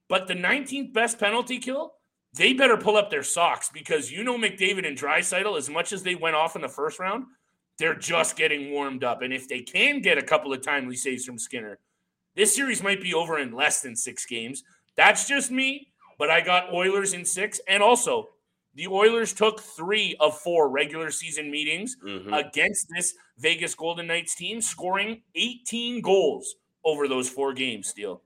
But 0.10 0.28
the 0.28 0.34
19th 0.34 0.94
best 0.94 1.18
penalty 1.18 1.60
kill, 1.60 1.94
they 2.34 2.54
better 2.54 2.78
pull 2.78 2.98
up 2.98 3.10
their 3.10 3.24
socks 3.24 3.70
because 3.74 4.12
you 4.12 4.24
know 4.24 4.38
McDavid 4.38 4.86
and 4.86 4.98
Draisaitl, 4.98 5.58
as 5.58 5.70
much 5.70 5.94
as 5.94 6.04
they 6.04 6.16
went 6.16 6.36
off 6.36 6.56
in 6.56 6.62
the 6.62 6.68
first 6.68 7.00
round, 7.00 7.26
they're 7.78 7.96
just 7.96 8.36
getting 8.36 8.72
warmed 8.72 9.04
up. 9.04 9.22
And 9.22 9.34
if 9.34 9.48
they 9.48 9.62
can 9.62 10.02
get 10.02 10.18
a 10.18 10.24
couple 10.24 10.52
of 10.52 10.62
timely 10.62 10.96
saves 10.96 11.26
from 11.26 11.40
Skinner, 11.40 11.80
this 12.36 12.54
series 12.56 12.84
might 12.84 13.02
be 13.02 13.14
over 13.14 13.40
in 13.40 13.52
less 13.52 13.82
than 13.82 13.96
six 13.96 14.26
games. 14.26 14.64
That's 14.96 15.28
just 15.28 15.52
me, 15.52 15.93
but 16.18 16.30
I 16.30 16.42
got 16.42 16.74
Oilers 16.74 17.14
in 17.14 17.26
six. 17.26 17.60
And 17.68 17.82
also, 17.84 18.30
the 18.76 18.88
Oilers 18.88 19.34
took 19.34 19.60
three 19.60 20.16
of 20.20 20.38
four 20.40 20.70
regular 20.70 21.12
season 21.12 21.52
meetings 21.52 21.96
mm-hmm. 22.04 22.34
against 22.34 22.88
this 22.96 23.14
Vegas 23.38 23.76
Golden 23.76 24.08
Knights 24.08 24.36
team, 24.36 24.62
scoring 24.62 25.22
18 25.36 26.02
goals 26.02 26.56
over 26.84 27.08
those 27.08 27.30
four 27.30 27.54
games, 27.54 27.90
Steele. 27.90 28.22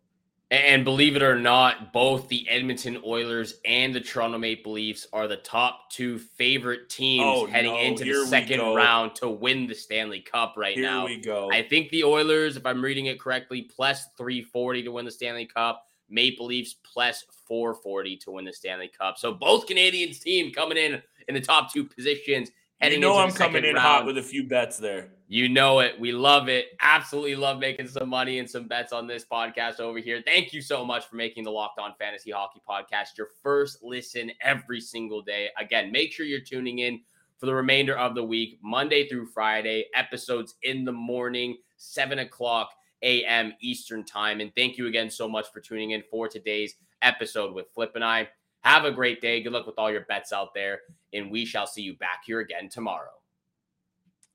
And 0.50 0.86
believe 0.86 1.18
it 1.18 1.24
or 1.24 1.38
not, 1.38 1.92
both 1.92 2.30
the 2.30 2.48
Edmonton 2.48 3.02
Oilers 3.06 3.56
and 3.66 3.94
the 3.94 4.00
Toronto 4.00 4.38
Maple 4.38 4.72
Leafs 4.72 5.06
are 5.12 5.28
the 5.28 5.36
top 5.36 5.90
two 5.90 6.18
favorite 6.18 6.90
teams 6.90 7.26
oh, 7.26 7.46
heading 7.48 7.74
no. 7.74 7.80
into 7.80 8.06
Here 8.06 8.22
the 8.22 8.28
second 8.28 8.62
round 8.62 9.14
to 9.16 9.30
win 9.30 9.68
the 9.68 9.76
Stanley 9.76 10.22
Cup 10.22 10.54
right 10.56 10.76
Here 10.76 10.86
now. 10.86 11.04
we 11.04 11.18
go. 11.18 11.52
I 11.52 11.64
think 11.64 11.90
the 11.90 12.06
Oilers, 12.06 12.56
if 12.56 12.66
I'm 12.66 12.82
reading 12.82 13.08
it 13.08 13.20
correctly, 13.20 13.64
plus 13.64 14.08
340 14.18 14.84
to 14.84 14.92
win 14.94 15.04
the 15.04 15.12
Stanley 15.12 15.48
Cup. 15.48 15.87
Maple 16.10 16.46
Leafs 16.46 16.76
plus 16.84 17.26
440 17.48 18.18
to 18.18 18.32
win 18.32 18.46
the 18.46 18.54
Stanley 18.54 18.90
Cup. 18.90 19.18
So 19.18 19.34
both 19.34 19.68
Canadians 19.68 20.20
team 20.20 20.52
coming 20.52 20.78
in 20.78 21.02
in 21.28 21.36
the 21.36 21.42
top 21.42 21.72
two 21.72 21.86
positions. 21.86 22.50
Heading 22.80 23.02
you 23.02 23.08
know 23.08 23.18
I'm 23.18 23.32
coming 23.32 23.66
in 23.66 23.74
round. 23.74 23.88
hot 23.88 24.06
with 24.06 24.20
a 24.20 24.24
few 24.24 24.48
bets 24.48 24.78
there. 24.78 25.10
You 25.28 25.50
know 25.50 25.80
it. 25.80 26.00
We 26.00 26.12
love 26.12 26.48
it. 26.48 26.68
Absolutely 26.80 27.36
love 27.36 27.58
making 27.58 27.88
some 27.88 28.08
money 28.08 28.38
and 28.38 28.48
some 28.48 28.68
bets 28.68 28.94
on 28.94 29.08
this 29.08 29.26
podcast 29.26 29.80
over 29.80 29.98
here. 29.98 30.22
Thank 30.24 30.54
you 30.54 30.62
so 30.62 30.86
much 30.86 31.08
for 31.08 31.16
making 31.16 31.44
the 31.44 31.52
Locked 31.52 31.80
On 31.80 31.94
Fantasy 31.98 32.30
Hockey 32.30 32.62
Podcast 32.70 33.18
your 33.18 33.30
first 33.42 33.80
listen 33.82 34.32
every 34.42 34.80
single 34.80 35.24
day. 35.24 35.50
Again, 35.60 35.92
make 35.92 36.14
sure 36.14 36.28
you're 36.28 36.40
tuning 36.40 36.80
in 36.80 37.02
for 37.40 37.48
the 37.48 37.54
remainder 37.54 37.98
of 37.98 38.14
the 38.14 38.24
week, 38.24 38.60
Monday 38.62 39.08
through 39.08 39.26
Friday, 39.26 39.86
episodes 39.96 40.56
in 40.64 40.86
the 40.86 40.92
morning, 40.92 41.58
7 41.78 42.20
o'clock 42.20 42.72
a.m. 43.02 43.54
Eastern 43.62 44.04
Time. 44.04 44.40
And 44.40 44.54
thank 44.56 44.78
you 44.78 44.88
again 44.88 45.10
so 45.10 45.28
much 45.28 45.48
for 45.52 45.60
tuning 45.60 45.92
in 45.92 46.04
for 46.10 46.28
today's 46.28 46.76
episode 47.02 47.54
with 47.54 47.68
Flip 47.74 47.92
and 47.96 48.04
I. 48.04 48.30
Have 48.62 48.86
a 48.86 48.92
great 48.92 49.22
day. 49.22 49.42
Good 49.42 49.54
luck 49.54 49.66
with 49.66 49.78
all 49.78 49.92
your 49.92 50.06
bets 50.10 50.34
out 50.34 50.54
there. 50.54 50.82
And 51.14 51.32
we 51.32 51.46
shall 51.46 51.68
see 51.68 51.82
you 51.82 51.96
back 51.98 52.24
here 52.26 52.40
again 52.40 52.70
tomorrow. 52.70 53.12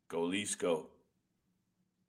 Go 0.08 0.22
Leafs, 0.22 0.54
go. 0.54 0.86